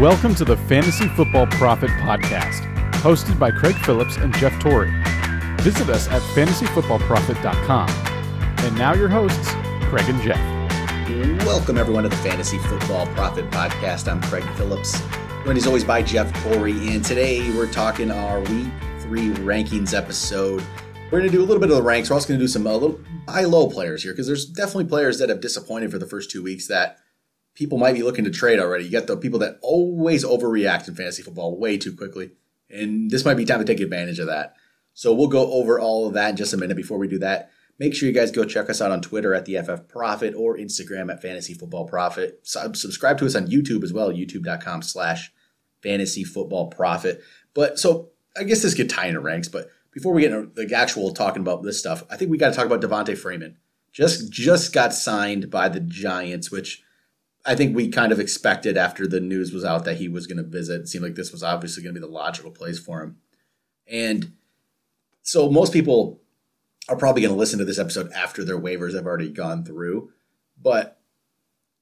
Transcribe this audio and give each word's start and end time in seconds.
Welcome 0.00 0.34
to 0.36 0.46
the 0.46 0.56
Fantasy 0.56 1.08
Football 1.08 1.46
Profit 1.48 1.90
Podcast, 1.90 2.62
hosted 3.02 3.38
by 3.38 3.50
Craig 3.50 3.74
Phillips 3.84 4.16
and 4.16 4.34
Jeff 4.36 4.58
Torrey. 4.58 4.90
Visit 5.60 5.90
us 5.90 6.08
at 6.08 6.22
fantasyfootballprofit.com. 6.34 7.90
And 8.64 8.78
now 8.78 8.94
your 8.94 9.10
hosts, 9.10 9.50
Craig 9.90 10.08
and 10.08 10.18
Jeff. 10.22 11.44
Welcome 11.44 11.76
everyone 11.76 12.04
to 12.04 12.08
the 12.08 12.16
Fantasy 12.16 12.56
Football 12.56 13.08
Profit 13.08 13.50
Podcast. 13.50 14.10
I'm 14.10 14.22
Craig 14.22 14.42
Phillips, 14.56 15.02
And 15.44 15.58
as 15.58 15.66
always 15.66 15.84
by 15.84 16.00
Jeff 16.00 16.32
Torrey, 16.44 16.94
and 16.94 17.04
today 17.04 17.54
we're 17.54 17.70
talking 17.70 18.10
our 18.10 18.40
Week 18.40 18.72
Three 19.00 19.28
rankings 19.32 19.92
episode. 19.92 20.64
We're 21.10 21.18
going 21.18 21.30
to 21.30 21.36
do 21.36 21.42
a 21.42 21.44
little 21.44 21.60
bit 21.60 21.68
of 21.68 21.76
the 21.76 21.82
ranks. 21.82 22.08
We're 22.08 22.14
also 22.14 22.28
going 22.28 22.40
to 22.40 22.44
do 22.44 22.48
some 22.48 22.66
a 22.66 22.72
little 22.72 22.98
high 23.28 23.44
low 23.44 23.68
players 23.68 24.02
here 24.02 24.14
because 24.14 24.26
there's 24.26 24.46
definitely 24.46 24.86
players 24.86 25.18
that 25.18 25.28
have 25.28 25.42
disappointed 25.42 25.90
for 25.90 25.98
the 25.98 26.06
first 26.06 26.30
two 26.30 26.42
weeks 26.42 26.68
that 26.68 27.00
people 27.54 27.78
might 27.78 27.94
be 27.94 28.02
looking 28.02 28.24
to 28.24 28.30
trade 28.30 28.58
already. 28.58 28.84
You 28.84 28.90
got 28.90 29.06
the 29.06 29.16
people 29.16 29.38
that 29.40 29.58
always 29.62 30.24
overreact 30.24 30.88
in 30.88 30.94
fantasy 30.94 31.22
football 31.22 31.58
way 31.58 31.78
too 31.78 31.94
quickly, 31.94 32.32
and 32.68 33.10
this 33.10 33.24
might 33.24 33.34
be 33.34 33.44
time 33.44 33.58
to 33.58 33.64
take 33.64 33.80
advantage 33.80 34.18
of 34.18 34.26
that. 34.26 34.54
So 34.94 35.14
we'll 35.14 35.28
go 35.28 35.52
over 35.52 35.78
all 35.78 36.06
of 36.06 36.14
that 36.14 36.30
in 36.30 36.36
just 36.36 36.52
a 36.52 36.56
minute. 36.56 36.76
Before 36.76 36.98
we 36.98 37.08
do 37.08 37.18
that, 37.18 37.50
make 37.78 37.94
sure 37.94 38.08
you 38.08 38.14
guys 38.14 38.30
go 38.30 38.44
check 38.44 38.68
us 38.68 38.80
out 38.80 38.90
on 38.90 39.00
Twitter 39.00 39.34
at 39.34 39.44
the 39.44 39.58
FF 39.62 39.88
Profit 39.88 40.34
or 40.34 40.56
Instagram 40.56 41.10
at 41.12 41.22
Fantasy 41.22 41.54
Football 41.54 41.86
Profit. 41.86 42.40
Sub- 42.42 42.76
subscribe 42.76 43.18
to 43.18 43.26
us 43.26 43.34
on 43.34 43.46
YouTube 43.46 43.84
as 43.84 43.92
well, 43.92 44.10
youtube.com 44.10 44.82
slash 44.82 45.32
fantasy 45.82 46.24
football 46.24 46.68
profit. 46.68 47.22
But 47.54 47.78
so 47.78 48.10
I 48.36 48.44
guess 48.44 48.62
this 48.62 48.74
could 48.74 48.90
tie 48.90 49.06
into 49.06 49.20
ranks, 49.20 49.48
but 49.48 49.68
before 49.92 50.12
we 50.12 50.22
get 50.22 50.32
into 50.32 50.52
the 50.54 50.74
actual 50.74 51.12
talking 51.12 51.42
about 51.42 51.62
this 51.62 51.78
stuff, 51.78 52.04
I 52.10 52.16
think 52.16 52.30
we 52.30 52.38
got 52.38 52.50
to 52.50 52.54
talk 52.54 52.66
about 52.66 52.80
Devonta 52.80 53.16
Freeman. 53.16 53.56
Just 53.92 54.30
just 54.30 54.72
got 54.72 54.94
signed 54.94 55.50
by 55.50 55.68
the 55.68 55.80
Giants, 55.80 56.50
which 56.50 56.82
I 57.44 57.54
think 57.54 57.74
we 57.74 57.88
kind 57.88 58.12
of 58.12 58.20
expected 58.20 58.76
after 58.76 59.06
the 59.06 59.20
news 59.20 59.52
was 59.52 59.64
out 59.64 59.84
that 59.84 59.96
he 59.96 60.08
was 60.08 60.26
going 60.26 60.36
to 60.36 60.42
visit. 60.42 60.82
It 60.82 60.88
seemed 60.88 61.04
like 61.04 61.14
this 61.14 61.32
was 61.32 61.42
obviously 61.42 61.82
going 61.82 61.94
to 61.94 62.00
be 62.00 62.06
the 62.06 62.12
logical 62.12 62.50
place 62.50 62.78
for 62.78 63.02
him. 63.02 63.16
And 63.86 64.32
so 65.22 65.50
most 65.50 65.72
people 65.72 66.20
are 66.88 66.96
probably 66.96 67.22
going 67.22 67.32
to 67.32 67.38
listen 67.38 67.58
to 67.58 67.64
this 67.64 67.78
episode 67.78 68.12
after 68.12 68.44
their 68.44 68.60
waivers 68.60 68.94
have 68.94 69.06
already 69.06 69.30
gone 69.30 69.64
through. 69.64 70.10
But 70.60 71.00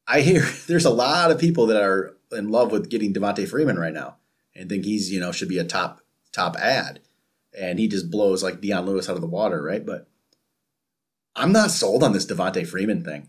I 0.06 0.20
hear 0.20 0.42
there's 0.67 0.84
a 0.84 0.91
lot 0.91 1.31
of 1.31 1.41
people 1.41 1.67
that 1.67 1.83
are 1.83 2.17
in 2.31 2.50
love 2.50 2.70
with 2.70 2.91
getting 2.91 3.12
Devonta 3.12 3.48
Freeman 3.48 3.78
right 3.78 3.95
now 3.95 4.17
and 4.55 4.69
think 4.69 4.84
he's, 4.84 5.11
you 5.11 5.19
know, 5.19 5.33
should 5.33 5.48
be 5.48 5.59
a 5.59 5.65
top 5.65 6.00
top 6.33 6.56
ad 6.56 7.00
and 7.59 7.78
he 7.78 7.89
just 7.89 8.11
blows 8.11 8.43
like 8.43 8.61
Dion 8.61 8.87
Lewis 8.87 9.09
out 9.09 9.17
of 9.17 9.20
the 9.20 9.27
water, 9.27 9.62
right? 9.62 9.84
But 9.84 10.09
I'm 11.34 11.53
not 11.53 11.70
sold 11.70 12.03
on 12.03 12.12
this 12.12 12.27
Devonta 12.27 12.67
Freeman 12.67 13.05
thing. 13.05 13.28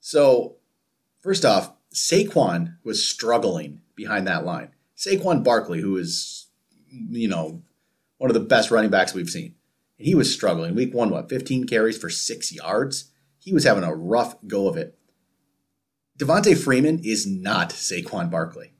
So, 0.00 0.56
first 1.24 1.44
off, 1.44 1.72
Saquon 1.92 2.76
was 2.84 3.04
struggling 3.04 3.80
behind 3.96 4.26
that 4.26 4.44
line. 4.44 4.68
Saquon 4.96 5.42
Barkley, 5.42 5.80
who 5.80 5.96
is, 5.96 6.48
you 6.90 7.28
know, 7.28 7.62
one 8.18 8.30
of 8.30 8.34
the 8.34 8.40
best 8.40 8.70
running 8.70 8.90
backs 8.90 9.14
we've 9.14 9.30
seen, 9.30 9.54
and 9.98 10.06
he 10.06 10.14
was 10.14 10.32
struggling. 10.32 10.74
Week 10.74 10.94
one, 10.94 11.10
what, 11.10 11.30
15 11.30 11.66
carries 11.66 11.98
for 11.98 12.10
six 12.10 12.52
yards? 12.52 13.10
He 13.38 13.52
was 13.52 13.64
having 13.64 13.84
a 13.84 13.94
rough 13.94 14.36
go 14.46 14.68
of 14.68 14.76
it. 14.76 14.98
Devonta 16.18 16.56
Freeman 16.56 17.00
is 17.02 17.26
not 17.26 17.70
Saquon 17.70 18.30
Barkley. 18.30 18.72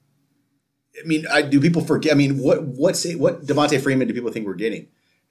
I 1.03 1.07
mean, 1.07 1.27
I, 1.33 1.43
do 1.43 1.61
people 1.61 1.83
forget? 1.85 2.13
I 2.13 2.15
mean, 2.15 2.39
what 2.39 2.63
what 2.63 2.97
say 2.97 3.17
what 3.17 3.45
Devonta 3.45 3.81
Freeman 3.83 4.07
do 4.07 4.15
people 4.15 4.31
think 4.31 4.47
we're 4.47 4.55
getting? 4.55 4.87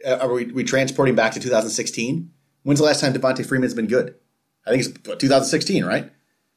Uh, 0.05 0.17
are 0.17 0.33
we, 0.33 0.45
we 0.52 0.66
transporting 0.66 1.16
back 1.16 1.31
to 1.33 1.39
2016? 1.39 2.30
When's 2.64 2.80
the 2.80 2.86
last 2.86 3.00
time 3.00 3.14
Devonta 3.14 3.45
Freeman's 3.45 3.73
been 3.73 3.88
good? 3.88 4.16
I 4.67 4.72
think 4.72 4.86
it's 4.86 5.17
2016, 5.17 5.86
right? 5.86 6.11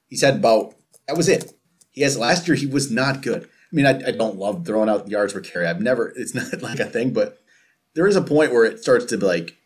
He's 0.08 0.22
had 0.22 0.36
about 0.36 0.74
that 1.06 1.16
was 1.16 1.28
it. 1.28 1.52
He 1.90 2.02
has 2.02 2.18
last 2.18 2.46
year. 2.46 2.56
He 2.56 2.66
was 2.66 2.90
not 2.90 3.22
good. 3.22 3.44
I 3.44 3.76
mean, 3.76 3.86
I, 3.86 4.08
I 4.08 4.10
don't 4.12 4.36
love 4.36 4.64
throwing 4.64 4.88
out 4.88 5.08
yards 5.08 5.32
per 5.32 5.40
carry. 5.40 5.66
I've 5.66 5.81
never. 5.81 6.12
It's 6.16 6.34
not 6.34 6.60
like 6.62 6.81
a 6.81 6.86
thing, 6.86 7.12
but 7.12 7.41
there 7.94 8.06
is 8.06 8.16
a 8.16 8.22
point 8.22 8.53
where 8.53 8.64
it 8.64 8.81
starts 8.81 9.06
to 9.06 9.19
be 9.19 9.26
like 9.26 9.56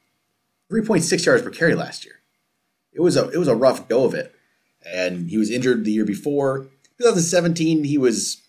3.6 0.70 1.26
yards 1.26 1.42
per 1.42 1.50
carry 1.50 1.74
last 1.74 2.04
year. 2.04 2.20
It 2.92 3.00
was 3.00 3.16
a 3.16 3.28
it 3.30 3.38
was 3.38 3.48
a 3.48 3.54
rough 3.54 3.88
go 3.88 4.04
of 4.04 4.14
it, 4.14 4.34
and 4.84 5.30
he 5.30 5.38
was 5.38 5.50
injured 5.50 5.84
the 5.84 5.92
year 5.92 6.04
before. 6.04 6.68
2017, 6.98 7.84
he 7.84 7.98
was 7.98 8.42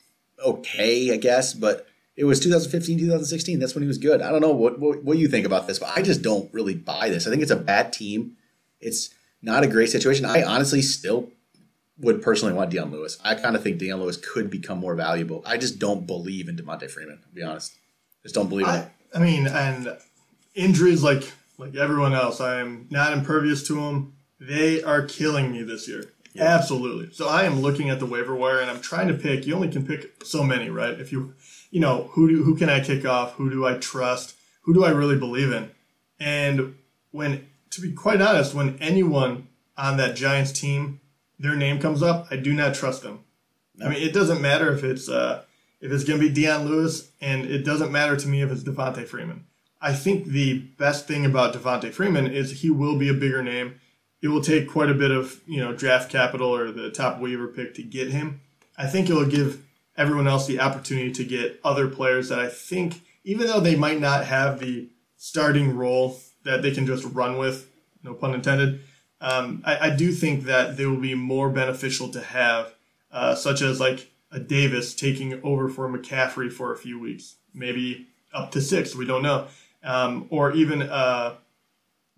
okay, 0.43 1.13
I 1.13 1.17
guess, 1.17 1.53
but 1.53 1.87
it 2.15 2.25
was 2.25 2.39
2015, 2.39 2.99
2016. 2.99 3.59
That's 3.59 3.75
when 3.75 3.83
he 3.83 3.87
was 3.87 3.97
good. 3.97 4.21
I 4.21 4.31
don't 4.31 4.41
know 4.41 4.51
what, 4.51 4.79
what 4.79 5.03
what 5.03 5.17
you 5.17 5.27
think 5.27 5.45
about 5.45 5.67
this, 5.67 5.79
but 5.79 5.95
I 5.95 6.01
just 6.01 6.21
don't 6.21 6.51
really 6.53 6.75
buy 6.75 7.09
this. 7.09 7.27
I 7.27 7.29
think 7.29 7.41
it's 7.41 7.51
a 7.51 7.55
bad 7.55 7.93
team. 7.93 8.37
It's 8.79 9.09
not 9.41 9.63
a 9.63 9.67
great 9.67 9.89
situation. 9.89 10.25
I 10.25 10.43
honestly 10.43 10.81
still 10.81 11.29
would 12.01 12.21
personally 12.21 12.53
want 12.53 12.71
Dion 12.71 12.91
Lewis. 12.91 13.17
I 13.23 13.35
kind 13.35 13.55
of 13.55 13.63
think 13.63 13.77
Dion 13.77 13.99
Lewis 14.01 14.17
could 14.17 14.49
become 14.49 14.79
more 14.79 14.95
valuable. 14.95 15.43
I 15.45 15.57
just 15.57 15.79
don't 15.79 16.05
believe 16.05 16.49
in 16.49 16.55
Devonta 16.55 16.89
Freeman. 16.89 17.19
To 17.21 17.29
be 17.29 17.43
honest, 17.43 17.73
just 18.23 18.35
don't 18.35 18.49
believe 18.49 18.67
in 18.67 18.73
I, 18.73 18.79
it. 18.79 18.89
I 19.13 19.19
mean, 19.19 19.47
and 19.47 19.97
injuries 20.55 21.03
like 21.03 21.31
like 21.57 21.75
everyone 21.75 22.13
else, 22.13 22.41
I 22.41 22.59
am 22.59 22.87
not 22.89 23.13
impervious 23.13 23.65
to 23.67 23.75
them. 23.75 24.13
They 24.39 24.81
are 24.81 25.03
killing 25.03 25.51
me 25.51 25.63
this 25.63 25.87
year. 25.87 26.11
Yeah. 26.33 26.45
Absolutely. 26.45 27.13
So 27.13 27.27
I 27.27 27.43
am 27.43 27.61
looking 27.61 27.89
at 27.89 27.99
the 27.99 28.05
waiver 28.05 28.33
wire 28.33 28.59
and 28.59 28.71
I'm 28.71 28.81
trying 28.81 29.09
to 29.09 29.13
pick. 29.13 29.45
You 29.45 29.53
only 29.53 29.69
can 29.69 29.85
pick 29.85 30.23
so 30.23 30.43
many, 30.43 30.69
right? 30.69 30.99
If 30.99 31.11
you, 31.11 31.35
you 31.69 31.81
know, 31.81 32.09
who 32.13 32.29
do 32.29 32.43
who 32.43 32.55
can 32.55 32.69
I 32.69 32.79
kick 32.79 33.05
off? 33.05 33.33
Who 33.33 33.49
do 33.49 33.65
I 33.65 33.75
trust? 33.75 34.35
Who 34.63 34.73
do 34.73 34.83
I 34.85 34.91
really 34.91 35.17
believe 35.17 35.51
in? 35.51 35.71
And 36.19 36.75
when, 37.11 37.47
to 37.71 37.81
be 37.81 37.91
quite 37.91 38.21
honest, 38.21 38.53
when 38.53 38.77
anyone 38.79 39.47
on 39.77 39.97
that 39.97 40.15
Giants 40.15 40.51
team, 40.51 41.00
their 41.41 41.55
name 41.55 41.79
comes 41.79 42.03
up, 42.03 42.27
I 42.31 42.37
do 42.37 42.53
not 42.53 42.75
trust 42.75 43.03
them. 43.03 43.23
I 43.83 43.89
mean, 43.89 44.01
it 44.01 44.13
doesn't 44.13 44.41
matter 44.41 44.71
if 44.73 44.83
it's 44.83 45.09
uh, 45.09 45.43
if 45.79 45.91
it's 45.91 46.03
going 46.03 46.19
to 46.19 46.27
be 46.27 46.33
Dion 46.33 46.65
Lewis, 46.65 47.11
and 47.19 47.45
it 47.45 47.63
doesn't 47.63 47.91
matter 47.91 48.15
to 48.15 48.27
me 48.27 48.41
if 48.41 48.51
it's 48.51 48.63
Devonta 48.63 49.07
Freeman. 49.07 49.45
I 49.81 49.93
think 49.93 50.27
the 50.27 50.59
best 50.59 51.07
thing 51.07 51.25
about 51.25 51.53
Devonta 51.53 51.91
Freeman 51.91 52.27
is 52.27 52.61
he 52.61 52.69
will 52.69 52.97
be 52.97 53.09
a 53.09 53.13
bigger 53.13 53.41
name 53.41 53.79
it 54.21 54.27
will 54.27 54.41
take 54.41 54.69
quite 54.69 54.89
a 54.89 54.95
bit 54.95 55.11
of 55.11 55.41
you 55.47 55.59
know 55.59 55.73
draft 55.73 56.11
capital 56.11 56.55
or 56.55 56.71
the 56.71 56.91
top 56.91 57.19
waiver 57.19 57.47
pick 57.47 57.73
to 57.75 57.83
get 57.83 58.09
him. 58.09 58.41
I 58.77 58.87
think 58.87 59.09
it'll 59.09 59.25
give 59.25 59.63
everyone 59.97 60.27
else 60.27 60.47
the 60.47 60.59
opportunity 60.59 61.11
to 61.11 61.23
get 61.23 61.59
other 61.63 61.87
players 61.87 62.29
that 62.29 62.39
I 62.39 62.47
think, 62.47 63.01
even 63.23 63.47
though 63.47 63.59
they 63.59 63.75
might 63.75 63.99
not 63.99 64.25
have 64.25 64.59
the 64.59 64.89
starting 65.17 65.75
role 65.75 66.19
that 66.43 66.61
they 66.61 66.71
can 66.71 66.85
just 66.85 67.03
run 67.05 67.37
with, 67.37 67.69
no 68.03 68.13
pun 68.13 68.33
intended. 68.33 68.81
Um, 69.21 69.61
I, 69.63 69.89
I, 69.89 69.89
do 69.95 70.11
think 70.11 70.45
that 70.45 70.77
they 70.77 70.85
will 70.87 70.99
be 70.99 71.13
more 71.13 71.51
beneficial 71.51 72.09
to 72.09 72.19
have, 72.19 72.73
uh, 73.11 73.35
such 73.35 73.61
as 73.61 73.79
like 73.79 74.09
a 74.31 74.39
Davis 74.39 74.95
taking 74.95 75.39
over 75.43 75.69
for 75.69 75.87
McCaffrey 75.87 76.51
for 76.51 76.73
a 76.73 76.77
few 76.77 76.99
weeks, 76.99 77.35
maybe 77.53 78.07
up 78.33 78.49
to 78.51 78.61
six. 78.61 78.95
We 78.95 79.05
don't 79.05 79.21
know, 79.21 79.45
um, 79.83 80.25
or 80.31 80.51
even 80.53 80.81
uh, 80.81 81.35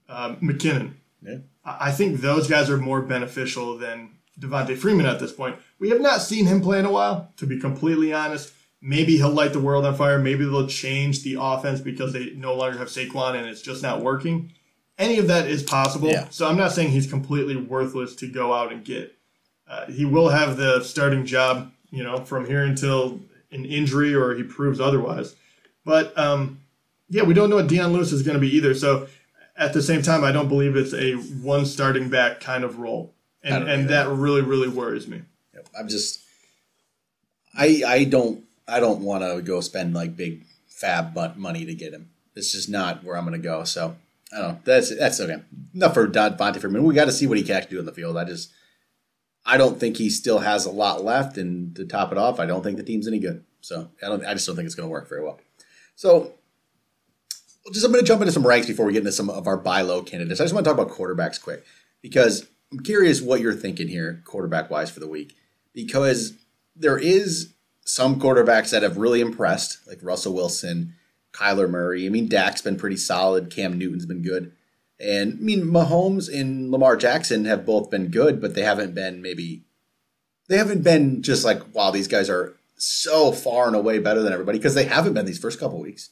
uh, 0.07 0.35
McKinnon. 0.35 0.93
Yeah. 1.21 1.39
I 1.65 1.91
think 1.91 2.21
those 2.21 2.47
guys 2.47 2.69
are 2.69 2.77
more 2.77 3.01
beneficial 3.01 3.77
than 3.77 4.11
Devonta 4.39 4.77
Freeman 4.77 5.05
at 5.05 5.19
this 5.19 5.31
point. 5.31 5.57
We 5.79 5.89
have 5.89 6.01
not 6.01 6.21
seen 6.21 6.45
him 6.45 6.61
play 6.61 6.79
in 6.79 6.85
a 6.85 6.91
while, 6.91 7.31
to 7.37 7.45
be 7.45 7.59
completely 7.59 8.13
honest. 8.13 8.53
Maybe 8.81 9.17
he'll 9.17 9.29
light 9.29 9.53
the 9.53 9.61
world 9.61 9.85
on 9.85 9.95
fire. 9.95 10.19
Maybe 10.19 10.43
they'll 10.43 10.67
change 10.67 11.23
the 11.23 11.37
offense 11.39 11.79
because 11.79 12.11
they 12.11 12.31
no 12.31 12.53
longer 12.53 12.77
have 12.77 12.89
Saquon 12.89 13.35
and 13.35 13.45
it's 13.45 13.61
just 13.61 13.81
not 13.81 14.01
working. 14.01 14.51
Any 14.97 15.17
of 15.17 15.27
that 15.27 15.47
is 15.47 15.63
possible. 15.63 16.09
Yeah. 16.09 16.27
So 16.29 16.47
I'm 16.47 16.57
not 16.57 16.71
saying 16.71 16.89
he's 16.89 17.07
completely 17.07 17.55
worthless 17.55 18.15
to 18.17 18.27
go 18.27 18.53
out 18.53 18.71
and 18.71 18.83
get. 18.83 19.15
Uh, 19.67 19.85
he 19.87 20.05
will 20.05 20.29
have 20.29 20.57
the 20.57 20.83
starting 20.83 21.25
job, 21.25 21.71
you 21.89 22.03
know, 22.03 22.23
from 22.25 22.45
here 22.45 22.63
until 22.63 23.19
an 23.51 23.65
injury 23.65 24.13
or 24.13 24.35
he 24.35 24.43
proves 24.43 24.79
otherwise. 24.79 25.35
But 25.85 26.17
um, 26.17 26.59
yeah, 27.09 27.23
we 27.23 27.33
don't 27.33 27.49
know 27.49 27.57
what 27.57 27.67
Dion 27.67 27.93
Lewis 27.93 28.11
is 28.11 28.23
going 28.23 28.35
to 28.35 28.41
be 28.41 28.55
either. 28.55 28.75
So 28.75 29.07
at 29.55 29.73
the 29.73 29.81
same 29.81 30.01
time, 30.01 30.23
I 30.23 30.31
don't 30.31 30.47
believe 30.47 30.75
it's 30.75 30.93
a 30.93 31.13
one 31.13 31.65
starting 31.65 32.09
back 32.09 32.39
kind 32.39 32.63
of 32.63 32.79
role, 32.79 33.13
and 33.43 33.67
and 33.67 33.89
that 33.89 34.07
really 34.09 34.41
really 34.41 34.67
worries 34.67 35.07
me. 35.07 35.21
Yep. 35.53 35.69
I'm 35.79 35.87
just, 35.87 36.21
I 37.55 37.83
I 37.85 38.03
don't 38.05 38.43
I 38.67 38.79
don't 38.79 39.01
want 39.01 39.23
to 39.23 39.41
go 39.41 39.61
spend 39.61 39.93
like 39.93 40.15
big 40.15 40.43
FAAB 40.69 41.13
mon- 41.13 41.39
money 41.39 41.65
to 41.65 41.75
get 41.75 41.93
him. 41.93 42.09
It's 42.35 42.51
just 42.51 42.69
not 42.69 43.03
where 43.03 43.15
I'm 43.15 43.25
going 43.25 43.39
to 43.39 43.47
go. 43.47 43.63
So 43.63 43.95
Don't. 44.37 44.65
That's 44.65 44.95
that's 44.95 45.19
okay. 45.19 45.41
Enough 45.73 45.93
for 45.93 46.07
Don 46.07 46.35
Bonte 46.37 46.59
for. 46.59 46.69
We 46.69 46.95
got 46.95 47.05
to 47.05 47.11
see 47.11 47.27
what 47.27 47.37
he 47.37 47.43
can 47.43 47.55
actually 47.55 47.75
do 47.75 47.79
in 47.79 47.85
the 47.85 47.91
field. 47.91 48.17
I 48.17 48.25
just 48.25 48.51
I 49.45 49.57
don't 49.57 49.79
think 49.79 49.97
he 49.97 50.09
still 50.09 50.39
has 50.39 50.65
a 50.65 50.71
lot 50.71 51.03
left, 51.03 51.37
and 51.37 51.75
to 51.75 51.85
top 51.85 52.11
it 52.11 52.17
off, 52.17 52.39
I 52.39 52.45
don't 52.45 52.63
think 52.63 52.77
the 52.77 52.83
team's 52.83 53.07
any 53.07 53.19
good. 53.19 53.43
So 53.61 53.89
I 54.01 54.07
don't. 54.07 54.25
I 54.25 54.33
just 54.33 54.47
don't 54.47 54.55
think 54.55 54.65
it's 54.65 54.75
going 54.75 54.87
to 54.87 54.91
work 54.91 55.07
very 55.09 55.23
well. 55.23 55.39
So 55.95 56.33
just 57.71 57.85
I'm 57.85 57.91
going 57.91 58.03
to 58.03 58.07
jump 58.07 58.21
into 58.21 58.31
some 58.31 58.45
ranks 58.45 58.67
before 58.67 58.85
we 58.85 58.93
get 58.93 58.99
into 58.99 59.11
some 59.11 59.29
of 59.29 59.47
our 59.47 59.57
buy 59.57 59.81
low 59.81 60.01
candidates. 60.01 60.41
I 60.41 60.43
just 60.43 60.53
want 60.53 60.65
to 60.65 60.73
talk 60.73 60.79
about 60.79 60.95
quarterbacks 60.95 61.41
quick 61.41 61.63
because 62.01 62.47
I'm 62.71 62.79
curious 62.79 63.21
what 63.21 63.39
you're 63.39 63.53
thinking 63.53 63.87
here, 63.87 64.21
quarterback 64.25 64.69
wise, 64.69 64.89
for 64.89 64.99
the 64.99 65.07
week. 65.07 65.35
Because 65.73 66.33
there 66.75 66.97
is 66.97 67.53
some 67.85 68.19
quarterbacks 68.19 68.71
that 68.71 68.83
have 68.83 68.97
really 68.97 69.21
impressed, 69.21 69.79
like 69.87 69.99
Russell 70.01 70.33
Wilson, 70.33 70.95
Kyler 71.33 71.69
Murray. 71.69 72.05
I 72.05 72.09
mean, 72.09 72.29
Dak's 72.29 72.61
been 72.61 72.77
pretty 72.77 72.97
solid. 72.97 73.49
Cam 73.49 73.77
Newton's 73.77 74.05
been 74.05 74.21
good. 74.21 74.53
And 74.99 75.33
I 75.33 75.43
mean, 75.43 75.63
Mahomes 75.63 76.33
and 76.33 76.71
Lamar 76.71 76.95
Jackson 76.95 77.45
have 77.45 77.65
both 77.65 77.89
been 77.89 78.09
good, 78.09 78.39
but 78.39 78.55
they 78.55 78.61
haven't 78.61 78.95
been 78.95 79.21
maybe, 79.21 79.63
they 80.47 80.57
haven't 80.57 80.83
been 80.83 81.21
just 81.21 81.43
like, 81.43 81.73
wow, 81.73 81.91
these 81.91 82.07
guys 82.07 82.29
are 82.29 82.55
so 82.77 83.31
far 83.31 83.67
and 83.67 83.75
away 83.75 83.99
better 83.99 84.21
than 84.21 84.31
everybody 84.33 84.59
because 84.59 84.75
they 84.75 84.85
haven't 84.85 85.13
been 85.13 85.25
these 85.25 85.39
first 85.39 85.59
couple 85.59 85.79
weeks. 85.81 86.11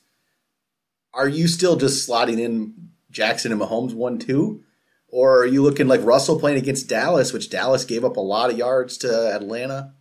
Are 1.14 1.28
you 1.28 1.48
still 1.48 1.76
just 1.76 2.08
slotting 2.08 2.40
in 2.40 2.90
Jackson 3.12 3.52
and 3.52 3.62
Mahomes 3.62 3.94
one 3.94 4.18
two, 4.18 4.64
or 5.10 5.40
are 5.40 5.46
you 5.46 5.62
looking 5.62 5.88
like 5.88 6.04
Russell 6.04 6.40
playing 6.40 6.58
against 6.58 6.88
Dallas, 6.88 7.34
which 7.34 7.50
Dallas 7.50 7.86
gave 7.86 8.06
up 8.06 8.18
a 8.18 8.22
lot 8.22 8.50
of 8.50 8.58
yards 8.58 8.98
to 9.00 9.36
Atlanta? 9.36 9.94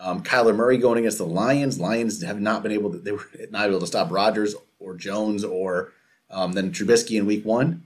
Um, 0.00 0.22
Kyler 0.22 0.54
Murray 0.54 0.78
going 0.78 0.98
against 0.98 1.18
the 1.18 1.26
Lions. 1.26 1.80
Lions 1.80 2.22
have 2.22 2.40
not 2.40 2.62
been 2.62 2.72
able 2.72 2.92
to 2.92 2.98
they 2.98 3.12
were 3.12 3.26
not 3.50 3.68
able 3.68 3.80
to 3.80 3.86
stop 3.86 4.10
Rodgers 4.10 4.54
or 4.78 4.94
Jones 4.94 5.44
or 5.44 5.92
um, 6.30 6.52
then 6.52 6.72
Trubisky 6.72 7.18
in 7.18 7.26
Week 7.26 7.44
One. 7.44 7.84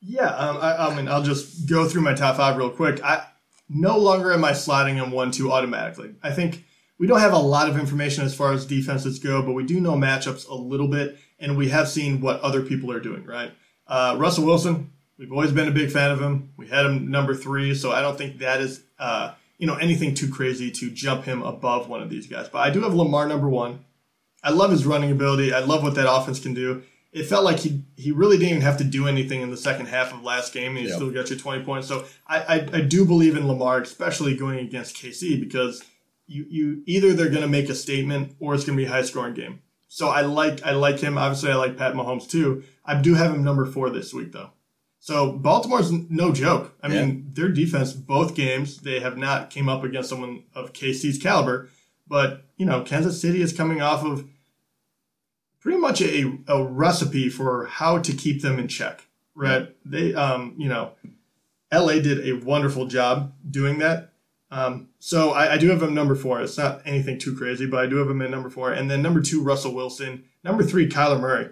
Yeah, 0.00 0.28
um, 0.28 0.58
I, 0.58 0.86
I, 0.86 0.94
mean, 0.94 1.08
I'll 1.08 1.22
just 1.22 1.68
go 1.68 1.88
through 1.88 2.02
my 2.02 2.14
top 2.14 2.36
five 2.36 2.56
real 2.56 2.70
quick. 2.70 3.02
I 3.02 3.26
no 3.68 3.98
longer 3.98 4.32
am 4.32 4.44
I 4.44 4.52
slotting 4.52 4.94
him 4.94 5.10
one 5.10 5.30
two 5.30 5.50
automatically. 5.50 6.14
I 6.22 6.32
think 6.32 6.64
we 6.98 7.06
don't 7.06 7.20
have 7.20 7.32
a 7.32 7.38
lot 7.38 7.68
of 7.68 7.78
information 7.78 8.24
as 8.24 8.34
far 8.34 8.52
as 8.52 8.66
defenses 8.66 9.18
go, 9.18 9.42
but 9.42 9.52
we 9.52 9.64
do 9.64 9.80
know 9.80 9.94
matchups 9.94 10.48
a 10.48 10.54
little 10.54 10.88
bit, 10.88 11.18
and 11.38 11.56
we 11.56 11.68
have 11.70 11.88
seen 11.88 12.20
what 12.20 12.40
other 12.40 12.62
people 12.62 12.92
are 12.92 13.00
doing. 13.00 13.24
Right, 13.24 13.52
uh, 13.86 14.16
Russell 14.18 14.44
Wilson. 14.44 14.92
We've 15.18 15.32
always 15.32 15.50
been 15.52 15.66
a 15.66 15.72
big 15.72 15.90
fan 15.90 16.10
of 16.10 16.20
him. 16.20 16.52
We 16.58 16.68
had 16.68 16.84
him 16.84 17.10
number 17.10 17.34
three, 17.34 17.74
so 17.74 17.90
I 17.90 18.02
don't 18.02 18.18
think 18.18 18.38
that 18.40 18.60
is 18.60 18.82
uh, 18.98 19.32
you 19.58 19.66
know 19.66 19.76
anything 19.76 20.14
too 20.14 20.30
crazy 20.30 20.70
to 20.70 20.90
jump 20.90 21.24
him 21.24 21.42
above 21.42 21.88
one 21.88 22.02
of 22.02 22.10
these 22.10 22.26
guys. 22.26 22.48
But 22.48 22.58
I 22.58 22.70
do 22.70 22.82
have 22.82 22.94
Lamar 22.94 23.26
number 23.26 23.48
one. 23.48 23.84
I 24.42 24.50
love 24.50 24.70
his 24.70 24.86
running 24.86 25.10
ability. 25.10 25.52
I 25.52 25.60
love 25.60 25.82
what 25.82 25.94
that 25.94 26.10
offense 26.10 26.38
can 26.40 26.54
do. 26.54 26.82
It 27.12 27.24
felt 27.24 27.44
like 27.44 27.60
he 27.60 27.82
he 27.96 28.12
really 28.12 28.36
didn't 28.36 28.50
even 28.50 28.62
have 28.62 28.76
to 28.78 28.84
do 28.84 29.08
anything 29.08 29.40
in 29.40 29.50
the 29.50 29.56
second 29.56 29.86
half 29.86 30.12
of 30.12 30.22
last 30.22 30.52
game, 30.52 30.72
and 30.72 30.78
he 30.78 30.86
yep. 30.86 30.96
still 30.96 31.10
got 31.10 31.30
you 31.30 31.36
20 31.36 31.64
points. 31.64 31.88
So 31.88 32.04
I, 32.26 32.38
I, 32.42 32.54
I 32.74 32.80
do 32.82 33.04
believe 33.04 33.36
in 33.36 33.48
Lamar, 33.48 33.80
especially 33.80 34.36
going 34.36 34.58
against 34.58 34.96
KC, 34.96 35.40
because 35.40 35.82
you 36.26 36.46
you 36.48 36.82
either 36.86 37.12
they're 37.12 37.30
going 37.30 37.42
to 37.42 37.48
make 37.48 37.68
a 37.68 37.74
statement 37.74 38.36
or 38.38 38.54
it's 38.54 38.64
going 38.64 38.76
to 38.76 38.82
be 38.82 38.86
a 38.86 38.92
high 38.92 39.02
scoring 39.02 39.34
game. 39.34 39.60
So 39.88 40.08
I 40.08 40.22
like 40.22 40.62
I 40.64 40.72
like 40.72 41.00
him. 41.00 41.16
Obviously, 41.16 41.50
I 41.50 41.54
like 41.54 41.78
Pat 41.78 41.94
Mahomes 41.94 42.28
too. 42.28 42.64
I 42.84 43.00
do 43.00 43.14
have 43.14 43.34
him 43.34 43.42
number 43.42 43.64
four 43.64 43.88
this 43.90 44.12
week 44.12 44.32
though. 44.32 44.50
So 45.06 45.30
Baltimore's 45.30 45.92
no 45.92 46.32
joke. 46.32 46.74
I 46.82 46.88
yeah. 46.88 47.04
mean, 47.04 47.30
their 47.30 47.48
defense, 47.48 47.92
both 47.92 48.34
games, 48.34 48.78
they 48.78 48.98
have 48.98 49.16
not 49.16 49.50
came 49.50 49.68
up 49.68 49.84
against 49.84 50.08
someone 50.08 50.42
of 50.52 50.72
KC's 50.72 51.16
caliber. 51.16 51.68
But 52.08 52.42
you 52.56 52.66
know, 52.66 52.82
Kansas 52.82 53.20
City 53.20 53.40
is 53.40 53.52
coming 53.52 53.80
off 53.80 54.04
of 54.04 54.28
pretty 55.60 55.78
much 55.78 56.02
a, 56.02 56.36
a 56.48 56.60
recipe 56.60 57.28
for 57.28 57.66
how 57.66 57.98
to 57.98 58.12
keep 58.12 58.42
them 58.42 58.58
in 58.58 58.66
check. 58.66 59.06
Right? 59.36 59.68
They, 59.84 60.12
um, 60.12 60.56
you 60.58 60.68
know, 60.68 60.90
LA 61.72 62.00
did 62.00 62.26
a 62.26 62.44
wonderful 62.44 62.86
job 62.86 63.32
doing 63.48 63.78
that. 63.78 64.12
Um, 64.50 64.88
so 64.98 65.30
I, 65.30 65.52
I, 65.52 65.56
do 65.56 65.68
have 65.70 65.84
him 65.84 65.94
number 65.94 66.16
four. 66.16 66.40
It's 66.40 66.58
not 66.58 66.82
anything 66.84 67.18
too 67.18 67.36
crazy, 67.36 67.66
but 67.66 67.78
I 67.78 67.86
do 67.86 67.96
have 67.96 68.10
him 68.10 68.22
at 68.22 68.30
number 68.30 68.50
four. 68.50 68.72
And 68.72 68.90
then 68.90 69.02
number 69.02 69.20
two, 69.20 69.40
Russell 69.40 69.72
Wilson. 69.72 70.24
Number 70.42 70.64
three, 70.64 70.88
Kyler 70.88 71.20
Murray. 71.20 71.50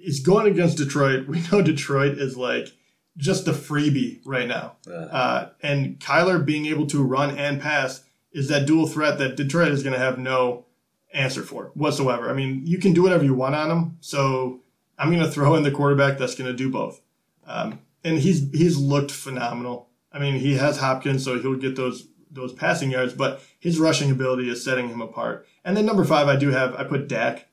He's 0.00 0.20
going 0.20 0.46
against 0.46 0.78
Detroit. 0.78 1.26
We 1.28 1.42
know 1.50 1.62
Detroit 1.62 2.18
is 2.18 2.36
like 2.36 2.68
just 3.16 3.48
a 3.48 3.52
freebie 3.52 4.20
right 4.24 4.48
now. 4.48 4.76
Uh, 4.88 5.48
and 5.62 5.98
Kyler 5.98 6.44
being 6.44 6.66
able 6.66 6.86
to 6.88 7.02
run 7.02 7.36
and 7.36 7.60
pass 7.60 8.02
is 8.32 8.48
that 8.48 8.66
dual 8.66 8.86
threat 8.86 9.18
that 9.18 9.36
Detroit 9.36 9.72
is 9.72 9.82
going 9.82 9.92
to 9.92 9.98
have 9.98 10.18
no 10.18 10.66
answer 11.12 11.42
for 11.42 11.72
whatsoever. 11.74 12.30
I 12.30 12.32
mean, 12.32 12.62
you 12.64 12.78
can 12.78 12.92
do 12.92 13.02
whatever 13.02 13.24
you 13.24 13.34
want 13.34 13.54
on 13.54 13.70
him. 13.70 13.96
So 14.00 14.60
I'm 14.98 15.10
going 15.10 15.22
to 15.22 15.30
throw 15.30 15.54
in 15.56 15.64
the 15.64 15.70
quarterback 15.70 16.18
that's 16.18 16.34
going 16.34 16.50
to 16.50 16.56
do 16.56 16.70
both. 16.70 17.00
Um, 17.46 17.80
and 18.04 18.18
he's 18.18 18.50
he's 18.52 18.78
looked 18.78 19.10
phenomenal. 19.10 19.88
I 20.12 20.18
mean, 20.18 20.40
he 20.40 20.56
has 20.56 20.78
Hopkins, 20.78 21.24
so 21.24 21.38
he'll 21.38 21.56
get 21.56 21.76
those 21.76 22.08
those 22.30 22.52
passing 22.52 22.90
yards, 22.90 23.12
but 23.12 23.42
his 23.58 23.78
rushing 23.78 24.10
ability 24.10 24.48
is 24.48 24.64
setting 24.64 24.88
him 24.88 25.00
apart. 25.00 25.46
And 25.64 25.76
then 25.76 25.84
number 25.84 26.04
five, 26.04 26.28
I 26.28 26.36
do 26.36 26.50
have 26.50 26.74
I 26.74 26.84
put 26.84 27.08
Dak. 27.08 27.48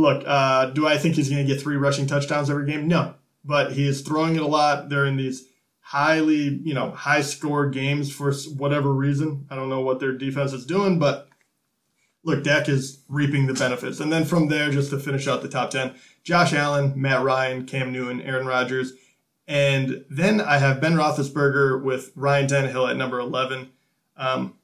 Look, 0.00 0.24
uh, 0.26 0.66
do 0.70 0.86
I 0.86 0.96
think 0.96 1.16
he's 1.16 1.28
going 1.28 1.46
to 1.46 1.52
get 1.52 1.60
three 1.60 1.76
rushing 1.76 2.06
touchdowns 2.06 2.48
every 2.48 2.64
game? 2.64 2.88
No, 2.88 3.16
but 3.44 3.72
he 3.72 3.86
is 3.86 4.00
throwing 4.00 4.34
it 4.34 4.42
a 4.42 4.46
lot. 4.46 4.88
They're 4.88 5.04
in 5.04 5.16
these 5.16 5.46
highly, 5.80 6.58
you 6.64 6.72
know, 6.72 6.90
high 6.92 7.20
score 7.20 7.68
games 7.68 8.10
for 8.10 8.32
whatever 8.56 8.94
reason. 8.94 9.46
I 9.50 9.56
don't 9.56 9.68
know 9.68 9.82
what 9.82 10.00
their 10.00 10.12
defense 10.12 10.54
is 10.54 10.64
doing, 10.64 10.98
but 10.98 11.28
look, 12.24 12.42
Dak 12.42 12.66
is 12.66 13.02
reaping 13.08 13.46
the 13.46 13.52
benefits. 13.52 14.00
And 14.00 14.10
then 14.10 14.24
from 14.24 14.48
there, 14.48 14.70
just 14.70 14.88
to 14.90 14.98
finish 14.98 15.28
out 15.28 15.42
the 15.42 15.48
top 15.48 15.68
10, 15.68 15.94
Josh 16.22 16.54
Allen, 16.54 16.94
Matt 16.96 17.22
Ryan, 17.22 17.66
Cam 17.66 17.92
Newton, 17.92 18.22
Aaron 18.22 18.46
Rodgers. 18.46 18.94
And 19.46 20.06
then 20.08 20.40
I 20.40 20.56
have 20.56 20.80
Ben 20.80 20.94
Roethlisberger 20.94 21.82
with 21.82 22.12
Ryan 22.14 22.46
Tannehill 22.46 22.88
at 22.88 22.96
number 22.96 23.18
11. 23.18 23.68
Um, 24.16 24.54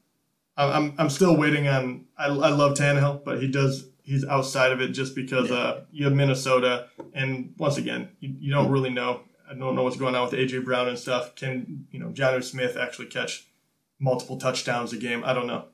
I'm, 0.57 0.95
I'm 0.97 1.11
still 1.11 1.37
waiting 1.37 1.69
on, 1.69 2.07
I, 2.17 2.27
I 2.27 2.49
love 2.49 2.75
Tannehill, 2.79 3.23
but 3.23 3.43
he 3.43 3.49
does, 3.49 3.87
he's 4.07 4.25
outside 4.25 4.73
of 4.73 4.81
it 4.81 4.89
just 4.89 5.15
because 5.15 5.51
uh, 5.51 5.85
you 5.91 6.05
have 6.05 6.15
Minnesota. 6.15 6.89
And 7.13 7.53
once 7.59 7.77
again, 7.77 8.09
you, 8.21 8.35
you 8.39 8.53
don't 8.53 8.71
really 8.71 8.91
know. 8.91 9.23
I 9.51 9.55
don't 9.55 9.75
know 9.75 9.83
what's 9.83 9.97
going 9.97 10.15
on 10.15 10.31
with 10.31 10.39
AJ 10.39 10.65
Brown 10.65 10.89
and 10.89 10.99
stuff. 10.99 11.35
Can, 11.35 11.87
you 11.91 11.99
know, 11.99 12.09
Jonnu 12.09 12.43
Smith 12.43 12.77
actually 12.77 13.07
catch 13.07 13.47
multiple 13.99 14.39
touchdowns 14.39 14.93
a 14.93 14.97
game? 14.97 15.23
I 15.25 15.35
don't 15.35 15.47
know. 15.47 15.67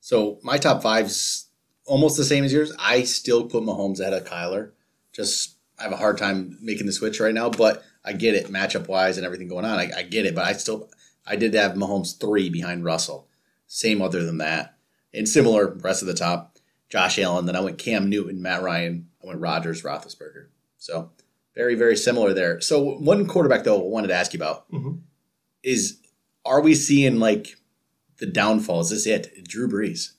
So 0.00 0.38
my 0.42 0.58
top 0.58 0.82
five's 0.82 1.46
almost 1.84 2.16
the 2.16 2.24
same 2.24 2.44
as 2.44 2.52
yours. 2.52 2.72
I 2.78 3.04
still 3.04 3.46
put 3.46 3.62
Mahomes 3.62 4.00
ahead 4.00 4.12
of 4.12 4.24
Kyler. 4.24 4.72
Just 5.12 5.56
I 5.78 5.84
have 5.84 5.92
a 5.92 5.96
hard 5.96 6.18
time 6.18 6.58
making 6.60 6.86
the 6.86 6.92
switch 6.92 7.20
right 7.20 7.34
now, 7.34 7.48
but 7.48 7.84
I 8.04 8.12
get 8.12 8.34
it 8.34 8.46
matchup 8.46 8.88
wise 8.88 9.16
and 9.16 9.24
everything 9.24 9.48
going 9.48 9.64
on. 9.64 9.78
I, 9.78 9.90
I 9.96 10.02
get 10.02 10.26
it, 10.26 10.34
but 10.34 10.44
I 10.44 10.52
still 10.52 10.90
I 11.26 11.36
did 11.36 11.54
have 11.54 11.72
Mahomes 11.72 12.18
three 12.18 12.50
behind 12.50 12.84
Russell. 12.84 13.28
Same 13.66 14.02
other 14.02 14.24
than 14.24 14.38
that. 14.38 14.74
And 15.14 15.28
similar 15.28 15.74
rest 15.74 16.02
of 16.02 16.08
the 16.08 16.14
top. 16.14 16.57
Josh 16.88 17.18
Allen. 17.18 17.46
Then 17.46 17.56
I 17.56 17.60
went 17.60 17.78
Cam 17.78 18.08
Newton, 18.08 18.42
Matt 18.42 18.62
Ryan. 18.62 19.08
I 19.22 19.26
went 19.26 19.40
Rodgers, 19.40 19.82
Roethlisberger. 19.82 20.46
So 20.78 21.10
very, 21.54 21.74
very 21.74 21.96
similar 21.96 22.32
there. 22.32 22.60
So 22.60 22.82
one 22.82 23.26
quarterback 23.26 23.64
though 23.64 23.80
I 23.80 23.88
wanted 23.88 24.08
to 24.08 24.14
ask 24.14 24.32
you 24.32 24.38
about 24.38 24.70
mm-hmm. 24.70 24.98
is 25.62 25.98
are 26.44 26.60
we 26.60 26.74
seeing 26.74 27.18
like 27.18 27.56
the 28.18 28.26
downfall? 28.26 28.80
Is 28.80 28.90
this 28.90 29.06
it? 29.06 29.46
Drew 29.46 29.68
Brees. 29.68 30.12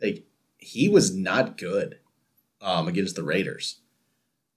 Like 0.00 0.24
he 0.58 0.88
was 0.88 1.14
not 1.14 1.56
good 1.56 1.98
um, 2.60 2.88
against 2.88 3.16
the 3.16 3.22
Raiders. 3.22 3.80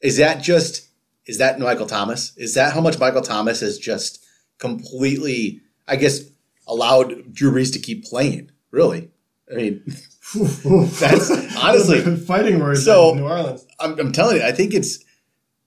Is 0.01 0.17
that 0.17 0.41
just 0.41 0.89
is 1.25 1.37
that 1.37 1.59
Michael 1.59 1.85
Thomas? 1.85 2.35
Is 2.37 2.55
that 2.55 2.73
how 2.73 2.81
much 2.81 2.99
Michael 2.99 3.21
Thomas 3.21 3.61
has 3.61 3.77
just 3.77 4.25
completely, 4.57 5.61
I 5.87 5.95
guess, 5.95 6.21
allowed 6.67 7.33
Drew 7.33 7.51
Brees 7.51 7.71
to 7.73 7.79
keep 7.79 8.03
playing? 8.05 8.51
Really? 8.71 9.11
I 9.49 9.55
mean, 9.55 9.95
that's 10.35 11.31
honestly 11.57 12.15
fighting 12.15 12.59
words. 12.59 12.85
So 12.85 13.13
New 13.15 13.23
Orleans. 13.23 13.65
I'm, 13.79 13.99
I'm, 13.99 14.11
telling 14.11 14.37
you, 14.37 14.43
I 14.43 14.51
think 14.51 14.73
it's 14.73 15.03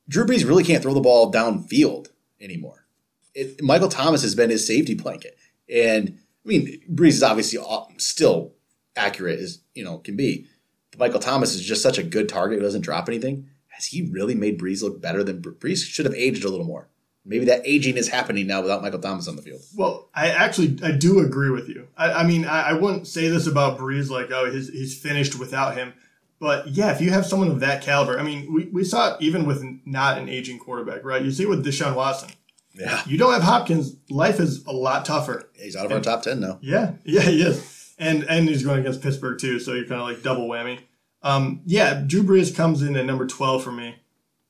Drew 0.08 0.24
Brees 0.24 0.46
really 0.46 0.64
can't 0.64 0.82
throw 0.82 0.94
the 0.94 1.00
ball 1.00 1.32
downfield 1.32 2.08
anymore. 2.40 2.86
It, 3.34 3.62
Michael 3.62 3.88
Thomas 3.88 4.22
has 4.22 4.34
been 4.34 4.50
his 4.50 4.66
safety 4.66 4.94
blanket, 4.94 5.36
and 5.68 6.18
I 6.44 6.48
mean, 6.48 6.80
Brees 6.88 7.08
is 7.08 7.22
obviously 7.22 7.58
still 7.98 8.52
accurate 8.96 9.40
as 9.40 9.60
you 9.74 9.84
know 9.84 9.98
can 9.98 10.16
be. 10.16 10.46
But 10.92 11.00
Michael 11.00 11.20
Thomas 11.20 11.54
is 11.54 11.62
just 11.62 11.82
such 11.82 11.98
a 11.98 12.04
good 12.04 12.28
target 12.28 12.58
who 12.58 12.64
doesn't 12.64 12.82
drop 12.82 13.08
anything. 13.08 13.48
Has 13.68 13.86
he 13.86 14.08
really 14.12 14.36
made 14.36 14.60
Brees 14.60 14.82
look 14.82 15.02
better 15.02 15.24
than 15.24 15.42
Brees 15.42 15.84
should 15.84 16.06
have 16.06 16.14
aged 16.14 16.44
a 16.44 16.48
little 16.48 16.66
more? 16.66 16.88
Maybe 17.26 17.46
that 17.46 17.62
aging 17.66 17.96
is 17.96 18.08
happening 18.08 18.46
now 18.46 18.60
without 18.60 18.82
Michael 18.82 18.98
Thomas 18.98 19.28
on 19.28 19.36
the 19.36 19.42
field. 19.42 19.62
Well, 19.74 20.08
I 20.14 20.28
actually 20.28 20.78
I 20.82 20.90
do 20.90 21.20
agree 21.20 21.50
with 21.50 21.68
you. 21.68 21.88
I, 21.96 22.12
I 22.12 22.26
mean, 22.26 22.44
I, 22.44 22.70
I, 22.70 22.72
wouldn't 22.74 23.06
say 23.06 23.28
this 23.28 23.46
about 23.46 23.78
Brees 23.78 24.10
like 24.10 24.30
oh 24.30 24.50
he's 24.50 24.68
he's 24.68 24.98
finished 24.98 25.38
without 25.38 25.74
him. 25.74 25.94
But 26.38 26.68
yeah, 26.68 26.92
if 26.92 27.00
you 27.00 27.10
have 27.10 27.24
someone 27.24 27.48
of 27.48 27.60
that 27.60 27.82
caliber, 27.82 28.18
I 28.18 28.22
mean, 28.22 28.52
we, 28.52 28.64
we 28.66 28.84
saw 28.84 29.14
it 29.14 29.22
even 29.22 29.46
with 29.46 29.64
not 29.86 30.18
an 30.18 30.28
aging 30.28 30.58
quarterback, 30.58 31.02
right? 31.02 31.22
You 31.22 31.30
see 31.30 31.44
it 31.44 31.48
with 31.48 31.64
Deshaun 31.64 31.94
Watson. 31.94 32.30
Yeah. 32.74 33.00
You 33.06 33.16
don't 33.16 33.32
have 33.32 33.42
Hopkins, 33.42 33.96
life 34.10 34.40
is 34.40 34.64
a 34.66 34.72
lot 34.72 35.04
tougher. 35.06 35.48
He's 35.54 35.76
out 35.76 35.86
of 35.86 35.92
and, 35.92 36.06
our 36.06 36.12
top 36.12 36.24
ten 36.24 36.40
now. 36.40 36.58
Yeah, 36.60 36.92
yeah, 37.04 37.22
he 37.22 37.40
is. 37.40 37.94
And 37.98 38.24
and 38.24 38.48
he's 38.48 38.64
going 38.64 38.80
against 38.80 39.00
Pittsburgh 39.00 39.38
too, 39.38 39.60
so 39.60 39.72
you're 39.72 39.86
kind 39.86 40.00
of 40.00 40.08
like 40.08 40.22
double 40.22 40.48
whammy. 40.48 40.80
Um, 41.22 41.62
yeah, 41.64 42.02
Drew 42.06 42.22
Brees 42.22 42.54
comes 42.54 42.82
in 42.82 42.96
at 42.96 43.06
number 43.06 43.26
twelve 43.26 43.64
for 43.64 43.72
me. 43.72 43.96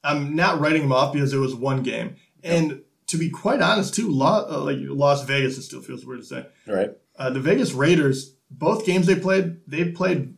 I'm 0.02 0.34
not 0.34 0.60
writing 0.60 0.82
him 0.82 0.92
off 0.92 1.12
because 1.12 1.32
it 1.32 1.38
was 1.38 1.54
one 1.54 1.82
game, 1.82 2.16
and 2.44 2.82
to 3.06 3.16
be 3.16 3.30
quite 3.30 3.60
honest, 3.60 3.94
too, 3.94 4.08
uh, 4.08 4.60
like 4.64 4.78
Las 4.80 5.24
Vegas, 5.24 5.58
it 5.58 5.62
still 5.62 5.82
feels 5.82 6.04
weird 6.04 6.20
to 6.20 6.26
say. 6.26 6.46
Right. 6.66 6.90
Uh, 7.16 7.30
the 7.30 7.40
Vegas 7.40 7.72
Raiders, 7.72 8.34
both 8.50 8.86
games 8.86 9.06
they 9.06 9.16
played, 9.16 9.60
they 9.66 9.90
played 9.90 10.36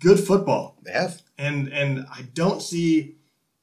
good 0.00 0.20
football. 0.20 0.78
They 0.82 0.92
have, 0.92 1.22
and 1.38 1.68
and 1.68 2.06
I 2.12 2.22
don't 2.34 2.62
see 2.62 3.16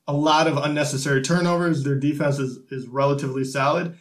a 0.07 0.13
lot 0.13 0.47
of 0.47 0.57
unnecessary 0.57 1.21
turnovers. 1.21 1.83
Their 1.83 1.95
defense 1.95 2.39
is, 2.39 2.59
is 2.71 2.87
relatively 2.87 3.43
solid. 3.43 3.97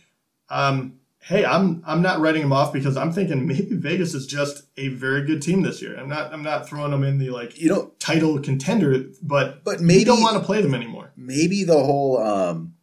Um, 0.48 0.98
hey, 1.22 1.44
I'm 1.44 1.82
I'm 1.86 2.02
not 2.02 2.20
writing 2.20 2.42
them 2.42 2.52
off 2.52 2.72
because 2.72 2.96
I'm 2.96 3.12
thinking 3.12 3.46
maybe 3.46 3.76
Vegas 3.76 4.14
is 4.14 4.26
just 4.26 4.64
a 4.76 4.88
very 4.88 5.24
good 5.24 5.42
team 5.42 5.62
this 5.62 5.80
year. 5.80 5.98
I'm 5.98 6.08
not 6.08 6.32
I'm 6.32 6.42
not 6.42 6.68
throwing 6.68 6.90
them 6.90 7.04
in 7.04 7.18
the 7.18 7.30
like 7.30 7.58
you 7.58 7.68
know 7.68 7.92
title 7.98 8.38
contender, 8.40 9.04
but 9.22 9.64
but 9.64 9.80
maybe 9.80 10.04
don't 10.04 10.22
want 10.22 10.36
to 10.36 10.44
play 10.44 10.60
them 10.62 10.74
anymore. 10.74 11.12
Maybe 11.16 11.64
the 11.64 11.82
whole 11.82 12.18
um, 12.18 12.74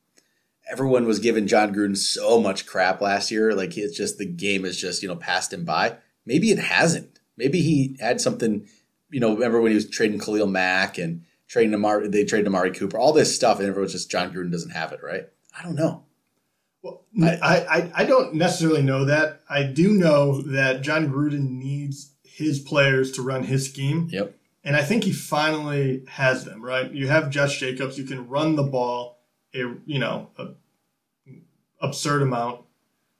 everyone 0.69 1.05
was 1.05 1.19
giving 1.19 1.47
Jon 1.47 1.73
Gruden 1.73 1.97
so 1.97 2.39
much 2.39 2.65
crap 2.65 3.01
last 3.01 3.31
year, 3.31 3.53
like 3.53 3.77
it's 3.77 3.97
just 3.97 4.17
the 4.17 4.25
game 4.25 4.65
is 4.65 4.79
just 4.79 5.01
you 5.01 5.07
know 5.07 5.15
passed 5.15 5.53
him 5.53 5.65
by. 5.65 5.97
Maybe 6.25 6.51
it 6.51 6.59
hasn't. 6.59 7.19
Maybe 7.37 7.61
he 7.61 7.97
had 7.99 8.21
something 8.21 8.67
you 9.09 9.19
know, 9.19 9.33
remember 9.33 9.61
when 9.61 9.71
he 9.71 9.75
was 9.75 9.89
trading 9.89 10.19
Khalil 10.19 10.47
Mack 10.47 10.97
and 10.97 11.23
trading 11.47 11.73
Amari, 11.73 12.07
they 12.07 12.23
traded 12.23 12.47
Amari 12.47 12.71
Cooper, 12.71 12.97
all 12.97 13.13
this 13.13 13.35
stuff, 13.35 13.59
and 13.59 13.67
everyone's 13.67 13.93
just 13.93 14.11
Jon 14.11 14.31
Gruden 14.31 14.51
doesn't 14.51 14.71
have 14.71 14.91
it, 14.91 15.01
right? 15.03 15.27
I 15.57 15.63
don't 15.63 15.75
know. 15.75 16.03
Well, 16.81 17.03
I, 17.21 17.35
I, 17.41 17.91
I 17.95 18.05
don't 18.05 18.35
necessarily 18.35 18.83
know 18.83 19.05
that. 19.05 19.41
I 19.49 19.63
do 19.63 19.91
know 19.91 20.41
that 20.43 20.81
Jon 20.81 21.11
Gruden 21.11 21.49
needs 21.49 22.11
his 22.23 22.59
players 22.59 23.11
to 23.13 23.21
run 23.21 23.43
his 23.43 23.65
scheme. 23.65 24.07
Yep. 24.11 24.35
And 24.63 24.75
I 24.75 24.83
think 24.83 25.03
he 25.03 25.11
finally 25.11 26.05
has 26.07 26.45
them, 26.45 26.63
right? 26.63 26.89
You 26.91 27.07
have 27.07 27.31
Josh 27.31 27.59
Jacobs, 27.59 27.97
you 27.97 28.05
can 28.05 28.27
run 28.27 28.55
the 28.55 28.63
ball 28.63 29.17
a 29.55 29.75
you 29.85 29.97
know, 29.97 30.29
a 30.37 30.49
absurd 31.81 32.21
amount. 32.21 32.61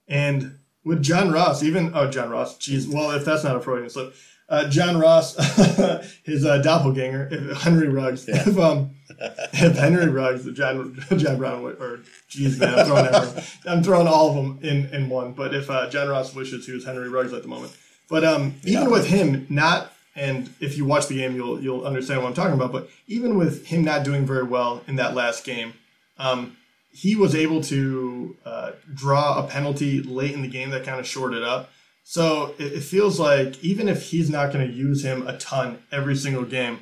And 0.07 0.59
with 0.83 1.01
John 1.03 1.31
Ross, 1.31 1.61
even 1.63 1.91
oh 1.93 2.09
John 2.09 2.29
Ross, 2.29 2.57
geez, 2.57 2.87
well 2.87 3.11
if 3.11 3.25
that's 3.25 3.43
not 3.43 3.55
a 3.55 3.59
Freudian 3.59 3.89
slip, 3.89 4.13
uh, 4.47 4.67
John 4.69 4.97
Ross, 4.99 5.35
his 6.23 6.43
uh, 6.45 6.57
doppelganger, 6.59 7.27
if 7.31 7.57
Henry 7.61 7.87
Ruggs, 7.87 8.27
Yeah. 8.27 8.47
if 8.47 8.57
um, 8.57 8.91
if 9.19 9.75
Henry 9.77 10.07
Ruggs, 10.07 10.45
John 10.53 10.97
John 11.17 11.37
Brown, 11.37 11.63
or 11.63 11.99
geez 12.27 12.57
man, 12.59 12.73
I'm 12.79 12.85
throwing 12.85 13.05
everyone, 13.07 13.43
I'm 13.67 13.83
throwing 13.83 14.07
all 14.07 14.29
of 14.29 14.35
them 14.35 14.59
in 14.63 14.85
in 14.93 15.09
one. 15.09 15.33
But 15.33 15.53
if 15.53 15.69
uh, 15.69 15.89
John 15.89 16.07
Ross 16.09 16.33
wishes 16.33 16.65
he 16.65 16.71
was 16.71 16.85
Henry 16.85 17.09
Ruggs 17.09 17.33
at 17.33 17.43
the 17.43 17.47
moment, 17.47 17.75
but 18.09 18.23
um, 18.23 18.55
even 18.63 18.83
Yeah. 18.83 18.87
with 18.89 19.05
him 19.07 19.45
not, 19.49 19.93
and 20.15 20.49
if 20.59 20.77
you 20.77 20.85
watch 20.85 21.07
the 21.07 21.15
game, 21.17 21.35
you'll 21.35 21.61
you'll 21.61 21.85
understand 21.85 22.21
what 22.23 22.29
I'm 22.29 22.33
talking 22.33 22.55
about. 22.55 22.71
But 22.71 22.89
even 23.07 23.37
with 23.37 23.67
him 23.67 23.83
not 23.83 24.03
doing 24.03 24.25
very 24.25 24.43
well 24.43 24.81
in 24.87 24.95
that 24.95 25.13
last 25.13 25.43
game, 25.43 25.73
um, 26.17 26.57
he 26.91 27.15
was 27.15 27.35
able 27.35 27.61
to 27.61 28.35
uh, 28.45 28.71
draw 28.93 29.43
a 29.43 29.47
penalty 29.47 30.01
late 30.01 30.33
in 30.33 30.41
the 30.41 30.47
game 30.47 30.69
that 30.71 30.83
kind 30.83 30.99
of 30.99 31.07
shorted 31.07 31.39
it 31.39 31.43
up. 31.43 31.71
So 32.03 32.55
it, 32.57 32.73
it 32.73 32.83
feels 32.83 33.19
like 33.19 33.63
even 33.63 33.87
if 33.87 34.09
he's 34.09 34.29
not 34.29 34.51
going 34.51 34.67
to 34.67 34.73
use 34.73 35.03
him 35.03 35.27
a 35.27 35.37
ton 35.37 35.79
every 35.91 36.15
single 36.15 36.45
game, 36.45 36.79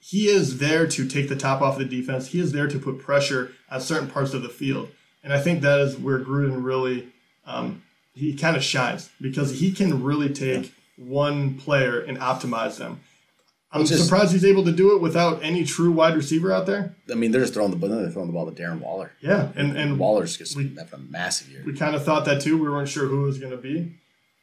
he 0.00 0.28
is 0.28 0.58
there 0.58 0.86
to 0.86 1.08
take 1.08 1.28
the 1.28 1.36
top 1.36 1.60
off 1.60 1.78
the 1.78 1.84
defense. 1.84 2.28
He 2.28 2.40
is 2.40 2.52
there 2.52 2.68
to 2.68 2.78
put 2.78 2.98
pressure 2.98 3.52
on 3.70 3.80
certain 3.80 4.08
parts 4.08 4.34
of 4.34 4.42
the 4.42 4.48
field, 4.48 4.88
and 5.22 5.32
I 5.32 5.40
think 5.40 5.60
that 5.60 5.80
is 5.80 5.96
where 5.96 6.18
Gruden 6.18 6.64
really 6.64 7.08
um, 7.44 7.82
he 8.14 8.34
kind 8.34 8.56
of 8.56 8.64
shines 8.64 9.10
because 9.20 9.60
he 9.60 9.72
can 9.72 10.02
really 10.02 10.32
take 10.32 10.72
one 10.96 11.56
player 11.56 12.00
and 12.00 12.18
optimize 12.18 12.76
them. 12.76 13.00
I'm 13.70 13.82
is- 13.82 14.02
surprised 14.02 14.32
he's 14.32 14.44
able 14.44 14.64
to 14.64 14.72
do 14.72 14.94
it 14.96 15.00
without 15.02 15.42
any 15.42 15.64
true 15.64 15.92
wide 15.92 16.16
receiver 16.16 16.50
out 16.52 16.64
there. 16.66 16.94
I 17.10 17.14
mean, 17.14 17.32
they're 17.32 17.42
just 17.42 17.52
throwing 17.54 17.70
the 17.70 17.76
ball. 17.76 17.90
They're 17.90 18.10
throwing 18.10 18.28
the 18.28 18.32
ball 18.32 18.50
to 18.50 18.62
Darren 18.62 18.80
Waller. 18.80 19.12
Yeah, 19.20 19.50
and 19.56 19.76
and 19.76 19.98
Waller's 19.98 20.36
just 20.36 20.56
we- 20.56 20.74
having 20.76 20.88
a 20.94 20.98
massive 21.10 21.50
year. 21.50 21.62
we 21.66 21.74
kind 21.74 21.94
of 21.94 22.04
thought 22.04 22.24
that 22.24 22.40
too. 22.40 22.56
We 22.56 22.68
weren't 22.70 22.88
sure 22.88 23.06
who 23.06 23.24
it 23.24 23.26
was 23.26 23.38
going 23.38 23.50
to 23.52 23.58
be. 23.58 23.92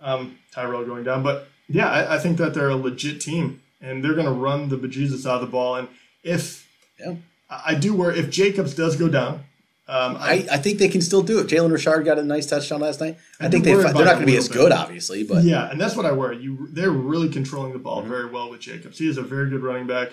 Um, 0.02 0.38
Tyrell 0.54 0.86
going 0.86 1.04
down, 1.04 1.24
but 1.24 1.48
yeah, 1.68 1.90
I, 1.90 2.16
I 2.16 2.20
think 2.20 2.38
that 2.38 2.54
they're 2.54 2.70
a 2.70 2.76
legit 2.76 3.20
team 3.22 3.62
and 3.82 4.04
they're 4.04 4.14
going 4.14 4.26
to 4.28 4.32
run 4.32 4.70
the 4.70 4.78
bejesus 4.78 5.26
out 5.26 5.36
of 5.36 5.42
the 5.42 5.48
ball. 5.48 5.76
And 5.78 5.88
if 6.24 6.68
Yeah. 7.00 7.16
I 7.50 7.62
I 7.68 7.76
do 7.76 7.94
worry 7.96 8.20
if 8.20 8.30
Jacobs 8.30 8.76
does 8.76 8.96
go 8.96 9.08
down, 9.10 9.44
um, 9.88 10.18
I, 10.20 10.48
I, 10.52 10.58
think 10.58 10.80
they 10.80 10.88
can 10.88 11.02
still 11.02 11.22
do 11.22 11.40
it. 11.40 11.48
Jalen 11.48 11.72
Richard 11.72 12.04
got 12.06 12.18
a 12.18 12.24
nice 12.24 12.48
touchdown 12.48 12.82
last 12.82 13.00
night. 13.00 13.18
I, 13.40 13.46
I 13.46 13.50
think 13.50 13.64
they 13.66 13.74
they're 13.76 13.84
not 13.84 13.94
going 13.94 14.20
to 14.22 14.26
be 14.26 14.36
as 14.36 14.48
little 14.50 14.64
good, 14.64 14.70
bit. 14.70 14.80
obviously, 14.80 15.24
but 15.24 15.44
yeah, 15.44 15.70
and 15.70 15.80
that's 15.80 15.96
what 15.96 16.08
I 16.08 16.12
worry. 16.12 16.38
You 16.38 16.68
they're 16.72 16.90
really 16.90 17.30
controlling 17.30 17.72
the 17.72 17.78
Mm-hmm. 17.78 17.84
ball 17.84 18.02
very 18.02 18.26
well 18.26 18.50
with 18.50 18.62
Jacobs. 18.62 18.98
He 18.98 19.08
is 19.08 19.18
a 19.18 19.22
very 19.22 19.48
good 19.50 19.62
running 19.62 19.86
back, 19.86 20.10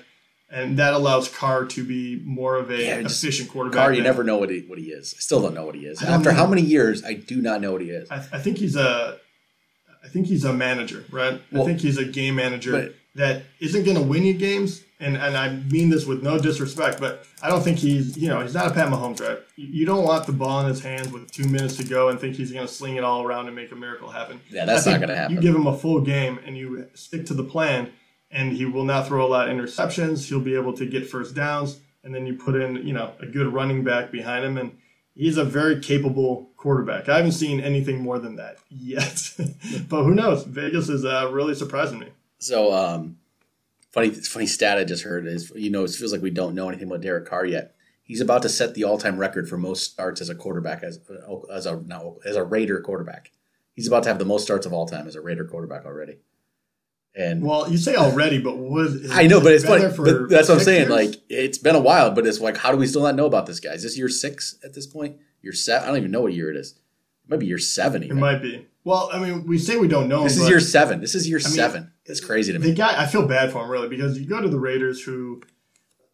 and 0.50 0.78
that 0.78 0.92
allows 0.92 1.28
Carr 1.28 1.64
to 1.64 1.84
be 1.84 2.20
more 2.24 2.56
of 2.56 2.70
a 2.70 2.82
Yeah, 2.82 2.96
efficient 2.98 3.48
quarterback. 3.48 3.78
Carr, 3.78 3.92
you 3.94 4.02
never 4.02 4.22
know 4.22 4.36
what 4.36 4.50
he, 4.50 4.60
what 4.60 4.78
he 4.78 4.86
is. 4.86 5.14
I 5.16 5.20
still 5.20 5.40
don't 5.40 5.54
know 5.54 5.64
what 5.64 5.74
he 5.74 5.86
is. 5.86 6.02
After 6.02 6.32
how 6.32 6.46
many 6.46 6.60
years, 6.62 7.02
I 7.02 7.14
do 7.14 7.40
not 7.40 7.62
know 7.62 7.72
what 7.72 7.80
he 7.80 7.90
is. 7.90 8.10
I, 8.10 8.16
I 8.16 8.38
think 8.40 8.58
he's 8.58 8.76
a, 8.76 9.16
I 10.04 10.08
think 10.08 10.26
he's 10.26 10.44
a 10.44 10.52
manager, 10.52 11.04
right? 11.10 11.40
Well, 11.50 11.62
I 11.62 11.66
think 11.66 11.80
he's 11.80 11.96
a 11.96 12.04
game 12.04 12.34
manager 12.34 12.92
that 13.14 13.42
isn't 13.60 13.84
going 13.84 13.96
to 13.96 14.02
win 14.02 14.24
you 14.24 14.34
games, 14.34 14.82
and 15.02 15.16
and 15.16 15.36
I 15.36 15.50
mean 15.50 15.90
this 15.90 16.06
with 16.06 16.22
no 16.22 16.38
disrespect, 16.38 17.00
but 17.00 17.26
I 17.42 17.48
don't 17.48 17.62
think 17.62 17.78
he's, 17.78 18.16
you 18.16 18.28
know, 18.28 18.40
he's 18.40 18.54
not 18.54 18.68
a 18.68 18.70
Pat 18.70 18.88
Mahomes, 18.88 19.20
right? 19.20 19.38
You, 19.56 19.84
don't 19.84 20.04
want 20.04 20.26
the 20.26 20.32
ball 20.32 20.60
in 20.60 20.68
his 20.68 20.80
hands 20.80 21.10
with 21.10 21.30
two 21.30 21.44
minutes 21.48 21.76
to 21.78 21.84
go 21.84 22.08
and 22.08 22.18
think 22.18 22.36
he's 22.36 22.52
going 22.52 22.66
to 22.66 22.72
sling 22.72 22.96
it 22.96 23.04
all 23.04 23.24
around 23.24 23.48
and 23.48 23.56
make 23.56 23.72
a 23.72 23.76
miracle 23.76 24.08
happen. 24.08 24.40
Yeah, 24.48 24.64
that's 24.64 24.86
not 24.86 25.00
gonna 25.00 25.16
happen. 25.16 25.34
You 25.34 25.42
give 25.42 25.54
him 25.54 25.66
a 25.66 25.76
full 25.76 26.00
game 26.00 26.38
and 26.46 26.56
you 26.56 26.86
stick 26.94 27.26
to 27.26 27.34
the 27.34 27.44
plan, 27.44 27.92
and 28.30 28.52
he 28.52 28.64
will 28.64 28.84
not 28.84 29.08
throw 29.08 29.26
a 29.26 29.28
lot 29.28 29.48
of 29.48 29.56
interceptions. 29.56 30.28
He'll 30.28 30.40
be 30.40 30.54
able 30.54 30.72
to 30.74 30.86
get 30.86 31.08
first 31.08 31.34
downs, 31.34 31.80
and 32.04 32.14
then 32.14 32.26
you 32.26 32.34
put 32.34 32.54
in, 32.54 32.86
you 32.86 32.92
know, 32.92 33.12
a 33.20 33.26
good 33.26 33.52
running 33.52 33.82
back 33.82 34.12
behind 34.12 34.44
him, 34.44 34.56
and 34.56 34.78
he's 35.14 35.36
a 35.36 35.44
very 35.44 35.80
capable 35.80 36.50
quarterback. 36.56 37.08
I 37.08 37.16
haven't 37.16 37.32
seen 37.32 37.60
anything 37.60 38.00
more 38.00 38.20
than 38.20 38.36
that 38.36 38.58
yet, 38.70 39.34
but 39.88 40.04
who 40.04 40.14
knows? 40.14 40.44
Vegas 40.44 40.88
is 40.88 41.04
uh, 41.04 41.28
really 41.32 41.56
surprising 41.56 41.98
me. 41.98 42.08
So, 42.38 42.72
um, 42.72 43.18
funny 43.92 44.10
funny 44.10 44.46
stat 44.46 44.78
I 44.78 44.84
just 44.84 45.04
heard 45.04 45.26
is 45.26 45.52
you 45.54 45.70
know 45.70 45.84
it 45.84 45.90
feels 45.90 46.12
like 46.12 46.22
we 46.22 46.30
don't 46.30 46.54
know 46.54 46.68
anything 46.68 46.88
about 46.88 47.02
Derek 47.02 47.26
Carr 47.26 47.44
yet. 47.44 47.74
He's 48.02 48.20
about 48.20 48.42
to 48.42 48.48
set 48.48 48.74
the 48.74 48.84
all 48.84 48.98
time 48.98 49.18
record 49.18 49.48
for 49.48 49.56
most 49.56 49.92
starts 49.92 50.20
as 50.20 50.28
a 50.28 50.34
quarterback 50.34 50.82
as 50.82 50.98
uh, 51.08 51.38
as 51.52 51.66
a 51.66 51.76
no, 51.76 52.18
as 52.26 52.36
a 52.36 52.42
Raider 52.44 52.80
quarterback. 52.80 53.30
He's 53.74 53.86
about 53.86 54.02
to 54.02 54.08
have 54.08 54.18
the 54.18 54.24
most 54.24 54.42
starts 54.42 54.66
of 54.66 54.72
all 54.72 54.86
time 54.86 55.06
as 55.06 55.14
a 55.14 55.20
Raider 55.20 55.44
quarterback 55.44 55.86
already. 55.86 56.18
And 57.14 57.42
Well, 57.42 57.70
you 57.70 57.76
say 57.76 57.94
already, 57.94 58.38
but 58.38 58.54
I 59.12 59.26
know, 59.26 59.40
but 59.40 59.52
it's 59.52 59.64
funny. 59.64 59.84
But 59.84 60.30
that's 60.30 60.48
what 60.48 60.58
I'm 60.58 60.64
saying. 60.64 60.88
years? 60.88 60.90
Like 60.90 61.20
it's 61.28 61.58
been 61.58 61.76
a 61.76 61.80
while, 61.80 62.10
but 62.10 62.26
it's 62.26 62.40
like, 62.40 62.56
how 62.56 62.72
do 62.72 62.78
we 62.78 62.86
still 62.86 63.02
not 63.02 63.14
know 63.14 63.26
about 63.26 63.46
this 63.46 63.60
guy? 63.60 63.72
Is 63.72 63.82
this 63.82 63.98
year 63.98 64.08
six 64.08 64.58
at 64.64 64.72
this 64.72 64.86
point? 64.86 65.18
Year 65.42 65.52
seven? 65.52 65.84
I 65.84 65.88
don't 65.88 65.98
even 65.98 66.10
know 66.10 66.22
what 66.22 66.32
year 66.32 66.50
it 66.50 66.56
is. 66.56 66.72
It 67.24 67.30
might 67.30 67.40
be 67.40 67.46
year 67.46 67.58
seven. 67.58 68.02
it 68.02 68.14
might 68.14 68.40
be. 68.40 68.66
Well, 68.84 69.10
I 69.12 69.18
mean, 69.18 69.46
we 69.46 69.58
say 69.58 69.76
we 69.76 69.88
don't 69.88 70.08
know. 70.08 70.24
this 70.24 70.36
him, 70.36 70.42
is 70.42 70.48
year 70.48 70.60
seven. 70.60 71.00
This 71.00 71.14
is 71.14 71.28
year 71.28 71.38
mean, 71.38 71.48
seven. 71.48 71.92
It's 72.04 72.20
crazy 72.20 72.52
to 72.52 72.58
me. 72.58 72.68
the 72.68 72.74
guy. 72.74 73.00
I 73.00 73.06
feel 73.06 73.26
bad 73.26 73.52
for 73.52 73.62
him 73.62 73.70
really 73.70 73.88
because 73.88 74.18
you 74.18 74.26
go 74.26 74.40
to 74.40 74.48
the 74.48 74.58
Raiders, 74.58 75.02
who, 75.02 75.42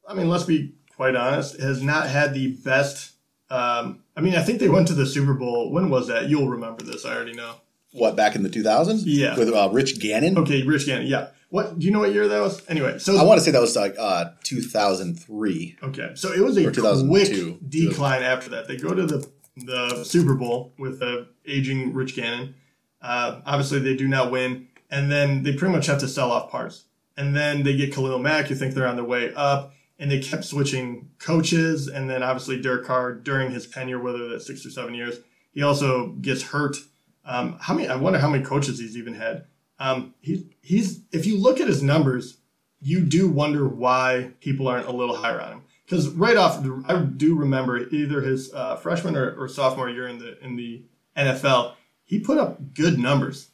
I 0.06 0.14
mean, 0.14 0.28
let's 0.28 0.44
be 0.44 0.74
quite 0.94 1.16
honest, 1.16 1.58
has 1.60 1.82
not 1.82 2.08
had 2.08 2.34
the 2.34 2.52
best. 2.64 3.12
Um, 3.50 4.02
I 4.14 4.20
mean, 4.20 4.34
I 4.34 4.42
think 4.42 4.60
they 4.60 4.68
went 4.68 4.88
to 4.88 4.94
the 4.94 5.06
Super 5.06 5.32
Bowl. 5.32 5.72
When 5.72 5.88
was 5.88 6.08
that? 6.08 6.28
You'll 6.28 6.48
remember 6.48 6.84
this. 6.84 7.06
I 7.06 7.14
already 7.14 7.32
know. 7.32 7.54
What 7.92 8.16
back 8.16 8.36
in 8.36 8.42
the 8.42 8.50
2000s? 8.50 9.02
Yeah. 9.06 9.36
with 9.36 9.48
uh, 9.48 9.70
Rich 9.72 9.98
Gannon. 10.00 10.36
Okay, 10.36 10.62
Rich 10.62 10.84
Gannon. 10.84 11.06
Yeah. 11.06 11.28
What 11.50 11.78
do 11.78 11.86
you 11.86 11.92
know? 11.92 12.00
What 12.00 12.12
year 12.12 12.28
that 12.28 12.40
was? 12.40 12.60
Anyway, 12.68 12.98
so 12.98 13.16
I 13.16 13.22
want 13.22 13.38
to 13.38 13.44
say 13.44 13.52
that 13.52 13.60
was 13.60 13.74
like 13.74 13.96
uh, 13.98 14.26
2003. 14.42 15.78
Okay, 15.82 16.10
so 16.14 16.30
it 16.30 16.40
was 16.40 16.58
a 16.58 16.70
quick 16.70 17.58
decline 17.66 18.22
after 18.22 18.50
that. 18.50 18.68
They 18.68 18.76
go 18.76 18.92
to 18.92 19.06
the 19.06 19.26
the 19.66 20.04
Super 20.04 20.34
Bowl 20.34 20.72
with 20.78 21.02
a 21.02 21.28
aging 21.46 21.94
Rich 21.94 22.16
Gannon. 22.16 22.54
Uh, 23.00 23.40
obviously, 23.46 23.78
they 23.78 23.96
do 23.96 24.08
not 24.08 24.30
win, 24.30 24.68
and 24.90 25.10
then 25.10 25.42
they 25.42 25.54
pretty 25.54 25.74
much 25.74 25.86
have 25.86 26.00
to 26.00 26.08
sell 26.08 26.32
off 26.32 26.50
parts. 26.50 26.84
And 27.16 27.34
then 27.34 27.62
they 27.62 27.76
get 27.76 27.92
Khalil 27.92 28.18
Mack. 28.18 28.50
You 28.50 28.56
think 28.56 28.74
they're 28.74 28.86
on 28.86 28.96
their 28.96 29.04
way 29.04 29.32
up, 29.34 29.72
and 29.98 30.10
they 30.10 30.20
kept 30.20 30.44
switching 30.44 31.10
coaches. 31.18 31.88
And 31.88 32.08
then 32.08 32.22
obviously 32.22 32.60
Derek 32.60 32.84
Carr 32.84 33.12
during 33.14 33.50
his 33.50 33.68
tenure, 33.68 33.98
whether 34.00 34.28
that's 34.28 34.46
six 34.46 34.64
or 34.64 34.70
seven 34.70 34.94
years, 34.94 35.18
he 35.52 35.62
also 35.62 36.08
gets 36.20 36.42
hurt. 36.42 36.76
Um, 37.24 37.58
how 37.60 37.74
many? 37.74 37.88
I 37.88 37.96
wonder 37.96 38.18
how 38.18 38.30
many 38.30 38.44
coaches 38.44 38.78
he's 38.78 38.96
even 38.96 39.14
had. 39.14 39.46
Um, 39.78 40.14
he, 40.20 40.48
he's 40.62 41.02
if 41.12 41.26
you 41.26 41.38
look 41.38 41.60
at 41.60 41.68
his 41.68 41.82
numbers, 41.82 42.38
you 42.80 43.00
do 43.00 43.28
wonder 43.28 43.66
why 43.66 44.32
people 44.40 44.68
aren't 44.68 44.86
a 44.86 44.92
little 44.92 45.16
higher 45.16 45.40
on 45.40 45.52
him. 45.52 45.57
Because 45.88 46.08
right 46.10 46.36
off, 46.36 46.62
the- 46.62 46.84
I 46.86 46.98
do 47.00 47.34
remember 47.34 47.88
either 47.88 48.20
his 48.20 48.52
uh, 48.52 48.76
freshman 48.76 49.16
or, 49.16 49.34
or 49.40 49.48
sophomore 49.48 49.88
year 49.88 50.06
in 50.06 50.18
the 50.18 50.38
in 50.44 50.56
the 50.56 50.82
NFL, 51.16 51.74
he 52.04 52.18
put 52.18 52.36
up 52.36 52.74
good 52.74 52.98
numbers, 52.98 53.48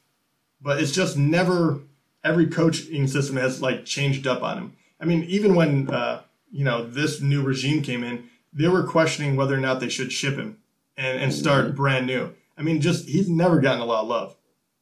but 0.61 0.81
it's 0.83 0.91
just 0.91 1.17
never 1.17 1.81
every 2.25 2.47
coaching 2.49 3.07
system 3.07 3.37
has 3.37 3.63
like 3.63 3.85
changed 3.85 4.27
up 4.27 4.43
on 4.43 4.59
him. 4.59 4.73
I 5.01 5.05
mean, 5.05 5.23
even 5.25 5.55
when 5.55 5.89
uh, 5.89 6.23
you 6.51 6.65
know 6.65 6.85
this 6.85 7.21
new 7.21 7.43
regime 7.43 7.83
came 7.83 8.03
in, 8.03 8.29
they 8.53 8.67
were 8.69 8.85
questioning 8.85 9.37
whether 9.37 9.55
or 9.55 9.61
not 9.61 9.79
they 9.79 9.89
should 9.89 10.11
ship 10.11 10.35
him 10.35 10.59
and, 10.97 11.21
and 11.21 11.33
start 11.33 11.77
brand 11.77 12.07
new. 12.07 12.35
I 12.59 12.63
mean, 12.63 12.81
just 12.81 13.09
he's 13.09 13.29
never 13.29 13.61
gotten 13.61 13.81
a 13.81 13.85
lot 13.87 14.03
of 14.03 14.09
love. 14.09 14.37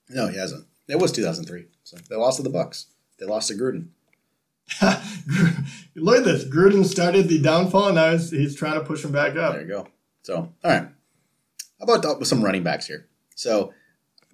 No, 0.09 0.29
he 0.29 0.39
hasn't. 0.39 0.67
It 0.89 0.99
was 0.99 1.13
2003. 1.13 1.67
So 1.85 1.99
they 2.09 2.17
lost 2.17 2.39
to 2.39 2.43
the 2.43 2.51
Bucs. 2.51 2.87
They 3.19 3.27
lost 3.27 3.49
to 3.49 3.55
Gruden. 3.55 3.89
Look 5.95 6.19
at 6.19 6.25
this. 6.25 6.45
Gruden 6.45 6.85
started 6.85 7.29
the 7.29 7.41
downfall, 7.41 7.89
and 7.89 7.95
now 7.97 8.13
he's, 8.13 8.31
he's 8.31 8.57
trying 8.57 8.75
to 8.75 8.85
push 8.85 9.05
him 9.05 9.13
back 9.13 9.37
up. 9.37 9.53
There 9.55 9.63
you 9.63 9.69
go. 9.69 9.89
So, 10.23 10.37
all 10.37 10.53
right. 10.65 10.89
How 11.79 11.85
about 11.97 12.27
some 12.27 12.43
running 12.43 12.63
backs 12.63 12.87
here? 12.87 13.09
So, 13.35 13.73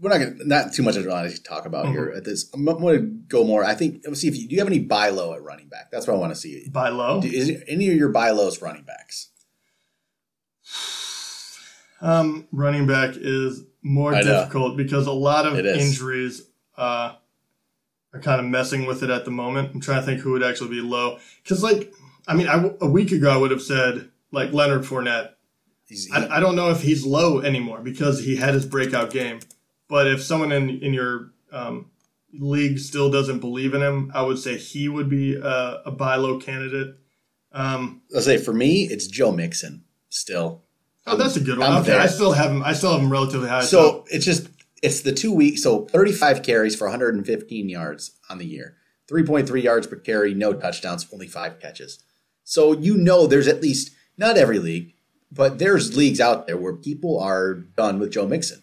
we're 0.00 0.10
not 0.10 0.18
going 0.18 0.38
to, 0.38 0.46
not 0.48 0.72
too 0.72 0.82
much 0.84 0.96
I 0.96 1.04
want 1.06 1.30
to 1.30 1.42
talk 1.42 1.66
about 1.66 1.88
here 1.88 2.12
at 2.16 2.24
this. 2.24 2.48
I'm 2.54 2.64
going 2.64 2.96
to 3.00 3.06
go 3.28 3.42
more. 3.42 3.64
I 3.64 3.74
think, 3.74 4.02
let's 4.06 4.20
see 4.20 4.28
if 4.28 4.36
you, 4.36 4.46
do 4.46 4.54
you 4.54 4.60
have 4.60 4.68
any 4.68 4.78
buy 4.78 5.08
low 5.08 5.34
at 5.34 5.42
running 5.42 5.68
back? 5.68 5.90
That's 5.90 6.06
what 6.06 6.14
I 6.14 6.18
want 6.18 6.32
to 6.32 6.38
see. 6.38 6.68
Buy 6.70 6.90
low. 6.90 7.20
Do- 7.20 7.28
Is 7.28 7.62
any 7.66 7.88
of 7.88 7.96
your 7.96 8.10
buy 8.10 8.30
lows 8.30 8.62
running 8.62 8.84
backs? 8.84 9.30
Um, 12.00 12.46
running 12.52 12.86
back 12.86 13.14
is 13.16 13.64
more 13.82 14.12
difficult 14.44 14.76
because 14.76 15.08
a 15.08 15.12
lot 15.12 15.46
of 15.46 15.54
injuries 15.80 16.42
uh, 16.76 17.16
are 18.18 18.22
kind 18.22 18.40
of 18.40 18.46
messing 18.46 18.86
with 18.86 19.02
it 19.02 19.10
at 19.10 19.24
the 19.24 19.30
moment. 19.30 19.70
I'm 19.74 19.80
trying 19.80 20.00
to 20.00 20.06
think 20.06 20.20
who 20.20 20.32
would 20.32 20.42
actually 20.42 20.70
be 20.70 20.80
low. 20.80 21.18
Because, 21.42 21.62
like, 21.62 21.92
I 22.26 22.34
mean, 22.34 22.48
I, 22.48 22.70
a 22.80 22.88
week 22.88 23.12
ago 23.12 23.30
I 23.30 23.36
would 23.36 23.50
have 23.50 23.62
said, 23.62 24.10
like, 24.32 24.52
Leonard 24.52 24.82
Fournette. 24.82 25.30
He- 25.88 26.08
I, 26.12 26.36
I 26.36 26.40
don't 26.40 26.56
know 26.56 26.70
if 26.70 26.82
he's 26.82 27.06
low 27.06 27.40
anymore 27.40 27.80
because 27.80 28.24
he 28.24 28.36
had 28.36 28.54
his 28.54 28.66
breakout 28.66 29.10
game. 29.10 29.40
But 29.88 30.06
if 30.06 30.22
someone 30.22 30.52
in, 30.52 30.68
in 30.82 30.92
your 30.92 31.30
um, 31.50 31.90
league 32.34 32.78
still 32.78 33.10
doesn't 33.10 33.38
believe 33.38 33.72
in 33.72 33.80
him, 33.80 34.10
I 34.14 34.20
would 34.22 34.38
say 34.38 34.58
he 34.58 34.88
would 34.88 35.08
be 35.08 35.34
a, 35.36 35.82
a 35.86 35.90
buy 35.90 36.16
low 36.16 36.38
candidate. 36.38 36.96
Um, 37.52 38.02
I'll 38.14 38.20
say 38.20 38.36
for 38.36 38.52
me, 38.52 38.82
it's 38.84 39.06
Joe 39.06 39.32
Mixon 39.32 39.84
still. 40.10 40.62
oh, 41.06 41.16
that's 41.16 41.36
a 41.36 41.40
good 41.40 41.58
one. 41.58 41.80
Okay. 41.80 41.96
I 41.96 42.06
still 42.06 42.32
have 42.32 42.50
him. 42.50 42.62
I 42.62 42.74
still 42.74 42.92
have 42.92 43.00
him 43.00 43.10
relatively 43.10 43.48
high. 43.48 43.62
So 43.64 44.04
it's 44.10 44.26
just 44.26 44.48
it's 44.82 45.00
the 45.00 45.12
two 45.12 45.32
weeks. 45.32 45.62
So 45.62 45.86
35 45.86 46.42
carries 46.42 46.76
for 46.76 46.86
115 46.86 47.68
yards 47.68 48.12
on 48.30 48.38
the 48.38 48.46
year, 48.46 48.76
3.3 49.10 49.62
yards 49.62 49.86
per 49.86 49.96
carry, 49.96 50.34
no 50.34 50.52
touchdowns, 50.52 51.06
only 51.12 51.26
five 51.26 51.60
catches. 51.60 52.02
So 52.44 52.72
you 52.72 52.96
know 52.96 53.26
there's 53.26 53.48
at 53.48 53.62
least 53.62 53.90
not 54.16 54.36
every 54.36 54.58
league, 54.58 54.94
but 55.30 55.58
there's 55.58 55.96
leagues 55.96 56.20
out 56.20 56.46
there 56.46 56.56
where 56.56 56.74
people 56.74 57.20
are 57.20 57.54
done 57.54 57.98
with 57.98 58.12
Joe 58.12 58.26
Mixon, 58.26 58.62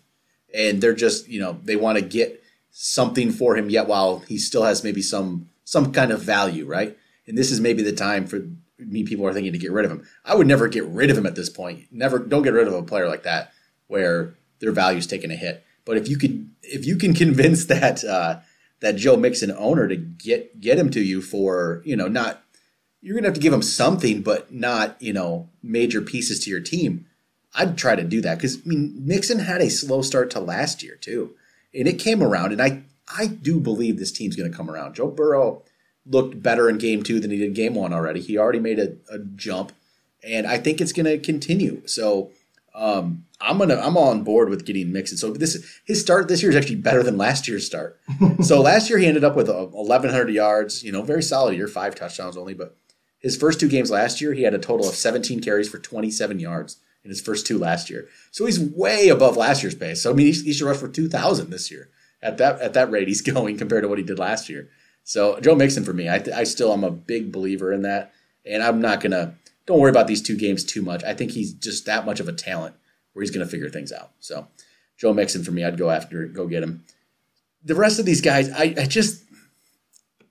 and 0.54 0.82
they're 0.82 0.94
just 0.94 1.28
you 1.28 1.40
know 1.40 1.60
they 1.64 1.76
want 1.76 1.98
to 1.98 2.04
get 2.04 2.44
something 2.72 3.32
for 3.32 3.56
him 3.56 3.70
yet 3.70 3.88
while 3.88 4.20
he 4.20 4.38
still 4.38 4.64
has 4.64 4.84
maybe 4.84 5.02
some 5.02 5.50
some 5.64 5.92
kind 5.92 6.12
of 6.12 6.22
value, 6.22 6.66
right? 6.66 6.98
And 7.28 7.38
this 7.38 7.52
is 7.52 7.60
maybe 7.60 7.84
the 7.84 7.92
time 7.92 8.28
for 8.28 8.48
me. 8.78 9.04
People 9.04 9.26
are 9.26 9.34
thinking 9.34 9.54
to 9.54 9.60
get 9.60 9.72
rid 9.72 9.86
of 9.86 9.92
him. 9.92 10.06
I 10.24 10.36
would 10.36 10.48
never 10.48 10.68
get 10.68 10.86
rid 10.86 11.10
of 11.10 11.18
him 11.18 11.26
at 11.26 11.36
this 11.36 11.50
point. 11.50 11.86
Never, 11.92 12.20
don't 12.20 12.44
get 12.44 12.54
rid 12.54 12.68
of 12.68 12.74
a 12.74 12.84
player 12.84 13.08
like 13.08 13.24
that 13.24 13.52
where 13.88 14.36
their 14.60 14.72
value's 14.72 15.08
taking 15.08 15.32
a 15.32 15.36
hit. 15.36 15.64
But 15.86 15.98
if 15.98 16.10
you 16.10 16.18
could, 16.18 16.50
if 16.64 16.86
you 16.86 16.98
can 16.98 17.14
convince 17.14 17.66
that 17.76 18.04
uh, 18.04 18.40
that 18.82 18.96
Joe 18.96 19.16
Mixon 19.16 19.52
owner 19.52 19.88
to 19.88 19.96
get 19.96 20.60
get 20.60 20.78
him 20.78 20.90
to 20.92 21.02
you 21.02 21.22
for 21.22 21.82
you 21.86 21.96
know 21.96 22.08
not 22.08 22.42
you're 23.02 23.16
gonna 23.16 23.28
have 23.28 23.36
to 23.36 23.42
give 23.42 23.54
him 23.54 23.62
something, 23.62 24.22
but 24.22 24.52
not 24.54 25.02
you 25.02 25.14
know 25.14 25.50
major 25.62 26.02
pieces 26.02 26.40
to 26.42 26.50
your 26.50 26.60
team. 26.60 27.06
I'd 27.54 27.78
try 27.78 27.96
to 27.96 28.04
do 28.04 28.20
that 28.22 28.36
because 28.38 28.58
I 28.58 28.68
mean 28.68 28.94
Mixon 29.06 29.40
had 29.40 29.62
a 29.62 29.70
slow 29.70 30.02
start 30.02 30.30
to 30.32 30.40
last 30.40 30.84
year 30.84 30.96
too, 30.96 31.36
and 31.74 31.88
it 31.88 32.00
came 32.00 32.22
around, 32.22 32.52
and 32.52 32.62
I 32.62 32.84
I 33.18 33.28
do 33.28 33.60
believe 33.60 33.98
this 33.98 34.12
team's 34.12 34.36
gonna 34.36 34.50
come 34.50 34.70
around. 34.70 34.96
Joe 34.96 35.08
Burrow 35.08 35.64
looked 36.06 36.42
better 36.42 36.70
in 36.70 36.78
game 36.78 37.04
two 37.04 37.20
than 37.20 37.32
he 37.32 37.38
did 37.38 37.54
game 37.54 37.76
one 37.76 37.94
already. 37.94 38.22
He 38.22 38.38
already 38.38 38.60
made 38.60 38.80
a, 38.80 38.98
a 39.10 39.20
jump, 39.20 39.72
and 40.24 40.48
I 40.48 40.58
think 40.58 40.82
it's 40.82 40.94
gonna 40.94 41.18
continue. 41.18 41.84
So 41.86 42.32
um, 42.76 43.26
I'm 43.40 43.58
gonna 43.58 43.76
I'm 43.76 43.98
on 43.98 44.24
board 44.24 44.50
with 44.50 44.66
getting 44.66 44.92
Mixon. 44.92 45.18
So 45.18 45.32
this 45.32 45.80
his 45.86 46.02
start 46.02 46.28
this 46.28 46.42
year 46.42 46.52
is 46.52 46.58
actually 46.58 46.76
better 46.76 47.04
than 47.04 47.18
last 47.18 47.48
year's 47.48 47.66
start. 47.66 48.00
so 48.42 48.62
last 48.62 48.90
year 48.90 49.00
he 49.00 49.08
ended 49.08 49.24
up 49.24 49.36
with 49.36 49.50
uh, 49.50 49.66
1,100 49.68 50.30
yards. 50.30 50.84
You 50.84 50.92
know, 50.92 51.02
very 51.02 51.24
solid 51.24 51.56
year, 51.56 51.68
five 51.68 51.96
touchdowns 51.96 52.38
only. 52.38 52.54
But 52.54 52.76
his 53.20 53.38
first 53.38 53.60
two 53.60 53.70
games 53.70 53.92
last 53.92 54.22
year, 54.22 54.34
he 54.34 54.44
had 54.44 54.54
a 54.54 54.60
total 54.60 54.88
of 54.88 54.96
17 54.96 55.42
carries 55.42 55.70
for 55.70 55.80
27 55.80 56.40
yards 56.40 56.78
in 57.04 57.10
his 57.10 57.22
first 57.22 57.48
two 57.48 57.58
last 57.58 57.90
year. 57.90 58.08
So 58.32 58.46
he's 58.46 58.60
way 58.60 59.10
above 59.10 59.38
last 59.38 59.64
year's 59.64 59.76
pace. 59.76 60.02
So 60.02 60.12
I 60.12 60.14
mean, 60.14 60.28
he, 60.28 60.34
he 60.34 60.54
should 60.54 60.68
rush 60.68 60.78
for 60.78 60.88
2,000 60.88 61.50
this 61.50 61.72
year 61.72 61.90
at 62.26 62.38
that 62.40 62.60
at 62.60 62.74
that 62.74 62.92
rate 62.92 63.08
he's 63.08 63.22
going 63.34 63.58
compared 63.58 63.84
to 63.84 63.88
what 63.88 63.98
he 63.98 64.04
did 64.04 64.20
last 64.20 64.50
year. 64.50 64.70
So 65.04 65.40
Joe 65.40 65.56
Mixon 65.56 65.86
for 65.86 65.94
me, 65.94 66.10
I, 66.10 66.24
I 66.36 66.44
still 66.44 66.74
am 66.74 66.84
a 66.84 66.92
big 66.92 67.32
believer 67.32 67.72
in 67.72 67.84
that, 67.84 68.12
and 68.46 68.64
I'm 68.64 68.82
not 68.82 69.02
gonna 69.02 69.36
don't 69.66 69.80
worry 69.80 69.90
about 69.90 70.08
these 70.08 70.22
two 70.22 70.38
games 70.38 70.64
too 70.64 70.82
much. 70.82 71.04
I 71.04 71.14
think 71.14 71.32
he's 71.32 71.54
just 71.54 71.86
that 71.86 72.06
much 72.06 72.20
of 72.20 72.28
a 72.28 72.34
talent 72.34 72.76
where 73.14 73.22
he's 73.22 73.32
going 73.32 73.46
to 73.46 73.52
figure 73.52 73.70
things 73.70 73.92
out. 73.92 74.12
So 74.20 74.48
Joe 74.98 75.14
Mixon 75.14 75.44
for 75.44 75.52
me, 75.52 75.64
I'd 75.64 75.78
go 75.78 75.90
after, 75.90 76.26
go 76.28 76.48
get 76.48 76.64
him. 76.64 76.84
The 77.64 77.76
rest 77.76 78.00
of 78.00 78.06
these 78.06 78.22
guys, 78.22 78.50
I, 78.52 78.76
I 78.78 78.86
just, 78.86 79.24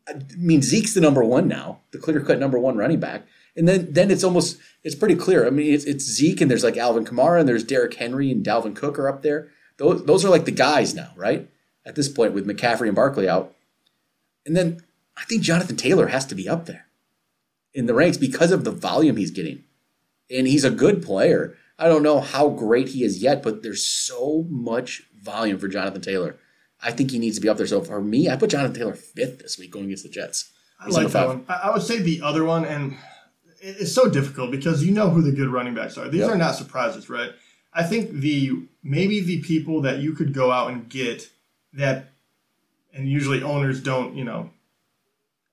I 0.08 0.14
mean, 0.36 0.62
Zeke's 0.62 0.94
the 0.94 1.00
number 1.00 1.24
one 1.24 1.48
now, 1.48 1.80
the 1.90 1.98
clear 1.98 2.20
cut 2.20 2.38
number 2.38 2.58
one 2.58 2.76
running 2.76 3.00
back. 3.00 3.26
And 3.56 3.68
then, 3.68 3.92
then 3.92 4.10
it's 4.10 4.24
almost, 4.24 4.58
it's 4.82 4.94
pretty 4.94 5.14
clear. 5.16 5.46
I 5.46 5.50
mean, 5.50 5.72
it's, 5.72 5.84
it's 5.84 6.04
Zeke 6.04 6.40
and 6.40 6.50
there's 6.50 6.64
like 6.64 6.76
Alvin 6.76 7.04
Kamara 7.04 7.40
and 7.40 7.48
there's 7.48 7.64
Derrick 7.64 7.94
Henry 7.94 8.30
and 8.30 8.44
Dalvin 8.44 8.76
Cook 8.76 8.98
are 8.98 9.08
up 9.08 9.22
there. 9.22 9.48
Those, 9.78 10.04
those 10.04 10.24
are 10.24 10.28
like 10.28 10.44
the 10.44 10.52
guys 10.52 10.94
now, 10.94 11.10
right? 11.16 11.48
At 11.86 11.94
this 11.94 12.08
point 12.08 12.34
with 12.34 12.46
McCaffrey 12.46 12.86
and 12.86 12.94
Barkley 12.94 13.28
out. 13.28 13.54
And 14.46 14.56
then 14.56 14.82
I 15.16 15.24
think 15.24 15.42
Jonathan 15.42 15.76
Taylor 15.76 16.08
has 16.08 16.26
to 16.26 16.34
be 16.34 16.48
up 16.48 16.66
there 16.66 16.83
in 17.74 17.86
the 17.86 17.94
ranks 17.94 18.16
because 18.16 18.52
of 18.52 18.64
the 18.64 18.70
volume 18.70 19.16
he's 19.16 19.30
getting. 19.30 19.64
And 20.30 20.46
he's 20.46 20.64
a 20.64 20.70
good 20.70 21.02
player. 21.02 21.56
I 21.78 21.88
don't 21.88 22.02
know 22.02 22.20
how 22.20 22.48
great 22.48 22.88
he 22.90 23.04
is 23.04 23.22
yet, 23.22 23.42
but 23.42 23.62
there's 23.62 23.84
so 23.86 24.46
much 24.48 25.02
volume 25.20 25.58
for 25.58 25.68
Jonathan 25.68 26.00
Taylor. 26.00 26.36
I 26.80 26.92
think 26.92 27.10
he 27.10 27.18
needs 27.18 27.36
to 27.36 27.42
be 27.42 27.48
up 27.48 27.56
there. 27.56 27.66
So 27.66 27.80
for 27.82 28.00
me, 28.00 28.28
I 28.28 28.36
put 28.36 28.50
Jonathan 28.50 28.74
Taylor 28.74 28.94
fifth 28.94 29.40
this 29.40 29.58
week 29.58 29.70
going 29.72 29.86
against 29.86 30.04
the 30.04 30.08
Jets. 30.08 30.52
I 30.78 30.88
like 30.88 31.08
that 31.08 31.26
one. 31.28 31.44
I, 31.48 31.54
I 31.54 31.70
would 31.70 31.82
say 31.82 31.98
the 31.98 32.20
other 32.22 32.44
one, 32.44 32.64
and 32.64 32.96
it's 33.60 33.92
so 33.92 34.08
difficult 34.08 34.50
because 34.50 34.84
you 34.84 34.92
know 34.92 35.10
who 35.10 35.22
the 35.22 35.32
good 35.32 35.48
running 35.48 35.74
backs 35.74 35.96
are. 35.96 36.08
These 36.08 36.20
Yep. 36.20 36.30
are 36.30 36.38
not 36.38 36.54
surprises, 36.56 37.08
right? 37.08 37.32
I 37.72 37.82
think 37.82 38.10
the 38.12 38.66
maybe 38.82 39.20
the 39.20 39.40
people 39.40 39.80
that 39.82 39.98
you 39.98 40.12
could 40.12 40.32
go 40.34 40.50
out 40.52 40.70
and 40.70 40.88
get 40.88 41.30
that, 41.72 42.10
and 42.92 43.08
usually 43.08 43.42
owners 43.42 43.82
don't, 43.82 44.14
you 44.14 44.24
know, 44.24 44.50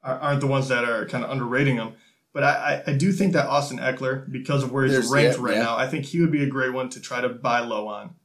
aren't 0.04 0.42
the 0.42 0.48
ones 0.48 0.68
that 0.68 0.84
are 0.84 1.06
kind 1.06 1.24
of 1.24 1.32
underrating 1.32 1.78
them. 1.78 1.94
But 2.34 2.44
I, 2.44 2.84
I, 2.88 2.94
do 2.94 3.12
think 3.12 3.34
that 3.34 3.48
Austin 3.48 3.78
Ekeler, 3.78 4.30
because 4.32 4.64
of 4.64 4.72
where 4.72 4.86
he's 4.86 4.94
There's- 4.94 5.12
ranked 5.12 5.38
yeah, 5.38 5.44
right 5.46 5.56
yeah. 5.58 5.64
now, 5.64 5.76
I 5.78 5.88
think 5.88 6.06
he 6.06 6.22
would 6.22 6.32
be 6.32 6.44
a 6.44 6.48
great 6.48 6.72
one 6.72 6.88
to 6.92 7.02
try 7.02 7.20
to 7.20 7.28
buy 7.30 7.60
low 7.60 7.88
on. 7.90 8.16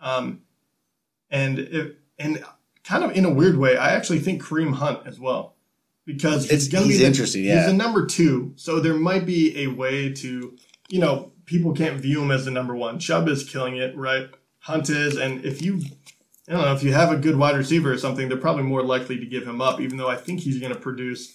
Um, 0.00 0.40
and 1.30 1.58
if, 1.60 1.92
and 2.18 2.44
kind 2.82 3.04
of 3.04 3.12
in 3.12 3.24
a 3.24 3.30
weird 3.30 3.56
way, 3.56 3.76
I 3.76 3.92
actually 3.94 4.18
think 4.18 4.42
Kareem 4.42 4.74
Hunt 4.74 5.06
as 5.06 5.20
well, 5.20 5.54
because 6.04 6.46
It's- 6.46 6.66
gonna 6.68 6.86
he's 6.86 6.96
be 6.96 7.02
the- 7.02 7.06
interesting, 7.06 7.44
yeah. 7.44 7.58
he's 7.58 7.66
the 7.66 7.72
number 7.74 8.06
two, 8.06 8.52
so 8.56 8.80
there 8.80 8.94
might 8.94 9.24
be 9.24 9.62
a 9.62 9.68
way 9.68 10.12
to, 10.14 10.56
you 10.88 10.98
know, 10.98 11.30
people 11.46 11.72
can't 11.74 12.00
view 12.00 12.22
him 12.22 12.32
as 12.32 12.44
the 12.44 12.50
number 12.50 12.74
one. 12.74 12.98
Chubb 12.98 13.28
is 13.28 13.44
killing 13.48 13.76
it, 13.76 13.96
right? 13.96 14.30
Hunt 14.60 14.90
is, 14.90 15.16
and 15.16 15.44
if 15.44 15.62
you, 15.62 15.80
I 16.48 16.52
don't 16.52 16.62
know, 16.62 16.74
if 16.74 16.82
you 16.82 16.92
have 16.92 17.12
a 17.12 17.16
good 17.16 17.36
wide 17.36 17.56
receiver 17.56 17.92
or 17.92 17.98
something, 17.98 18.28
they're 18.28 18.36
probably 18.38 18.64
more 18.64 18.82
likely 18.82 19.18
to 19.20 19.26
give 19.26 19.46
him 19.46 19.60
up, 19.60 19.80
even 19.80 19.96
though 19.96 20.08
I 20.08 20.16
think 20.16 20.40
he's 20.40 20.58
going 20.58 20.72
to 20.72 20.78
produce, 20.78 21.32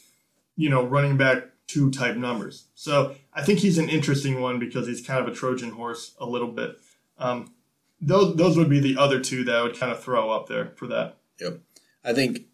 you 0.57 0.69
know, 0.69 0.83
running 0.83 1.15
back 1.15 1.43
two 1.69 1.91
type 1.91 2.17
numbers. 2.17 2.65
So 2.73 3.15
I 3.31 3.43
think 3.43 3.59
he's 3.59 3.77
an 3.77 3.89
interesting 3.89 4.41
one 4.41 4.57
because 4.57 4.87
he's 4.87 5.05
kind 5.05 5.21
of 5.21 5.31
a 5.31 5.35
Trojan 5.35 5.71
horse 5.71 6.15
a 6.19 6.25
little 6.25 6.51
bit. 6.51 6.79
Um, 7.19 7.53
those 8.01 8.35
those 8.35 8.57
would 8.57 8.69
be 8.69 8.79
the 8.79 8.97
other 8.97 9.19
two 9.19 9.43
that 9.43 9.55
I 9.55 9.61
would 9.61 9.79
kind 9.79 9.91
of 9.91 10.03
throw 10.03 10.31
up 10.31 10.47
there 10.47 10.73
for 10.75 10.87
that. 10.87 11.17
Yep. 11.39 11.59
I 12.03 12.13
think 12.13 12.47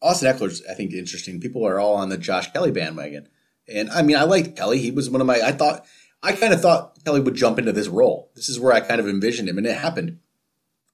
Austin 0.00 0.32
Ekeler's, 0.32 0.62
I 0.70 0.74
think, 0.74 0.92
interesting. 0.92 1.40
People 1.40 1.66
are 1.66 1.80
all 1.80 1.96
on 1.96 2.08
the 2.08 2.16
Josh 2.16 2.52
Kelley 2.52 2.70
bandwagon. 2.70 3.28
And 3.68 3.90
I 3.90 4.02
mean, 4.02 4.16
I 4.16 4.22
liked 4.22 4.56
Kelley. 4.56 4.78
He 4.78 4.90
was 4.90 5.10
one 5.10 5.20
of 5.20 5.26
my, 5.26 5.40
I 5.40 5.52
thought, 5.52 5.84
I 6.22 6.32
kind 6.32 6.52
of 6.52 6.60
thought 6.60 7.02
Kelley 7.04 7.20
would 7.20 7.34
jump 7.34 7.58
into 7.58 7.72
this 7.72 7.88
role. 7.88 8.30
This 8.34 8.48
is 8.48 8.60
where 8.60 8.72
I 8.72 8.80
kind 8.80 9.00
of 9.00 9.08
envisioned 9.08 9.48
him, 9.48 9.58
and 9.58 9.66
it 9.66 9.76
happened. 9.76 10.18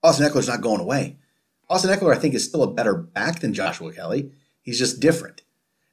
Austin 0.02 0.28
Ekeler's 0.28 0.48
not 0.48 0.62
going 0.62 0.80
away. 0.80 1.18
Austin 1.68 1.90
Ekeler, 1.90 2.14
I 2.14 2.18
think, 2.18 2.34
is 2.34 2.44
still 2.44 2.62
a 2.62 2.72
better 2.72 2.94
back 2.94 3.40
than 3.40 3.52
Joshua 3.52 3.92
Kelley. 3.92 4.32
He's 4.62 4.78
just 4.78 5.00
different. 5.00 5.42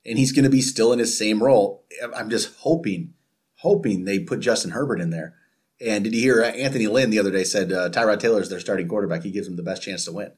And 0.05 0.19
he's 0.19 0.31
going 0.31 0.43
to 0.43 0.51
be 0.51 0.61
still 0.61 0.93
in 0.93 0.99
his 0.99 1.17
same 1.17 1.41
role. 1.41 1.83
I'm 2.15 2.29
just 2.29 2.55
hoping, 2.59 3.13
hoping 3.55 4.05
they 4.05 4.19
put 4.19 4.39
Justin 4.39 4.71
Herbert 4.71 5.01
in 5.01 5.09
there. 5.09 5.35
And 5.81 6.03
did 6.03 6.13
you 6.13 6.21
hear 6.21 6.43
uh, 6.43 6.47
Anthony 6.47 6.87
Lynn 6.87 7.09
the 7.09 7.19
other 7.19 7.31
day 7.31 7.43
said 7.43 7.71
uh, 7.71 7.89
Tyrod 7.89 8.19
Taylor 8.19 8.41
is 8.41 8.49
their 8.49 8.59
starting 8.59 8.87
quarterback? 8.87 9.23
He 9.23 9.31
gives 9.31 9.47
them 9.47 9.57
the 9.57 9.63
best 9.63 9.81
chance 9.81 10.05
to 10.05 10.11
win. 10.11 10.31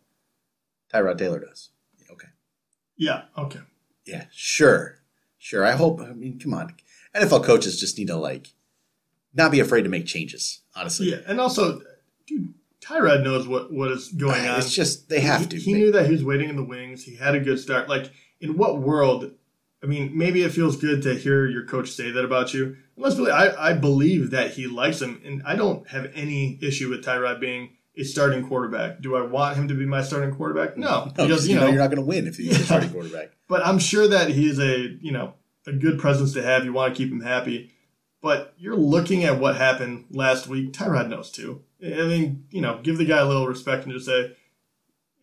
Tyrod 0.91 1.17
Taylor 1.17 1.39
does. 1.39 1.69
Okay. 2.09 2.29
Yeah. 2.95 3.23
Okay. 3.37 3.59
Yeah, 4.05 4.25
sure. 4.31 4.99
Sure. 5.37 5.65
I 5.65 5.73
hope, 5.73 5.99
I 6.01 6.13
mean, 6.13 6.39
come 6.39 6.53
on. 6.53 6.75
NFL 7.13 7.43
coaches 7.43 7.79
just 7.79 7.97
need 7.97 8.07
to, 8.07 8.15
like, 8.15 8.47
not 9.33 9.51
be 9.51 9.59
afraid 9.59 9.83
to 9.83 9.89
make 9.89 10.05
changes, 10.05 10.61
honestly. 10.75 11.11
Yeah, 11.11 11.19
and 11.27 11.39
also, 11.39 11.81
dude, 12.25 12.53
Tyrod 12.81 13.23
knows 13.23 13.47
what 13.47 13.71
what 13.71 13.91
is 13.91 14.09
going 14.09 14.47
on. 14.47 14.59
It's 14.59 14.73
just, 14.73 15.09
they 15.09 15.19
have 15.19 15.41
he, 15.41 15.47
to. 15.47 15.57
He 15.57 15.73
knew 15.73 15.91
that 15.91 16.05
he 16.05 16.13
was 16.13 16.23
waiting 16.23 16.49
in 16.49 16.55
the 16.55 16.63
wings. 16.63 17.03
He 17.03 17.15
had 17.15 17.35
a 17.35 17.39
good 17.39 17.59
start. 17.59 17.89
Like, 17.89 18.11
in 18.39 18.57
what 18.57 18.79
world? 18.79 19.31
I 19.83 19.85
mean, 19.85 20.17
maybe 20.17 20.41
it 20.41 20.51
feels 20.51 20.75
good 20.75 21.03
to 21.03 21.13
hear 21.15 21.45
your 21.45 21.65
coach 21.65 21.89
say 21.91 22.09
that 22.11 22.25
about 22.25 22.53
you. 22.53 22.65
And 22.65 22.75
let's 22.97 23.15
believe, 23.15 23.33
I, 23.33 23.53
I 23.57 23.73
believe 23.73 24.31
that 24.31 24.51
he 24.51 24.65
likes 24.67 25.01
him, 25.01 25.21
and 25.23 25.41
I 25.45 25.55
don't 25.55 25.87
have 25.89 26.11
any 26.15 26.57
issue 26.61 26.89
with 26.89 27.05
Tyrod 27.05 27.39
being 27.39 27.69
a 27.95 28.03
starting 28.03 28.47
quarterback. 28.47 29.01
Do 29.01 29.15
I 29.15 29.21
want 29.21 29.55
him 29.57 29.67
to 29.67 29.73
be 29.75 29.85
my 29.85 30.01
starting 30.01 30.33
quarterback? 30.33 30.77
No, 30.77 31.05
No, 31.17 31.25
because 31.27 31.47
you 31.47 31.55
know, 31.55 31.61
know 31.61 31.67
you're 31.67 31.77
not 31.77 31.87
going 31.91 31.97
to 32.01 32.05
win 32.05 32.27
if 32.27 32.39
you're 32.39 32.53
Yeah. 32.53 32.59
a 32.59 32.63
starting 32.63 32.89
quarterback. 32.93 33.31
but 33.47 33.65
I'm 33.65 33.79
sure 33.79 34.07
that 34.07 34.29
he 34.29 34.49
is 34.49 34.59
a 34.59 34.77
you 35.01 35.11
know 35.11 35.33
a 35.67 35.73
good 35.73 35.99
presence 35.99 36.33
to 36.33 36.41
have. 36.43 36.65
You 36.65 36.73
want 36.73 36.93
to 36.95 36.97
keep 36.97 37.11
him 37.11 37.21
happy, 37.21 37.71
but 38.21 38.53
you're 38.57 38.75
looking 38.75 39.23
at 39.25 39.39
what 39.39 39.57
happened 39.57 40.05
last 40.09 40.47
week. 40.47 40.73
Tyrod 40.73 41.09
knows 41.09 41.29
too. 41.31 41.61
I 41.83 41.89
mean, 42.07 42.45
you 42.49 42.61
know, 42.61 42.79
give 42.81 42.97
the 42.97 43.05
guy 43.05 43.19
a 43.19 43.25
little 43.27 43.47
respect 43.47 43.83
and 43.83 43.93
just 43.93 44.07
say, 44.07 44.35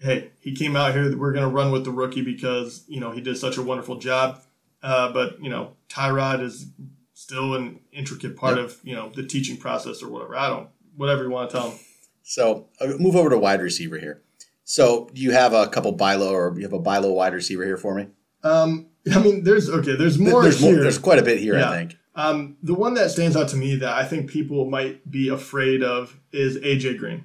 "Hey, 0.04 0.30
he 0.40 0.54
came 0.54 0.76
out 0.76 0.92
here. 0.94 1.16
We're 1.16 1.32
going 1.32 1.48
to 1.48 1.54
run 1.54 1.72
with 1.72 1.84
the 1.84 1.90
rookie 1.90 2.22
because 2.22 2.84
you 2.86 3.00
know 3.00 3.10
he 3.10 3.20
did 3.20 3.36
such 3.36 3.56
a 3.56 3.62
wonderful 3.62 3.96
job." 3.96 4.40
Uh, 4.82 5.12
but 5.12 5.42
you 5.42 5.50
know, 5.50 5.72
Tyrod 5.88 6.42
is 6.42 6.66
still 7.14 7.54
an 7.54 7.80
intricate 7.92 8.36
part 8.36 8.56
Yep. 8.56 8.64
of 8.66 8.76
you 8.84 8.94
know 8.94 9.10
the 9.14 9.24
teaching 9.26 9.56
process 9.56 10.02
or 10.02 10.08
whatever. 10.08 10.36
I 10.36 10.48
don't 10.48 10.68
whatever 10.96 11.24
you 11.24 11.30
want 11.30 11.50
to 11.50 11.56
tell 11.56 11.70
him. 11.70 11.78
So 12.22 12.66
uh, 12.80 12.92
move 12.98 13.16
over 13.16 13.30
to 13.30 13.38
wide 13.38 13.60
receiver 13.60 13.98
here. 13.98 14.22
So 14.64 15.10
do 15.12 15.20
you 15.20 15.32
have 15.32 15.52
a 15.52 15.66
couple 15.68 15.92
buy 15.92 16.14
low 16.14 16.32
or 16.34 16.54
you 16.56 16.62
have 16.62 16.72
a 16.72 16.78
buy 16.78 16.98
low 16.98 17.12
wide 17.12 17.34
receiver 17.34 17.64
here 17.64 17.76
for 17.76 17.94
me? 17.94 18.08
Um, 18.42 18.86
I 19.14 19.20
mean, 19.22 19.44
there's 19.44 19.68
okay. 19.68 19.96
There's 19.96 20.18
more 20.18 20.42
there's 20.42 20.58
here. 20.60 20.80
there's 20.82 20.98
quite 20.98 21.18
a 21.18 21.22
bit 21.22 21.38
here, 21.38 21.58
Yeah. 21.58 21.70
I 21.70 21.76
think. 21.76 21.96
Um, 22.16 22.56
the 22.62 22.74
one 22.74 22.94
that 22.94 23.10
stands 23.10 23.36
out 23.36 23.48
to 23.48 23.56
me 23.56 23.74
that 23.76 23.92
I 23.92 24.04
think 24.04 24.30
people 24.30 24.70
might 24.70 25.10
be 25.10 25.28
afraid 25.28 25.82
of 25.82 26.18
is 26.32 26.56
AJ 26.58 26.98
Green. 26.98 27.24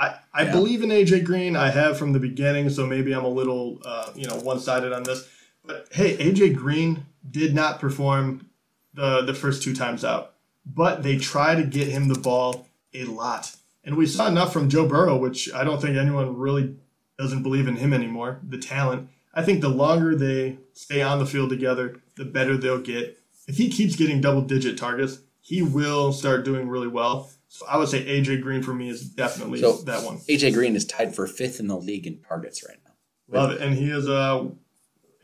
I, 0.00 0.16
I 0.32 0.42
Yeah. 0.44 0.52
believe 0.52 0.82
in 0.82 0.88
AJ 0.90 1.24
Green. 1.24 1.54
I 1.56 1.70
have 1.70 1.98
from 1.98 2.12
the 2.12 2.18
beginning, 2.20 2.70
so 2.70 2.86
maybe 2.86 3.12
I'm 3.12 3.24
a 3.24 3.28
little 3.28 3.80
uh, 3.84 4.10
you 4.16 4.26
know 4.26 4.36
one 4.36 4.58
sided 4.58 4.92
on 4.92 5.02
this. 5.02 5.28
But 5.64 5.88
hey, 5.92 6.16
AJ 6.16 6.56
Green 6.56 7.04
did 7.30 7.54
not 7.54 7.78
perform 7.80 8.46
the 8.94 9.20
the 9.22 9.34
first 9.34 9.62
two 9.62 9.74
times 9.74 10.04
out, 10.04 10.32
but 10.64 11.02
they 11.02 11.18
try 11.18 11.54
to 11.54 11.62
get 11.62 11.88
him 11.88 12.08
the 12.08 12.18
ball 12.18 12.66
a 12.94 13.04
lot, 13.04 13.54
and 13.84 13.96
we 13.96 14.06
saw 14.06 14.26
enough 14.26 14.52
from 14.52 14.68
Joe 14.70 14.86
Burrow, 14.88 15.16
which 15.16 15.52
I 15.52 15.62
don't 15.64 15.80
think 15.80 15.96
anyone 15.96 16.36
really 16.36 16.76
doesn't 17.18 17.42
believe 17.42 17.68
in 17.68 17.76
him 17.76 17.92
anymore. 17.92 18.40
The 18.42 18.58
talent. 18.58 19.08
I 19.34 19.42
think 19.42 19.60
the 19.60 19.68
longer 19.68 20.16
they 20.16 20.58
stay 20.72 21.02
on 21.02 21.18
the 21.20 21.26
field 21.26 21.50
together, 21.50 22.00
the 22.16 22.24
better 22.24 22.56
they'll 22.56 22.80
get. 22.80 23.18
If 23.46 23.58
he 23.58 23.68
keeps 23.68 23.94
getting 23.94 24.20
double 24.20 24.40
digit 24.42 24.76
targets, 24.76 25.20
he 25.40 25.62
will 25.62 26.12
start 26.12 26.44
doing 26.44 26.68
really 26.68 26.88
well. 26.88 27.30
So 27.52 27.66
I 27.66 27.76
would 27.78 27.88
say 27.88 28.04
AJ 28.04 28.42
Green 28.42 28.62
for 28.62 28.72
me 28.72 28.88
is 28.88 29.02
definitely 29.02 29.60
So- 29.60 29.82
that 29.82 30.04
one. 30.04 30.18
AJ 30.28 30.52
Green 30.54 30.76
is 30.76 30.84
tied 30.84 31.16
for 31.16 31.26
fifth 31.26 31.58
in 31.58 31.66
the 31.66 31.76
league 31.76 32.06
in 32.06 32.20
targets 32.22 32.64
right 32.66 32.78
now. 32.84 33.40
Love 33.40 33.50
it. 33.50 33.60
And 33.60 33.74
he 33.74 33.90
is 33.90 34.08
uh 34.08 34.46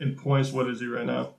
in 0.01 0.15
points, 0.15 0.51
what 0.51 0.67
is 0.67 0.81
he 0.81 0.87
right 0.87 1.05
now? 1.05 1.35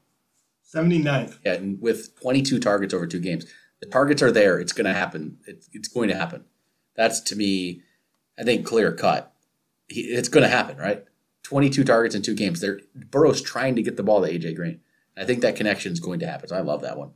79th. 0.74 1.38
Yeah, 1.44 1.54
and 1.54 1.80
with 1.80 2.18
22 2.20 2.58
targets 2.58 2.92
over 2.94 3.06
two 3.06 3.20
games, 3.20 3.44
the 3.80 3.86
targets 3.86 4.22
are 4.22 4.32
there. 4.32 4.58
It's 4.58 4.72
going 4.72 4.86
to 4.86 4.92
happen. 4.92 5.38
It's, 5.46 5.68
it's 5.72 5.88
going 5.88 6.08
to 6.08 6.16
happen. 6.16 6.44
That's 6.96 7.20
to 7.20 7.36
me, 7.36 7.82
I 8.38 8.42
think, 8.42 8.66
clear 8.66 8.92
cut. 8.92 9.32
He, 9.88 10.00
it's 10.02 10.28
going 10.28 10.42
to 10.42 10.48
happen, 10.48 10.76
right? 10.76 11.04
22 11.44 11.84
targets 11.84 12.14
in 12.14 12.22
two 12.22 12.34
games. 12.34 12.60
They're, 12.60 12.80
Burrow's 12.94 13.40
trying 13.40 13.76
to 13.76 13.82
get 13.82 13.96
the 13.96 14.02
ball 14.02 14.20
to 14.22 14.30
AJ 14.30 14.56
Green. 14.56 14.80
I 15.16 15.24
think 15.24 15.40
that 15.42 15.56
connection 15.56 15.92
is 15.92 16.00
going 16.00 16.20
to 16.20 16.26
happen. 16.26 16.48
So 16.48 16.56
I 16.56 16.60
love 16.60 16.82
that 16.82 16.98
one. 16.98 17.12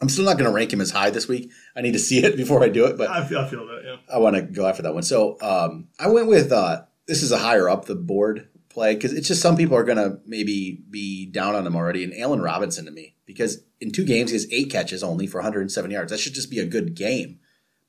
I'm 0.00 0.08
still 0.08 0.24
not 0.24 0.36
going 0.36 0.50
to 0.50 0.54
rank 0.54 0.72
him 0.72 0.80
as 0.80 0.90
high 0.90 1.10
this 1.10 1.26
week. 1.26 1.50
I 1.74 1.80
need 1.80 1.92
to 1.92 1.98
see 1.98 2.22
it 2.24 2.36
before 2.36 2.62
I 2.62 2.68
do 2.68 2.86
it, 2.86 2.98
but 2.98 3.08
I 3.08 3.24
feel, 3.24 3.38
I 3.38 3.48
feel 3.48 3.66
that, 3.66 3.82
yeah. 3.84 4.14
I 4.14 4.18
want 4.18 4.36
to 4.36 4.42
go 4.42 4.66
after 4.66 4.82
that 4.82 4.94
one. 4.94 5.02
So 5.02 5.38
um, 5.40 5.88
I 5.98 6.08
went 6.08 6.26
with 6.26 6.52
uh, 6.52 6.82
this 7.06 7.22
is 7.22 7.32
a 7.32 7.38
higher 7.38 7.68
up 7.68 7.86
the 7.86 7.94
board 7.94 8.48
play 8.68 8.94
because 8.94 9.12
it's 9.12 9.28
just 9.28 9.40
some 9.40 9.56
people 9.56 9.76
are 9.76 9.84
going 9.84 9.96
to 9.96 10.20
maybe 10.26 10.82
be 10.90 11.26
down 11.26 11.54
on 11.54 11.66
him 11.66 11.74
already. 11.74 12.04
And 12.04 12.14
Allen 12.14 12.42
Robinson 12.42 12.84
to 12.84 12.90
me 12.90 13.14
because 13.24 13.64
in 13.80 13.90
two 13.90 14.04
games 14.04 14.30
he 14.30 14.34
has 14.34 14.52
eight 14.52 14.70
catches 14.70 15.02
only 15.02 15.26
for 15.26 15.38
107 15.38 15.90
yards. 15.90 16.12
That 16.12 16.20
should 16.20 16.34
just 16.34 16.50
be 16.50 16.58
a 16.58 16.66
good 16.66 16.94
game, 16.94 17.40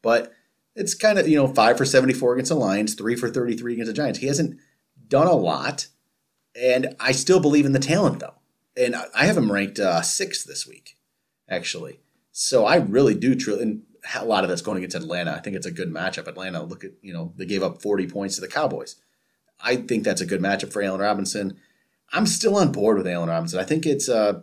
but 0.02 0.32
it's 0.76 0.94
kind 0.94 1.20
of 1.20 1.28
you 1.28 1.36
know 1.36 1.48
five 1.48 1.78
for 1.78 1.86
74 1.86 2.34
against 2.34 2.50
the 2.50 2.56
Lions, 2.56 2.94
three 2.94 3.16
for 3.16 3.30
33 3.30 3.74
against 3.74 3.90
the 3.90 3.94
Giants. 3.94 4.20
He 4.20 4.28
hasn't 4.28 4.60
done 5.08 5.28
a 5.28 5.34
lot, 5.34 5.88
and 6.56 6.96
I 7.00 7.12
still 7.12 7.40
believe 7.40 7.66
in 7.66 7.74
the 7.74 7.80
talent 7.80 8.20
though. 8.20 8.36
And 8.78 8.96
I 9.16 9.26
have 9.26 9.38
him 9.38 9.52
ranked 9.52 9.80
uh, 9.80 10.04
sixth 10.04 10.46
this 10.46 10.68
week, 10.68 10.97
actually. 11.50 12.00
So 12.32 12.66
I 12.66 12.76
really 12.78 13.16
do 13.16 13.36
truly, 13.36 13.64
and 13.64 13.84
a 14.16 14.26
lot 14.26 14.44
of 14.44 14.50
that's 14.50 14.62
going 14.62 14.78
against 14.78 14.96
Atlanta. 14.96 15.34
I 15.34 15.40
think 15.40 15.56
it's 15.56 15.66
a 15.66 15.72
good 15.72 15.92
matchup. 15.92 16.28
Atlanta, 16.28 16.64
look 16.64 16.84
at 16.84 16.92
you 17.02 17.14
know 17.14 17.34
they 17.36 17.46
gave 17.46 17.64
up 17.64 17.82
40 17.82 18.08
points 18.08 18.36
to 18.36 18.42
the 18.42 18.48
Cowboys. 18.48 18.96
I 19.60 19.78
think 19.78 20.04
that's 20.04 20.22
a 20.22 20.26
good 20.26 20.42
matchup 20.42 20.72
for 20.72 20.82
Allen 20.82 21.02
Robinson. 21.02 21.58
I'm 22.14 22.28
still 22.28 22.56
on 22.56 22.72
board 22.72 22.98
with 22.98 23.08
Allen 23.08 23.30
Robinson. 23.30 23.60
I 23.60 23.64
think 23.64 23.86
it's 23.86 24.08
uh, 24.08 24.42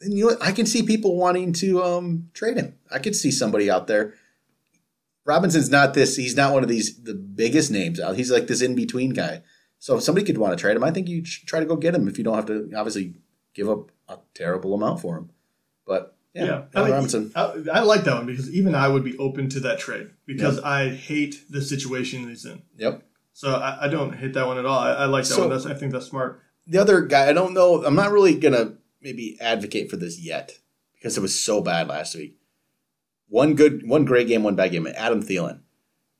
you 0.00 0.26
know? 0.26 0.36
I 0.40 0.52
can 0.52 0.66
see 0.66 0.82
people 0.82 1.16
wanting 1.16 1.52
to 1.54 1.82
um 1.82 2.30
trade 2.34 2.56
him. 2.56 2.78
I 2.90 2.98
could 2.98 3.16
see 3.16 3.30
somebody 3.30 3.70
out 3.70 3.86
there. 3.86 4.14
Robinson's 5.24 5.70
not 5.70 5.94
this. 5.94 6.16
He's 6.16 6.36
not 6.36 6.52
one 6.52 6.62
of 6.62 6.68
these 6.68 7.02
the 7.02 7.14
biggest 7.14 7.70
names 7.70 8.00
out. 8.00 8.16
He's 8.16 8.30
like 8.30 8.46
this 8.46 8.62
in 8.62 8.74
between 8.74 9.10
guy. 9.10 9.42
So 9.78 9.96
if 9.96 10.02
somebody 10.02 10.24
could 10.24 10.38
want 10.38 10.56
to 10.56 10.60
trade 10.60 10.76
him, 10.76 10.84
I 10.84 10.92
think 10.92 11.08
you 11.08 11.24
should 11.24 11.48
try 11.48 11.60
to 11.60 11.66
go 11.66 11.76
get 11.76 11.94
him 11.94 12.08
if 12.08 12.16
you 12.16 12.24
don't 12.24 12.36
have 12.36 12.46
to 12.46 12.70
obviously 12.76 13.14
give 13.54 13.68
up 13.68 13.90
a 14.08 14.18
terrible 14.34 14.74
amount 14.74 15.00
for 15.00 15.16
him. 15.18 15.30
But 15.86 16.16
yeah, 16.34 16.44
Yeah, 16.44 16.62
I, 16.74 16.82
mean, 16.84 16.92
Robinson. 16.92 17.32
I, 17.34 17.54
I 17.72 17.80
like 17.80 18.04
that 18.04 18.14
one 18.14 18.26
because 18.26 18.50
even 18.50 18.74
I 18.74 18.88
would 18.88 19.04
be 19.04 19.16
open 19.18 19.48
to 19.50 19.60
that 19.60 19.78
trade 19.78 20.10
because 20.26 20.58
I 20.60 20.88
hate 20.90 21.44
the 21.50 21.60
situation 21.62 22.28
he's 22.28 22.44
in. 22.44 22.62
Yep. 22.76 23.02
So 23.34 23.54
I, 23.54 23.84
I 23.86 23.88
don't 23.88 24.14
hate 24.14 24.34
that 24.34 24.46
one 24.46 24.58
at 24.58 24.66
all. 24.66 24.78
I, 24.78 24.92
I 24.92 25.04
like 25.06 25.24
that 25.24 25.34
So- 25.34 25.40
one. 25.40 25.50
That's, 25.50 25.66
I 25.66 25.74
think 25.74 25.92
that's 25.92 26.06
smart. 26.06 26.40
the 26.66 26.78
other 26.78 27.00
guy, 27.02 27.28
I 27.28 27.32
don't 27.32 27.54
know. 27.54 27.84
I'm 27.84 27.94
not 27.94 28.12
really 28.12 28.34
gonna 28.34 28.74
maybe 29.00 29.36
advocate 29.40 29.90
for 29.90 29.96
this 29.96 30.20
yet 30.20 30.58
because 30.94 31.16
it 31.16 31.20
was 31.20 31.38
so 31.38 31.60
bad 31.60 31.88
last 31.88 32.14
week. 32.14 32.38
One 33.28 33.54
good, 33.54 33.86
one 33.88 34.04
great 34.04 34.28
game, 34.28 34.42
one 34.42 34.54
bad 34.56 34.72
game. 34.72 34.86
Adam 34.86 35.22
Thielen. 35.22 35.60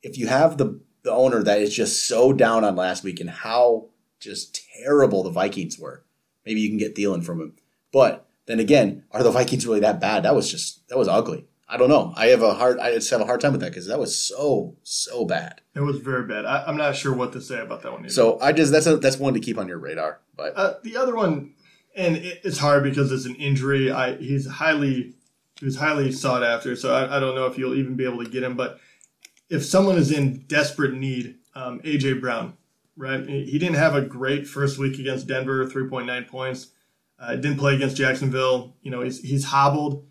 If 0.01 0.17
you 0.17 0.27
have 0.27 0.57
the 0.57 0.81
the 1.03 1.11
owner 1.11 1.43
that 1.43 1.59
is 1.61 1.73
just 1.75 2.05
so 2.07 2.33
down 2.33 2.63
on 2.63 2.75
last 2.75 3.03
week 3.03 3.19
and 3.19 3.29
how 3.29 3.89
just 4.19 4.59
terrible 4.81 5.21
the 5.23 5.29
Vikings 5.29 5.77
were, 5.77 6.03
maybe 6.45 6.61
you 6.61 6.69
can 6.69 6.77
get 6.77 6.95
Thielen 6.95 7.23
from 7.23 7.39
him. 7.41 7.55
But 7.91 8.25
then 8.45 8.59
again, 8.59 9.03
are 9.11 9.23
the 9.23 9.31
Vikings 9.31 9.65
really 9.65 9.79
that 9.81 9.99
bad? 9.99 10.23
That 10.23 10.35
was 10.35 10.49
just 10.49 10.87
that 10.89 10.97
was 10.97 11.07
ugly. 11.07 11.45
I 11.67 11.77
don't 11.77 11.89
know. 11.89 12.13
I 12.15 12.27
have 12.27 12.43
a 12.43 12.53
hard. 12.53 12.79
I 12.79 12.93
just 12.93 13.09
have 13.09 13.21
a 13.21 13.25
hard 13.25 13.41
time 13.41 13.51
with 13.53 13.61
that 13.61 13.71
because 13.71 13.87
that 13.87 13.99
was 13.99 14.17
so 14.17 14.75
so 14.83 15.25
bad. 15.25 15.61
It 15.75 15.79
was 15.79 15.97
very 15.97 16.23
bad. 16.27 16.45
I, 16.45 16.63
I'm 16.67 16.77
not 16.77 16.95
sure 16.95 17.13
what 17.13 17.33
to 17.33 17.41
say 17.41 17.59
about 17.59 17.81
that 17.83 17.91
one. 17.91 18.01
Either. 18.01 18.09
So 18.09 18.39
I 18.41 18.51
just 18.51 18.71
that's 18.71 18.85
a, 18.85 18.97
that's 18.97 19.17
one 19.17 19.33
to 19.33 19.39
keep 19.39 19.57
on 19.57 19.67
your 19.67 19.79
radar. 19.79 20.19
But 20.35 20.53
Uh, 20.55 20.73
the 20.83 20.97
other 20.97 21.15
one, 21.15 21.53
and 21.95 22.17
it, 22.17 22.41
it's 22.43 22.59
hard 22.59 22.83
because 22.83 23.11
it's 23.11 23.25
an 23.25 23.35
injury. 23.35 23.91
I 23.91 24.17
he's 24.17 24.45
highly 24.45 25.15
he 25.59 25.65
was 25.65 25.77
highly 25.77 26.11
sought 26.11 26.43
after, 26.43 26.75
so 26.75 26.93
I, 26.93 27.17
I 27.17 27.19
don't 27.19 27.35
know 27.35 27.47
if 27.47 27.57
you'll 27.57 27.75
even 27.75 27.95
be 27.95 28.05
able 28.05 28.23
to 28.23 28.29
get 28.29 28.43
him. 28.43 28.55
But 28.55 28.79
if 29.49 29.63
someone 29.63 29.95
is 29.97 30.11
in 30.11 30.39
desperate 30.47 30.93
need, 30.93 31.37
um, 31.55 31.79
AJ 31.79 32.19
Brown, 32.21 32.53
right? 32.97 33.25
He 33.27 33.45
he 33.45 33.57
didn't 33.57 33.77
have 33.77 33.95
a 33.95 34.01
great 34.01 34.47
first 34.47 34.77
week 34.77 34.99
against 34.99 35.27
Denver, 35.27 35.67
three 35.67 35.87
point 35.89 36.07
nine 36.07 36.25
points. 36.25 36.67
Uh, 37.19 37.35
didn't 37.35 37.57
play 37.57 37.75
against 37.75 37.95
Jacksonville. 37.95 38.75
You 38.81 38.91
know, 38.91 39.01
he's 39.01 39.21
he's 39.21 39.45
hobbled. 39.45 40.05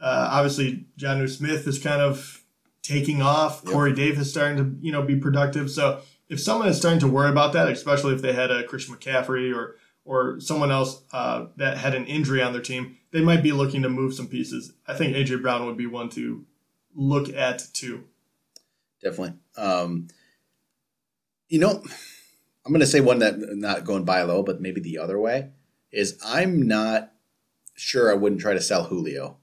Uh, 0.00 0.28
obviously, 0.30 0.86
John 0.96 1.26
Smith 1.28 1.66
is 1.66 1.78
kind 1.78 2.02
of 2.02 2.42
taking 2.82 3.22
off. 3.22 3.62
Yep. 3.64 3.72
Corey 3.72 3.92
Davis 3.92 4.30
starting 4.30 4.56
to 4.56 4.76
you 4.80 4.92
know 4.92 5.02
be 5.02 5.16
productive. 5.16 5.70
So 5.70 6.00
if 6.28 6.40
someone 6.40 6.68
is 6.68 6.76
starting 6.76 7.00
to 7.00 7.08
worry 7.08 7.30
about 7.30 7.52
that, 7.52 7.68
especially 7.68 8.14
if 8.14 8.22
they 8.22 8.32
had 8.32 8.50
a 8.50 8.64
Christian 8.64 8.94
McCaffrey 8.94 9.54
or 9.54 9.76
or 10.04 10.40
someone 10.40 10.70
else 10.70 11.02
uh, 11.12 11.46
that 11.56 11.78
had 11.78 11.94
an 11.94 12.06
injury 12.06 12.40
on 12.40 12.52
their 12.52 12.62
team, 12.62 12.96
they 13.10 13.20
might 13.20 13.42
be 13.42 13.52
looking 13.52 13.82
to 13.82 13.88
move 13.88 14.14
some 14.14 14.28
pieces. 14.28 14.72
I 14.86 14.94
think 14.94 15.16
AJ 15.16 15.42
Brown 15.42 15.66
would 15.66 15.76
be 15.76 15.86
one 15.86 16.08
to 16.10 16.44
look 16.94 17.28
at 17.28 17.64
too. 17.72 18.04
definitely. 19.02 19.34
Um, 19.56 20.08
you 21.48 21.58
know, 21.58 21.82
I'm 22.64 22.72
going 22.72 22.80
to 22.80 22.86
say 22.86 23.00
one 23.00 23.18
that 23.20 23.36
not 23.38 23.84
going 23.84 24.04
by 24.04 24.22
low, 24.22 24.42
but 24.42 24.60
maybe 24.60 24.80
the 24.80 24.98
other 24.98 25.18
way 25.18 25.50
is 25.96 26.18
I'm 26.24 26.66
not 26.68 27.12
sure 27.74 28.10
I 28.10 28.14
wouldn't 28.14 28.40
try 28.40 28.54
to 28.54 28.60
sell 28.60 28.84
Julio. 28.84 29.38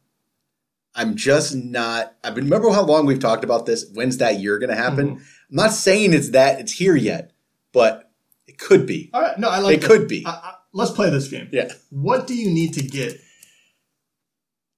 I'm 0.96 1.16
just 1.16 1.56
not. 1.56 2.16
I 2.24 2.30
remember 2.30 2.70
how 2.72 2.84
long 2.84 3.06
we've 3.06 3.20
talked 3.20 3.44
about 3.44 3.66
this. 3.66 3.90
When's 3.94 4.18
that 4.20 4.40
year 4.40 4.60
going 4.60 4.70
to 4.70 4.76
happen? 4.76 5.16
Mhm. 5.18 5.20
I'm 5.50 5.56
not 5.56 5.72
saying 5.72 6.14
it's 6.14 6.30
that 6.30 6.60
it's 6.60 6.72
here 6.72 6.96
yet, 6.96 7.32
but 7.72 8.12
it 8.48 8.58
could 8.60 8.86
be. 8.86 9.10
All 9.14 9.22
right, 9.22 9.38
no, 9.40 9.50
I 9.50 9.60
like 9.60 9.78
It 9.78 9.82
that. 9.82 9.88
could 9.88 10.08
be. 10.08 10.24
I, 10.26 10.30
I, 10.30 10.54
let's 10.72 10.92
play 10.92 11.10
this 11.10 11.28
game. 11.28 11.50
Yeah. 11.52 11.72
What 11.90 12.28
do 12.28 12.36
you 12.36 12.52
need 12.52 12.76
to 12.76 12.84
get? 12.84 13.20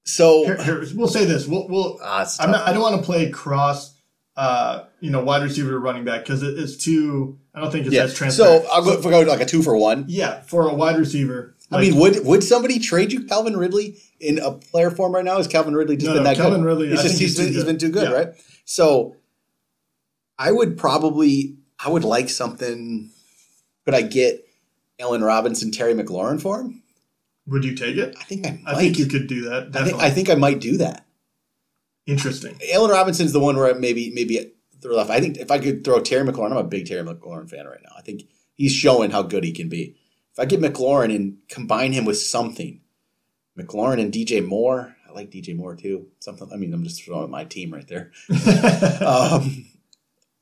So 0.06 0.46
Here, 0.46 0.64
here, 0.64 0.86
we'll 0.96 1.08
say 1.08 1.26
this. 1.26 1.48
We'll, 1.48 1.68
we'll 1.68 2.00
I'm 2.02 2.52
not, 2.52 2.68
I 2.68 2.74
don't 2.74 2.82
want 2.82 2.98
to 3.00 3.02
play 3.06 3.30
cross, 3.32 3.96
uh, 4.38 4.84
you 5.00 5.10
know, 5.10 5.24
wide 5.24 5.42
receiver 5.44 5.80
running 5.80 6.04
back 6.06 6.22
because 6.22 6.44
it, 6.44 6.58
it's 6.60 6.78
too. 6.78 7.40
I 7.56 7.60
don't 7.62 7.72
think 7.72 7.88
it's 7.88 7.96
yeah. 7.96 8.04
as 8.04 8.14
transparent. 8.14 8.66
So 8.66 8.70
I'll 8.72 8.84
go, 8.84 8.98
I 9.00 9.12
go 9.12 9.22
like 9.22 9.42
a 9.42 9.46
two 9.46 9.64
for 9.64 9.76
one. 9.76 10.06
yeah, 10.08 10.42
for 10.42 10.70
a 10.70 10.74
wide 10.74 10.98
receiver. 10.98 11.55
I 11.72 11.82
mean, 11.82 11.96
would 11.98 12.24
would 12.26 12.44
somebody 12.44 12.80
trade 12.80 13.12
you 13.12 13.26
Calvin 13.26 13.58
Ridley 13.58 13.98
in 14.20 14.40
a 14.40 14.52
player 14.52 14.92
form 14.92 15.14
right 15.16 15.26
now? 15.26 15.38
Is 15.40 15.48
Calvin 15.48 15.74
Ridley 15.76 15.98
just 15.98 16.08
No, 16.08 16.14
been 16.14 16.24
no, 16.24 16.30
that 16.30 16.38
Calvin 16.38 16.62
good? 16.62 16.68
Ridley, 16.68 16.88
It's 16.90 17.00
I 17.02 17.04
just 17.04 17.20
he's 17.20 17.36
been, 17.36 17.48
too 17.48 17.54
he's 17.54 17.64
good. 17.64 17.66
been 17.68 17.78
too 17.80 17.90
good, 17.90 18.10
Yeah. 18.10 18.16
right? 18.16 18.28
So 18.66 19.16
I 20.38 20.52
would 20.52 20.78
probably 20.78 21.58
I 21.84 21.90
would 21.90 22.04
like 22.04 22.30
something. 22.30 23.10
Could 23.86 23.94
I 23.96 24.02
get 24.04 24.48
Allen 25.00 25.24
Robinson, 25.24 25.72
Terry 25.72 25.94
McLaurin 25.94 26.42
for 26.42 26.62
him? 26.62 26.82
would 27.48 27.64
you 27.64 27.76
take 27.76 27.96
it? 27.98 28.16
I 28.20 28.24
think 28.24 28.48
I 28.48 28.60
might. 28.64 28.76
I 28.76 28.80
think 28.80 28.98
you 28.98 29.06
could 29.06 29.28
do 29.28 29.50
that. 29.50 29.76
I 29.76 29.84
think 29.86 30.02
I 30.02 30.10
think 30.10 30.30
I 30.30 30.36
might 30.36 30.60
do 30.60 30.78
that. 30.78 31.06
Interesting. 32.08 32.60
Allen 32.72 32.92
Robinson's 32.92 33.34
the 33.34 33.40
one 33.40 33.56
where 33.56 33.74
maybe 33.76 34.12
maybe 34.12 34.52
throw 34.82 34.96
left. 34.96 35.10
I 35.10 35.20
think 35.20 35.38
if 35.38 35.50
I 35.52 35.60
could 35.60 35.84
throw 35.84 36.00
Terry 36.00 36.26
McLaurin, 36.28 36.52
I'm 36.52 36.58
a 36.58 36.64
big 36.64 36.86
Terry 36.88 37.04
McLaurin 37.04 37.50
fan 37.50 37.66
right 37.66 37.80
now. 37.84 37.92
I 37.98 38.02
think 38.02 38.24
he's 38.56 38.72
showing 38.74 39.10
how 39.12 39.24
good 39.24 39.44
he 39.44 39.52
can 39.52 39.70
be. 39.70 39.96
If 40.36 40.40
I 40.40 40.46
get 40.46 40.60
McLaurin 40.60 41.16
and 41.16 41.38
combine 41.48 41.94
him 41.94 42.04
with 42.04 42.20
something, 42.20 42.82
McLaurin 43.58 44.02
and 44.02 44.12
DJ 44.12 44.46
Moore, 44.46 44.96
I 45.08 45.14
like 45.14 45.32
DJ 45.32 45.56
Moore 45.56 45.76
too. 45.76 46.08
Something. 46.20 46.50
I 46.54 46.58
mean, 46.58 46.74
I'm 46.74 46.84
just 46.84 47.04
throwing 47.04 47.32
my 47.32 47.46
team 47.46 47.74
right 47.74 47.88
there. 47.88 48.12
Um, 49.02 49.66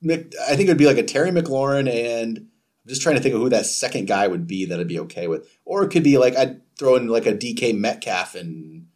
Mc- 0.01 0.33
I 0.49 0.55
think 0.55 0.67
it 0.67 0.71
would 0.71 0.77
be 0.77 0.87
like 0.87 0.97
a 0.97 1.03
Terry 1.03 1.31
McLaurin, 1.31 1.87
and 1.89 2.37
I'm 2.39 2.47
just 2.87 3.01
trying 3.01 3.15
to 3.15 3.21
think 3.21 3.35
of 3.35 3.41
who 3.41 3.49
that 3.49 3.65
second 3.65 4.07
guy 4.07 4.27
would 4.27 4.47
be 4.47 4.65
that 4.65 4.79
I'd 4.79 4.87
be 4.87 4.99
okay 5.01 5.27
with. 5.27 5.47
Or 5.63 5.83
it 5.83 5.91
could 5.91 6.03
be 6.03 6.17
like 6.17 6.35
I'd 6.35 6.59
throw 6.77 6.95
in 6.95 7.07
like 7.07 7.25
a 7.25 7.33
DK 7.33 7.77
Metcalf 7.77 8.35
and 8.35 8.87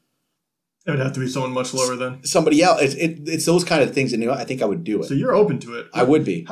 it 0.85 0.91
would 0.91 0.99
have 0.99 1.13
to 1.13 1.19
be 1.19 1.27
someone 1.27 1.51
much 1.51 1.73
lower 1.73 1.95
than. 1.95 2.25
somebody 2.25 2.61
else. 2.63 2.81
It, 2.81 2.97
it, 2.97 3.29
it's 3.29 3.45
those 3.45 3.63
kind 3.65 3.83
of 3.83 3.93
things, 3.93 4.13
and 4.13 4.29
I 4.31 4.45
think 4.45 4.61
I 4.61 4.65
would 4.65 4.83
do 4.83 5.01
it. 5.01 5.07
So 5.07 5.13
you're 5.13 5.35
open 5.35 5.59
to 5.59 5.75
it. 5.75 5.87
I 5.93 6.03
would 6.03 6.23
be. 6.25 6.47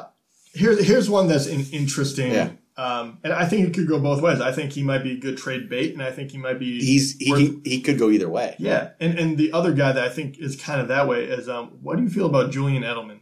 Here's 0.53 0.85
here's 0.85 1.09
one 1.09 1.27
that's 1.27 1.47
in, 1.47 1.65
interesting. 1.71 2.31
Yeah. 2.31 2.51
Um, 2.77 3.19
and 3.23 3.31
I 3.31 3.45
think 3.45 3.67
it 3.67 3.73
could 3.73 3.87
go 3.87 3.99
both 3.99 4.21
ways. 4.21 4.41
I 4.41 4.51
think 4.51 4.73
he 4.73 4.83
might 4.83 5.01
be 5.03 5.13
a 5.13 5.17
good 5.17 5.37
trade 5.37 5.69
bait, 5.69 5.93
and 5.93 6.03
I 6.03 6.11
think 6.11 6.31
he 6.31 6.37
might 6.37 6.59
be. 6.59 6.79
He's 6.81 7.15
he 7.17 7.31
worth- 7.31 7.63
he 7.65 7.79
could 7.81 7.97
go 7.97 8.09
either 8.09 8.27
way. 8.27 8.55
Yeah, 8.59 8.89
and 8.99 9.17
and 9.17 9.37
the 9.37 9.53
other 9.53 9.71
guy 9.73 9.93
that 9.93 10.03
I 10.03 10.09
think 10.09 10.37
is 10.39 10.55
kind 10.57 10.81
of 10.81 10.89
that 10.89 11.07
way 11.07 11.23
is 11.23 11.47
um, 11.47 11.69
what 11.81 11.95
do 11.95 12.03
you 12.03 12.09
feel 12.09 12.25
about 12.25 12.51
Julian 12.51 12.83
Edelman? 12.83 13.19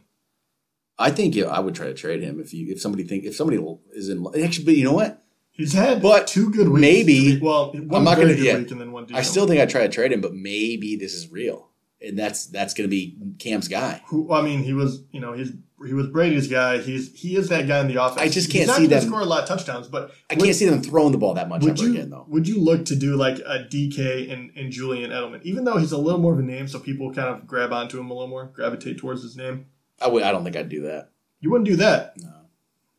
I 0.98 1.10
think 1.10 1.34
yeah, 1.36 1.46
I 1.46 1.60
would 1.60 1.74
try 1.74 1.86
to 1.86 1.94
trade 1.94 2.22
him 2.22 2.40
if 2.40 2.52
you 2.52 2.72
if 2.72 2.80
somebody 2.80 3.04
think 3.04 3.24
if 3.24 3.36
somebody 3.36 3.64
is 3.94 4.08
in 4.08 4.26
actually. 4.42 4.64
But 4.64 4.76
you 4.76 4.84
know 4.84 4.92
what? 4.92 5.20
He's 5.52 5.72
had 5.72 6.02
But 6.02 6.26
two 6.26 6.50
good 6.50 6.68
weeks. 6.68 6.80
maybe- 6.80 7.36
be- 7.36 7.40
well, 7.40 7.70
I'm 7.92 8.02
not 8.02 8.16
gonna- 8.16 8.34
good 8.34 8.40
yeah. 8.44 8.56
and 8.56 8.68
then 8.68 8.90
one. 8.90 9.06
I 9.14 9.22
still 9.22 9.46
think 9.46 9.60
I'd 9.60 9.70
try 9.70 9.82
to 9.82 9.88
trade 9.88 10.10
him, 10.12 10.20
but 10.20 10.34
maybe 10.34 10.96
this 10.96 11.14
is 11.14 11.30
real, 11.30 11.68
and 12.08 12.18
that's 12.18 12.46
that's 12.46 12.74
going 12.74 12.88
to 12.88 12.90
be 12.90 13.16
Cam's 13.38 13.68
guy. 13.68 14.02
Who, 14.06 14.32
I 14.32 14.42
mean, 14.42 14.62
he 14.62 14.72
was, 14.72 15.02
you 15.10 15.20
know, 15.20 15.32
he's 15.32 15.52
he 15.86 15.92
was 15.92 16.06
Brady's 16.08 16.48
guy. 16.48 16.78
He's 16.78 17.12
he 17.18 17.36
is 17.36 17.48
that 17.50 17.66
guy 17.68 17.80
in 17.80 17.88
the 17.88 18.02
offense. 18.02 18.20
I 18.20 18.28
just 18.28 18.50
can't 18.50 18.70
see 18.70 18.86
them- 18.86 19.02
score 19.02 19.20
a 19.20 19.24
lot 19.24 19.42
of 19.42 19.48
touchdowns, 19.48 19.86
but 19.88 20.12
I 20.30 20.34
would- 20.34 20.44
can't 20.44 20.56
see 20.56 20.66
them 20.66 20.82
throwing 20.82 21.12
the 21.12 21.18
ball 21.18 21.34
that 21.34 21.48
much 21.48 21.62
Would 21.62 21.78
you 21.80 21.92
again, 21.92 22.10
though. 22.10 22.24
would 22.28 22.46
you 22.48 22.60
look 22.60 22.84
to 22.86 22.96
do 22.96 23.16
like 23.16 23.38
a 23.40 23.66
DK 23.70 24.30
and, 24.32 24.50
and 24.56 24.70
Julian 24.72 25.10
Edelman, 25.10 25.42
even 25.42 25.64
though 25.64 25.76
he's 25.76 25.92
a 25.92 25.98
little 25.98 26.20
more 26.20 26.32
of 26.32 26.38
a 26.38 26.42
name, 26.42 26.68
so 26.68 26.78
people 26.78 27.12
kind 27.12 27.28
of 27.28 27.46
grab 27.46 27.72
onto 27.72 27.98
him 27.98 28.10
a 28.10 28.14
little 28.14 28.28
more, 28.28 28.46
gravitate 28.54 28.98
towards 28.98 29.22
his 29.22 29.36
name? 29.36 29.66
I 30.00 30.08
would. 30.08 30.22
I 30.22 30.32
don't 30.32 30.44
think 30.44 30.56
I'd 30.56 30.68
do 30.68 30.82
that. 30.82 31.10
You 31.40 31.50
wouldn't 31.50 31.68
do 31.68 31.76
that. 31.76 32.14
No, 32.18 32.32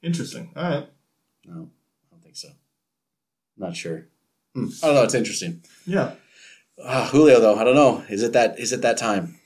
Interesting. 0.03 0.51
All 0.55 0.63
right. 0.63 0.87
no, 1.45 1.53
I 1.53 2.11
don't 2.11 2.23
think 2.23 2.35
so. 2.35 2.49
Not 3.57 3.75
sure. 3.75 4.07
Hmm. 4.53 4.67
I 4.83 4.85
don't 4.87 4.95
know. 4.95 5.03
It's 5.03 5.15
interesting. 5.15 5.63
Yeah. 5.87 6.11
Uh, 6.81 7.07
Julio, 7.09 7.39
though, 7.39 7.55
I 7.55 7.63
don't 7.63 7.75
know. 7.75 8.03
Is 8.09 8.21
it 8.23 8.33
that? 8.33 8.59
Is 8.59 8.73
it 8.73 8.81
that 8.81 8.97
time? 8.97 9.39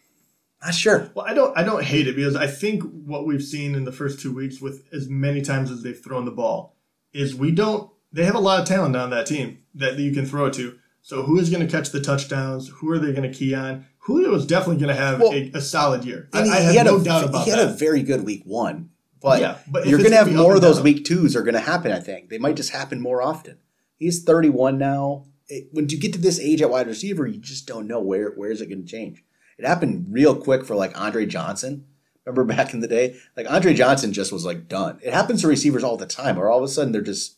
Not 0.63 0.74
sure. 0.74 1.10
Well, 1.13 1.26
I 1.26 1.34
don't 1.34 1.58
I 1.58 1.63
don't 1.63 1.84
hate 1.84 2.08
it 2.08 2.15
because 2.15 2.36
I 2.36 2.48
think 2.48 2.84
what 3.06 3.26
we've 3.26 3.44
seen 3.44 3.76
in 3.76 3.86
the 3.86 3.92
first 3.92 4.20
two 4.20 4.34
weeks 4.34 4.60
with 4.60 4.84
as 4.92 5.08
many 5.08 5.42
times 5.42 5.72
as 5.72 5.84
they've 5.84 5.98
thrown 6.00 6.26
the 6.26 6.32
ball 6.32 6.76
is 7.13 7.34
we 7.36 7.52
don't 7.52 7.89
they 8.12 8.26
have 8.26 8.36
a 8.36 8.39
lot 8.39 8.60
of 8.60 8.68
talent 8.68 8.96
on 8.96 9.10
that 9.12 9.26
team 9.28 9.60
that 9.76 9.98
you 9.98 10.12
can 10.12 10.26
throw 10.26 10.48
it 10.48 10.54
to. 10.56 10.78
So 11.02 11.24
who 11.24 11.39
is 11.39 11.50
going 11.50 11.65
to 11.65 11.72
catch 11.72 11.92
the 11.92 12.02
touchdowns? 12.02 12.68
Who 12.68 12.92
are 12.92 13.00
they 13.00 13.13
going 13.13 13.32
to 13.32 13.36
key 13.38 13.54
on? 13.56 13.86
Julio 14.00 14.34
is 14.36 14.46
definitely 14.46 14.78
going 14.84 14.94
to 14.96 15.02
have 15.02 15.22
Well, 15.22 15.32
a, 15.32 15.52
a 15.54 15.62
solid 15.62 16.04
year. 16.04 16.28
I, 16.34 16.39
And 16.39 16.48
he, 16.48 16.54
I 16.54 16.60
have 16.60 16.86
no 16.86 16.98
a, 16.98 17.04
doubt 17.04 17.24
about 17.26 17.46
He 17.46 17.52
had 17.52 17.60
that. 17.60 17.70
a 17.70 17.74
very 17.78 18.04
good 18.04 18.26
week 18.26 18.44
one, 18.44 18.89
but, 19.22 19.39
Yeah, 19.39 19.60
but 19.72 19.88
you're 19.88 19.98
going 20.00 20.10
to 20.12 20.18
have 20.18 20.26
gonna 20.28 20.38
be 20.38 20.44
more 20.44 20.56
of 20.56 20.62
those 20.62 20.76
down- 20.78 20.84
week 20.84 21.06
twos 21.06 21.36
are 21.38 21.42
going 21.44 21.54
to 21.54 21.60
happen. 21.62 21.92
I 21.94 22.00
think 22.00 22.30
they 22.30 22.38
might 22.38 22.58
just 22.58 22.72
happen 22.72 23.00
more 23.00 23.22
often. 23.22 23.60
He's 23.96 24.24
31 24.24 24.78
now. 24.78 25.26
It, 25.49 25.67
when 25.71 25.89
you 25.89 25.99
get 25.99 26.13
to 26.13 26.19
this 26.19 26.39
age 26.39 26.62
at 26.62 26.69
wide 26.69 26.88
receiver, 26.88 27.27
you 27.27 27.39
just 27.39 27.67
don't 27.67 27.88
know 27.88 27.99
where 27.99 28.29
where 28.31 28.51
is 28.51 28.62
it 28.62 28.69
going 28.69 28.83
to 28.83 28.88
change. 28.89 29.23
It 29.57 29.65
happened 29.65 30.07
real 30.09 30.35
quick 30.35 30.65
for 30.65 30.75
like 30.75 30.99
Andre 30.99 31.25
Johnson. 31.25 31.85
Remember 32.25 32.53
back 32.53 32.73
in 32.73 32.79
the 32.79 32.88
day, 32.88 33.17
like 33.35 33.49
Andre 33.49 33.73
Johnson 33.73 34.13
just 34.13 34.31
was 34.31 34.45
like 34.45 34.67
done. 34.67 34.99
It 35.01 35.13
happens 35.13 35.41
to 35.41 35.47
receivers 35.47 35.83
all 35.83 35.97
the 35.97 36.05
time, 36.05 36.38
or 36.38 36.49
all 36.49 36.59
of 36.59 36.63
a 36.63 36.67
sudden 36.67 36.93
they're 36.93 37.01
just. 37.01 37.38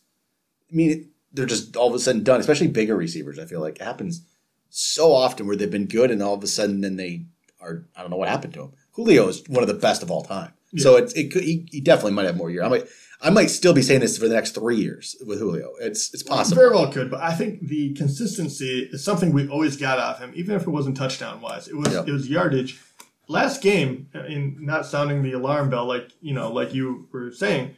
I 0.70 0.74
mean, 0.74 1.10
they're 1.32 1.46
just 1.46 1.76
all 1.76 1.88
of 1.88 1.94
a 1.94 1.98
sudden 1.98 2.22
done. 2.22 2.40
Especially 2.40 2.68
bigger 2.68 2.96
receivers. 2.96 3.38
I 3.38 3.46
feel 3.46 3.60
like 3.60 3.76
it 3.76 3.84
happens 3.84 4.22
so 4.68 5.12
often 5.12 5.46
where 5.46 5.56
they've 5.56 5.70
been 5.70 5.86
good 5.86 6.10
and 6.10 6.22
all 6.22 6.34
of 6.34 6.44
a 6.44 6.46
sudden 6.46 6.80
then 6.82 6.96
they 6.96 7.24
are. 7.60 7.86
I 7.96 8.02
don't 8.02 8.10
know 8.10 8.16
what 8.16 8.28
happened 8.28 8.54
to 8.54 8.60
them. 8.60 8.72
Julio 8.92 9.28
is 9.28 9.42
one 9.48 9.62
of 9.62 9.68
the 9.68 9.74
best 9.74 10.02
of 10.02 10.10
all 10.10 10.22
time. 10.22 10.52
So 10.76 10.96
it's 10.96 11.12
it 11.12 11.30
could, 11.32 11.42
he, 11.44 11.68
he 11.70 11.80
definitely 11.80 12.12
might 12.12 12.26
have 12.26 12.36
more 12.36 12.50
year. 12.50 12.62
I 12.62 12.68
might 12.68 12.86
I 13.20 13.30
might 13.30 13.50
still 13.50 13.72
be 13.74 13.82
saying 13.82 14.00
this 14.00 14.16
for 14.18 14.26
the 14.26 14.34
next 14.34 14.52
three 14.52 14.76
years 14.76 15.16
with 15.26 15.38
Julio. 15.38 15.72
It's 15.80 16.12
it's 16.14 16.22
possible. 16.22 16.60
Very 16.62 16.70
well 16.74 16.90
could, 16.90 17.10
but 17.10 17.20
I 17.20 17.34
think 17.34 17.68
the 17.68 17.92
consistency 17.94 18.88
is 18.90 19.04
something 19.04 19.32
we 19.32 19.48
always 19.48 19.76
got 19.76 19.98
off 19.98 20.18
him, 20.18 20.32
even 20.34 20.54
if 20.56 20.62
it 20.62 20.70
wasn't 20.70 20.96
touchdown 20.96 21.40
wise. 21.40 21.68
It 21.68 21.76
was 21.76 21.94
it 21.94 22.10
was 22.10 22.28
yardage. 22.28 22.80
Last 23.28 23.62
game, 23.62 24.08
in 24.14 24.56
not 24.60 24.84
sounding 24.86 25.22
the 25.22 25.32
alarm 25.32 25.70
bell 25.70 25.86
like 25.86 26.10
you 26.20 26.34
know, 26.34 26.50
like 26.52 26.74
you 26.74 27.06
were 27.12 27.30
saying, 27.32 27.76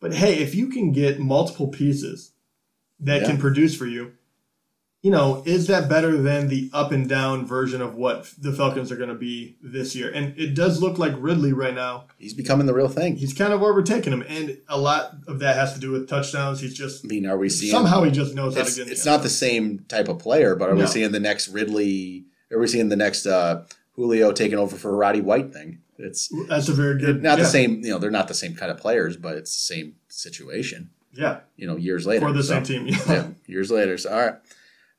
but 0.00 0.12
hey, 0.14 0.38
if 0.38 0.54
you 0.54 0.68
can 0.68 0.92
get 0.92 1.20
multiple 1.20 1.68
pieces 1.68 2.32
that 3.00 3.22
Yeah. 3.22 3.28
can 3.28 3.38
produce 3.38 3.76
for 3.76 3.86
you, 3.86 4.12
you 5.02 5.10
know, 5.10 5.42
is 5.46 5.66
that 5.68 5.88
better 5.88 6.16
than 6.20 6.48
the 6.48 6.68
up 6.74 6.92
and 6.92 7.08
down 7.08 7.46
version 7.46 7.80
of 7.80 7.94
what 7.94 8.30
the 8.38 8.52
Falcons 8.52 8.92
are 8.92 8.96
going 8.96 9.08
to 9.08 9.14
be 9.14 9.56
this 9.62 9.94
year? 9.96 10.10
And 10.12 10.38
it 10.38 10.54
does 10.54 10.82
look 10.82 10.98
like 10.98 11.14
Ridley 11.16 11.52
right 11.54 11.74
now. 11.74 12.04
He's 12.18 12.34
becoming 12.34 12.66
the 12.66 12.74
real 12.74 12.88
thing. 12.88 13.16
He's 13.16 13.32
kind 13.32 13.52
of 13.52 13.62
overtaking 13.62 14.12
him, 14.12 14.22
and 14.28 14.58
a 14.68 14.78
lot 14.78 15.12
of 15.26 15.38
that 15.38 15.56
has 15.56 15.72
to 15.74 15.80
do 15.80 15.90
with 15.90 16.08
touchdowns. 16.08 16.60
He's 16.60 16.74
just 16.74 17.04
I 17.04 17.08
mean, 17.08 17.26
are 17.26 17.38
we 17.38 17.48
seeing 17.48 17.72
somehow 17.72 18.02
he 18.02 18.10
just 18.10 18.34
knows 18.34 18.56
how 18.56 18.64
to 18.64 18.74
get. 18.74 18.88
it's 18.88 19.06
not 19.06 19.22
the 19.22 19.30
same 19.30 19.84
type 19.88 20.08
of 20.08 20.18
player, 20.18 20.54
but 20.54 20.68
are 20.68 20.74
we 20.74 20.86
seeing 20.86 21.12
the 21.12 21.20
next 21.20 21.48
Ridley? 21.48 22.26
Are 22.52 22.58
we 22.58 22.66
seeing 22.66 22.88
the 22.90 22.96
next 22.96 23.26
uh, 23.26 23.64
Julio 23.94 24.32
taking 24.32 24.58
over 24.58 24.76
for 24.76 24.94
Roddy 24.94 25.20
White 25.20 25.52
thing? 25.52 25.78
It's 25.98 26.30
That's 26.48 26.68
a 26.68 26.72
very 26.72 26.98
good. 26.98 27.22
not 27.22 27.38
yeah. 27.38 27.44
the 27.44 27.50
same. 27.50 27.82
You 27.84 27.90
know, 27.90 27.98
they're 27.98 28.10
not 28.10 28.28
the 28.28 28.34
same 28.34 28.54
kind 28.54 28.70
of 28.70 28.78
players, 28.78 29.16
but 29.16 29.36
it's 29.36 29.52
the 29.54 29.74
same 29.74 29.96
situation. 30.08 30.90
Yeah, 31.12 31.40
You 31.56 31.66
know, 31.66 31.76
years 31.76 32.06
later 32.06 32.24
for 32.26 32.32
the 32.32 32.42
So, 32.42 32.62
same 32.62 32.86
team. 32.86 32.86
yeah, 33.08 33.26
years 33.46 33.70
later. 33.70 33.98
So 33.98 34.10
all 34.12 34.18
right. 34.26 34.34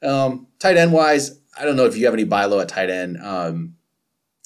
Um, 0.04 0.48
tight 0.60 0.78
end 0.78 0.94
wise, 0.94 1.40
I 1.58 1.66
don't 1.66 1.76
know 1.76 1.86
if 1.86 1.96
you 1.98 2.06
have 2.06 2.14
any 2.14 2.24
buy 2.24 2.46
low 2.46 2.60
at 2.60 2.70
tight 2.70 2.90
end. 2.90 3.18
Um, 3.22 3.76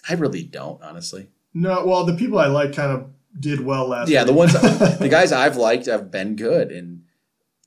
I 0.09 0.13
really 0.13 0.43
don't, 0.43 0.81
honestly. 0.83 1.29
No, 1.53 1.85
well, 1.85 2.05
the 2.05 2.15
people 2.15 2.37
I 2.39 2.47
like 2.47 2.73
kind 2.75 2.91
of 2.91 3.09
did 3.39 3.61
well 3.61 3.87
last. 3.87 4.09
Yeah, 4.09 4.23
the 4.23 4.33
ones 4.33 4.53
the 4.99 5.07
guys 5.09 5.31
I've 5.31 5.55
liked 5.57 5.85
have 5.87 6.11
been 6.11 6.35
good, 6.35 6.71
and 6.71 7.03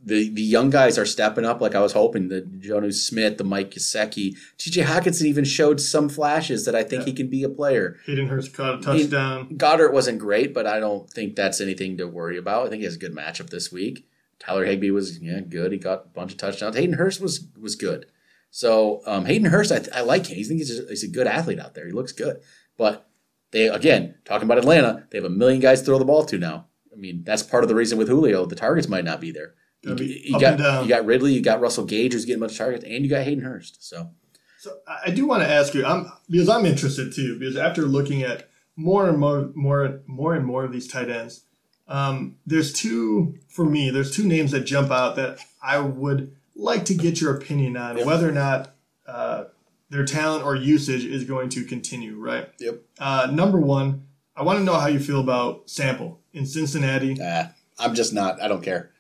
the 0.05 0.29
the 0.29 0.42
young 0.42 0.70
guys 0.70 0.98
are 0.98 1.07
stepping 1.07 1.44
up 1.44 1.61
like 1.61 1.74
I 1.74 1.81
was 1.81 1.92
hoping. 1.92 2.29
The 2.29 2.42
Jonnu 2.42 2.92
Smith, 2.94 3.38
the 3.38 3.44
Mike 3.44 3.70
Gesicki, 3.72 4.37
T.J. 4.59 4.83
Hockenson 4.83 5.24
even 5.24 5.44
showed 5.44 5.81
some 5.81 6.09
flashes 6.09 6.64
that 6.66 6.74
I 6.74 6.83
think 6.85 7.03
Yeah. 7.03 7.07
he 7.07 7.12
can 7.14 7.29
be 7.29 7.42
a 7.42 7.48
player. 7.48 7.96
Hayden 8.07 8.29
Hurst 8.29 8.53
caught 8.55 8.79
a 8.79 8.83
touchdown. 8.83 9.57
Goedert 9.57 9.92
wasn't 9.92 10.18
great, 10.18 10.53
but 10.55 10.66
I 10.66 10.79
don't 10.79 11.09
think 11.11 11.35
that's 11.35 11.61
anything 11.61 11.96
to 11.96 12.07
worry 12.07 12.37
about. 12.37 12.66
I 12.66 12.70
think 12.70 12.81
he 12.81 12.85
has 12.85 12.96
a 12.96 12.98
good 12.98 13.14
matchup 13.14 13.51
this 13.51 13.72
week. 13.72 14.07
Tyler 14.38 14.64
Higbee 14.64 14.90
was 14.90 15.18
yeah 15.20 15.40
good. 15.40 15.72
He 15.72 15.79
got 15.79 16.05
a 16.07 16.09
bunch 16.09 16.33
of 16.33 16.38
touchdowns. 16.38 16.77
Hayden 16.77 16.96
Hurst 16.96 17.20
was 17.20 17.48
was 17.61 17.74
good. 17.74 18.07
So 18.51 19.03
um, 19.07 19.27
Hayden 19.27 19.51
Hurst, 19.51 19.72
I, 19.72 19.98
I 19.98 20.01
like 20.03 20.27
him. 20.27 20.37
He's 20.37 20.48
think 20.48 20.59
he's 20.61 20.79
a, 20.79 20.87
he's 20.88 21.05
a 21.05 21.09
good 21.09 21.27
athlete 21.27 21.61
out 21.61 21.74
there. 21.74 21.87
He 21.87 21.92
looks 21.92 22.12
good, 22.12 22.40
but 22.77 23.09
they 23.51 23.68
again 23.68 24.14
talking 24.24 24.46
about 24.46 24.59
Atlanta. 24.59 25.07
They 25.11 25.18
have 25.18 25.24
a 25.24 25.31
million 25.31 25.61
guys 25.61 25.81
to 25.81 25.87
throw 25.87 25.98
the 25.98 26.05
ball 26.05 26.24
to 26.24 26.38
now. 26.38 26.66
I 26.92 26.96
mean 26.96 27.24
that's 27.24 27.42
part 27.42 27.64
of 27.64 27.68
the 27.68 27.74
reason 27.74 27.98
with 27.98 28.09
Julio. 28.09 28.46
The 28.46 28.57
targets 28.57 28.88
might 28.88 29.05
not 29.05 29.20
be 29.20 29.31
there. 29.31 29.55
You, 29.83 29.94
be 29.94 30.22
you 30.27 30.35
up 30.35 30.40
got 30.40 30.53
and 30.55 30.62
down. 30.62 30.83
you 30.85 30.88
got 30.88 31.05
Ridley, 31.05 31.33
you 31.33 31.40
got 31.40 31.61
Russell 31.61 31.85
Gage 31.85 32.12
who's 32.12 32.24
getting 32.24 32.40
a 32.40 32.46
bunch 32.46 32.53
of 32.53 32.59
targets, 32.59 32.85
and 32.85 33.05
you 33.05 33.11
got 33.11 33.24
Hayden 33.24 33.44
Hurst. 33.44 33.87
So 33.87 34.11
So 34.59 34.79
I 34.87 34.98
I 35.07 35.11
do 35.11 35.27
want 35.27 35.42
to 35.42 35.48
ask 35.48 35.74
you, 35.74 35.85
I'm 35.85 36.11
because 36.29 36.48
I'm 36.48 36.66
interested 36.66 37.12
too. 37.12 37.38
Because 37.38 37.57
after 37.57 37.83
looking 37.83 38.22
at 38.22 38.48
more 38.77 39.09
and 39.09 39.18
more, 39.18 39.51
more, 39.55 40.03
more 40.07 40.35
and 40.35 40.46
more 40.46 40.64
of 40.64 40.72
these 40.72 40.87
tight 40.87 41.11
ends, 41.11 41.44
um, 41.88 42.37
there's 42.46 42.72
two 42.72 43.38
for 43.48 43.64
me. 43.64 43.90
There's 43.90 44.14
two 44.14 44.27
names 44.27 44.51
that 44.53 44.61
jump 44.61 44.90
out 44.90 45.16
that 45.16 45.38
I 45.62 45.79
would 45.79 46.35
like 46.55 46.85
to 46.87 46.94
get 46.94 47.20
your 47.20 47.35
opinion 47.37 47.77
on 47.77 47.96
Yep. 47.98 48.07
whether 48.07 48.29
or 48.29 48.33
not 48.33 48.74
uh, 49.07 49.44
their 49.90 50.05
talent 50.05 50.44
or 50.44 50.55
usage 50.55 51.05
is 51.05 51.24
going 51.24 51.48
to 51.51 51.64
continue. 51.64 52.16
Right. 52.16 52.48
yep. 52.61 52.83
Uh, 52.98 53.29
number 53.33 53.59
one, 53.59 54.07
I 54.37 54.42
want 54.42 54.59
to 54.59 54.64
know 54.64 54.74
how 54.74 54.88
you 54.88 55.01
feel 55.01 55.20
about 55.20 55.68
Sample 55.70 56.20
in 56.33 56.46
Cincinnati. 56.46 57.16
Ah, 57.22 57.53
I'm 57.79 57.94
just 57.94 58.12
not. 58.12 58.40
I 58.42 58.48
don't 58.48 58.62
care. 58.62 58.90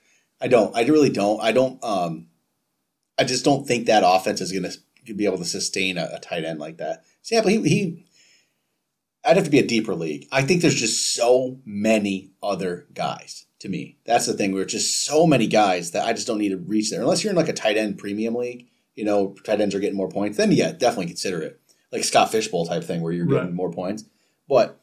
I 0.40 0.48
don't. 0.48 0.74
I 0.76 0.82
really 0.84 1.10
don't. 1.10 1.40
I 1.42 1.52
don't. 1.52 1.82
Um, 1.84 2.26
I 3.18 3.24
just 3.24 3.44
don't 3.44 3.66
think 3.66 3.86
that 3.86 4.02
offense 4.06 4.40
is 4.40 4.52
going 4.52 4.70
to 5.06 5.14
be 5.14 5.26
able 5.26 5.38
to 5.38 5.44
sustain 5.44 5.98
a, 5.98 6.08
a 6.14 6.20
tight 6.20 6.44
end 6.44 6.58
like 6.60 6.78
that. 6.78 7.04
Sample, 7.22 7.50
he, 7.50 7.60
he. 7.68 8.04
I'd 9.28 9.36
have 9.36 9.44
to 9.44 9.50
be 9.50 9.58
a 9.58 9.66
deeper 9.66 9.94
league. 9.94 10.26
I 10.32 10.42
think 10.42 10.62
there's 10.62 10.74
just 10.74 11.14
so 11.14 11.58
many 11.64 12.30
other 12.42 12.86
guys. 12.94 13.44
To 13.60 13.68
me, 13.68 13.96
that's 14.04 14.24
the 14.26 14.34
thing. 14.34 14.52
We're 14.52 14.64
just 14.64 15.04
so 15.04 15.26
many 15.26 15.48
guys 15.48 15.90
that 15.90 16.06
I 16.06 16.12
just 16.12 16.26
don't 16.28 16.38
need 16.38 16.50
to 16.50 16.56
reach 16.56 16.90
there. 16.90 17.00
Unless 17.00 17.24
you're 17.24 17.32
in 17.32 17.36
like 17.36 17.48
a 17.48 17.52
tight 17.52 17.76
end 17.76 17.98
premium 17.98 18.36
league, 18.36 18.68
you 18.94 19.04
know, 19.04 19.34
tight 19.44 19.60
ends 19.60 19.74
are 19.74 19.80
getting 19.80 19.96
more 19.96 20.08
points. 20.08 20.36
Then 20.38 20.52
yeah, 20.52 20.70
definitely 20.70 21.06
consider 21.06 21.42
it. 21.42 21.60
Like 21.90 22.04
Scott 22.04 22.30
Fish 22.30 22.46
Bowl 22.48 22.66
type 22.66 22.84
thing 22.84 23.00
where 23.00 23.12
you're 23.12 23.26
getting 23.26 23.46
Right. 23.46 23.52
more 23.52 23.72
points. 23.72 24.04
But 24.48 24.80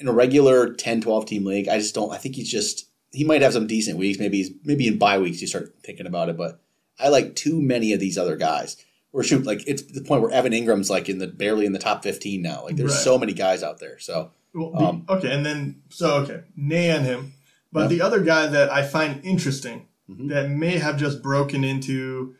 in 0.00 0.08
a 0.08 0.12
regular 0.12 0.72
10, 0.74 1.00
12 1.02 1.24
team 1.26 1.44
league, 1.44 1.68
I 1.68 1.78
just 1.78 1.94
don't. 1.94 2.12
I 2.12 2.16
think 2.16 2.34
he's 2.34 2.50
just 2.50 2.88
he 3.12 3.22
might 3.24 3.42
have 3.42 3.52
some 3.52 3.66
decent 3.68 3.96
weeks. 3.98 4.18
Maybe 4.18 4.38
he's 4.38 4.50
maybe 4.64 4.88
in 4.88 4.98
bye 4.98 5.18
weeks 5.18 5.40
you 5.40 5.46
start 5.46 5.74
thinking 5.84 6.06
about 6.06 6.28
it. 6.28 6.36
But 6.36 6.60
I 6.98 7.08
like 7.10 7.36
too 7.36 7.60
many 7.62 7.92
of 7.92 8.00
these 8.00 8.18
other 8.18 8.36
guys. 8.36 8.76
We're 9.12 9.22
shoot 9.24 9.44
like 9.44 9.66
it's 9.66 9.82
the 9.82 10.02
point 10.02 10.22
where 10.22 10.30
Evan 10.30 10.52
Engram's 10.52 10.88
like 10.90 11.08
in 11.08 11.18
the 11.18 11.26
barely 11.26 11.66
in 11.66 11.72
the 11.72 11.78
top 11.78 12.02
fifteen 12.02 12.42
now. 12.42 12.64
Like 12.64 12.76
there's 12.76 12.92
Right. 12.92 13.00
so 13.00 13.18
many 13.18 13.32
guys 13.32 13.62
out 13.62 13.78
there. 13.80 13.98
So 13.98 14.30
Well, 14.54 14.72
the- 14.72 14.78
Um, 14.84 15.04
okay, 15.08 15.32
and 15.32 15.46
then 15.46 15.82
so 15.90 16.16
okay, 16.22 16.40
nay 16.56 16.90
on 16.90 17.04
him. 17.04 17.32
But 17.72 17.82
Yeah. 17.82 17.86
the 17.88 18.02
other 18.02 18.20
guy 18.20 18.46
that 18.48 18.70
I 18.72 18.82
find 18.82 19.24
interesting 19.24 19.86
Mhm. 20.10 20.28
that 20.30 20.50
may 20.50 20.78
have 20.78 20.96
just 20.96 21.22
broken 21.22 21.62
into, 21.62 22.34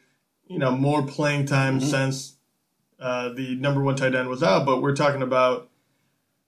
you 0.48 0.58
know, 0.58 0.72
more 0.72 1.02
playing 1.06 1.46
time 1.46 1.78
Mhm. 1.80 1.84
since 1.84 2.34
uh, 2.98 3.30
the 3.30 3.54
number 3.54 3.80
one 3.82 3.96
tight 3.96 4.14
end 4.14 4.28
was 4.28 4.42
out. 4.42 4.66
But 4.66 4.82
we're 4.82 4.94
talking 4.96 5.22
about 5.22 5.68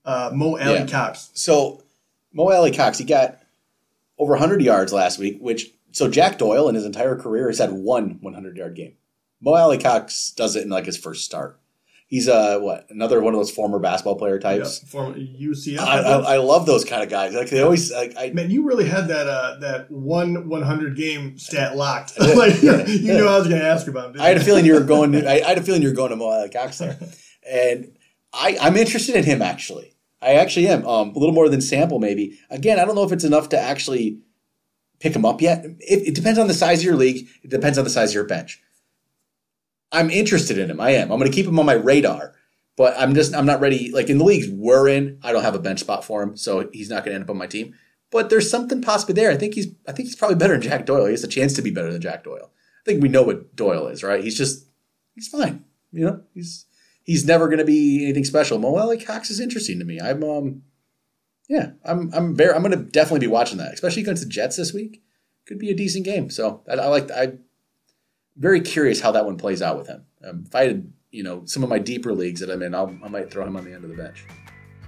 uh, 0.05 0.31
Mo 0.35 0.59
Alley 0.59 0.81
Yeah. 0.81 0.87
Cox. 0.87 1.31
so 1.35 1.83
Mo 2.33 2.51
Alie-Cox 2.51 2.99
he 2.99 3.05
got 3.05 3.39
over 4.19 4.33
100 4.35 4.61
yards 4.63 4.93
last 4.93 5.19
week. 5.19 5.39
Which 5.41 5.71
so 5.93 6.09
Jack 6.09 6.39
Doyle 6.39 6.69
in 6.69 6.75
his 6.75 6.85
entire 6.85 7.15
career 7.17 7.47
has 7.49 7.59
had 7.59 7.71
one 7.73 8.19
100 8.21 8.57
yard 8.57 8.75
game. 8.75 8.95
Mo 9.43 9.55
Alie-Cox 9.55 10.31
does 10.37 10.57
it 10.57 10.63
in 10.63 10.71
like 10.71 10.87
his 10.87 10.97
first 10.97 11.25
start. 11.25 11.59
He's 12.07 12.29
uh 12.29 12.59
what 12.59 12.87
another 12.91 13.23
one 13.23 13.33
of 13.33 13.41
those 13.41 13.51
former 13.51 13.79
basketball 13.79 14.17
player 14.17 14.35
Yeah, 14.35 14.41
types. 14.59 14.81
former 14.81 15.15
UCF. 15.19 15.79
I, 15.79 15.99
I, 16.01 16.35
I 16.35 16.37
love 16.37 16.67
those 16.67 16.85
kind 16.85 17.03
of 17.03 17.09
guys. 17.09 17.33
Like 17.33 17.49
they 17.49 17.63
always 17.63 17.91
like 17.91 18.13
I 18.19 18.31
Man, 18.35 18.51
you 18.51 18.65
really 18.65 18.87
had 18.87 19.09
that 19.09 19.27
uh, 19.27 19.57
that 19.61 19.91
one 19.91 20.49
100 20.51 20.95
game 20.95 21.39
stat 21.39 21.75
locked. 21.75 22.13
Like 22.21 22.63
Yeah. 22.63 22.85
you 22.87 23.15
knew 23.15 23.27
I 23.27 23.39
was 23.39 23.49
going 23.49 23.61
to 23.61 23.67
ask 23.67 23.87
about. 23.89 24.19
I 24.21 24.29
had 24.29 24.37
a 24.37 24.45
feeling 24.45 24.67
you 24.67 24.75
were 24.75 24.81
going. 24.85 25.13
To, 25.13 25.27
I, 25.27 25.37
I 25.45 25.49
had 25.49 25.59
a 25.59 25.63
feeling 25.63 25.81
you 25.83 25.89
were 25.89 25.95
going 25.95 26.11
to 26.11 26.17
Mo 26.17 26.27
Alie-Cox 26.27 26.79
there, 26.79 26.99
and 27.51 27.97
I, 28.35 28.59
I'm 28.61 28.77
interested 28.77 29.15
in 29.17 29.25
him 29.25 29.41
actually. 29.41 29.95
I 30.21 30.35
actually 30.35 30.69
am. 30.69 30.87
Um, 30.87 31.11
a 31.17 31.19
little 31.19 31.35
more 31.35 31.49
than 31.49 31.63
sample, 31.63 31.99
maybe. 31.99 32.39
Again, 32.51 32.79
I 32.79 32.85
don't 32.85 32.95
know 32.95 33.05
if 33.05 33.13
it's 33.13 33.25
enough 33.25 33.49
to 33.49 33.59
actually 33.59 34.19
pick 35.01 35.17
him 35.17 35.25
up 35.25 35.41
yet. 35.41 35.65
It, 35.65 36.09
it 36.09 36.15
depends 36.15 36.39
on 36.39 36.47
the 36.47 36.55
size 36.55 36.81
of 36.81 36.85
your 36.85 36.95
league. 36.97 37.27
It 37.43 37.51
depends 37.51 37.77
on 37.79 37.85
the 37.85 37.91
size 37.91 38.11
of 38.11 38.15
your 38.15 38.25
bench. 38.25 38.61
I'm 39.93 40.11
interested 40.11 40.59
in 40.59 40.71
him. 40.71 40.81
I 40.81 40.91
am. 40.91 41.13
I'm 41.13 41.19
going 41.19 41.31
to 41.31 41.35
keep 41.35 41.47
him 41.47 41.59
on 41.59 41.67
my 41.67 41.75
radar, 41.75 42.35
but 42.77 42.95
I'm 42.99 43.15
just 43.15 43.35
I'm 43.35 43.47
not 43.47 43.61
ready. 43.61 43.91
Like 43.93 44.09
in 44.09 44.19
the 44.19 44.25
leagues 44.25 44.49
we're 44.49 44.89
in, 44.89 45.19
I 45.23 45.33
don't 45.33 45.43
have 45.43 45.55
a 45.55 45.61
bench 45.61 45.81
spot 45.81 46.05
for 46.05 46.23
him, 46.23 46.37
so 46.37 46.69
he's 46.73 46.91
not 46.91 47.05
going 47.05 47.13
to 47.13 47.15
end 47.17 47.25
up 47.25 47.31
on 47.31 47.39
my 47.39 47.47
team. 47.47 47.75
But 48.11 48.29
there's 48.29 48.51
something 48.51 48.83
possibly 48.83 49.15
there. 49.15 49.31
I 49.31 49.37
think 49.37 49.55
he's 49.55 49.69
I 49.87 49.93
think 49.93 50.09
he's 50.09 50.17
probably 50.17 50.37
better 50.37 50.55
than 50.55 50.63
Jack 50.63 50.87
Doyle. 50.87 51.07
He 51.07 51.13
has 51.13 51.25
a 51.25 51.29
chance 51.29 51.53
to 51.55 51.63
be 51.63 51.71
better 51.71 51.93
than 51.93 52.01
Jack 52.01 52.25
Doyle. 52.25 52.51
I 52.53 52.85
think 52.85 53.03
we 53.03 53.09
know 53.09 53.23
what 53.23 53.55
Doyle 53.55 53.87
is, 53.89 54.03
right? 54.03 54.23
He's 54.25 54.37
just 54.37 54.67
he's 55.15 55.29
fine. 55.29 55.65
You 55.93 56.07
know, 56.07 56.23
he's 56.35 56.67
he's 57.05 57.27
never 57.27 57.47
going 57.49 57.59
to 57.59 57.65
be 57.65 58.05
anything 58.05 58.25
special. 58.25 58.59
Mo 58.59 58.77
Alie-Cox 58.77 59.31
is 59.31 59.41
interesting 59.41 59.79
to 59.79 59.85
me. 59.85 60.01
I'm 60.01 60.25
um 60.25 60.63
yeah, 61.49 61.73
I'm 61.85 62.11
I'm 62.15 62.35
very 62.35 62.55
I'm 62.55 62.63
going 62.63 62.77
to 62.77 62.85
definitely 62.85 63.27
be 63.27 63.33
watching 63.33 63.59
that, 63.59 63.75
especially 63.75 64.03
against 64.03 64.23
the 64.23 64.29
Jets 64.29 64.57
this 64.57 64.73
week. 64.73 65.03
Could 65.47 65.59
be 65.59 65.71
a 65.71 65.77
decent 65.77 66.05
game. 66.05 66.31
So 66.31 66.63
I, 66.69 66.75
I 66.75 66.87
like 66.87 67.11
I 67.11 67.35
very 68.37 68.61
curious 68.61 69.01
how 69.01 69.13
that 69.13 69.25
one 69.25 69.37
plays 69.37 69.63
out 69.63 69.77
with 69.77 69.89
him. 69.89 70.05
Um, 70.25 70.45
if 70.47 70.55
I 70.55 70.65
had, 70.65 70.93
you 71.11 71.23
know, 71.23 71.43
some 71.45 71.63
of 71.63 71.69
my 71.69 71.79
deeper 71.79 72.13
leagues 72.13 72.41
that 72.41 72.51
I'm 72.51 72.63
in, 72.63 72.75
I'll, 72.75 72.97
I 73.05 73.09
might 73.09 73.31
throw 73.31 73.47
him 73.47 73.57
on 73.57 73.65
the 73.65 73.73
end 73.73 73.85
of 73.85 73.91
the 73.91 73.97
bench. 73.97 74.25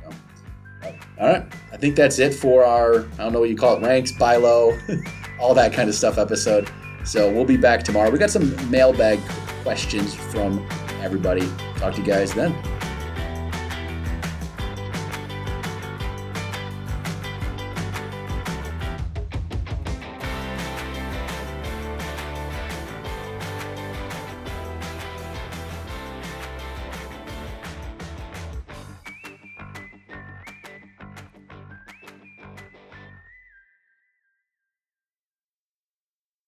So, 0.02 0.94
all 1.18 1.28
right. 1.28 1.46
I 1.72 1.76
think 1.76 1.96
that's 1.96 2.18
it 2.18 2.35
for 2.35 2.64
our, 2.64 3.04
I 3.04 3.16
don't 3.16 3.33
know 3.33 3.40
what 3.40 3.50
you 3.50 3.57
call 3.57 3.76
it, 3.76 3.83
ranks, 3.83 4.12
buy 4.12 4.37
low, 4.37 4.78
all 5.40 5.54
that 5.54 5.72
kind 5.72 5.88
of 5.88 5.94
stuff 5.94 6.18
episode. 6.18 6.70
So 7.04 7.30
we'll 7.30 7.44
be 7.44 7.57
back 7.57 7.85
tomorrow. 7.85 8.11
We 8.11 8.18
got 8.18 8.30
some 8.30 8.70
mailbag 8.70 9.20
questions 9.62 10.14
from 10.14 10.66
everybody. 11.02 11.48
Talk 11.76 11.94
to 11.94 12.00
you 12.00 12.07
guys 12.07 12.33
then. 12.33 12.74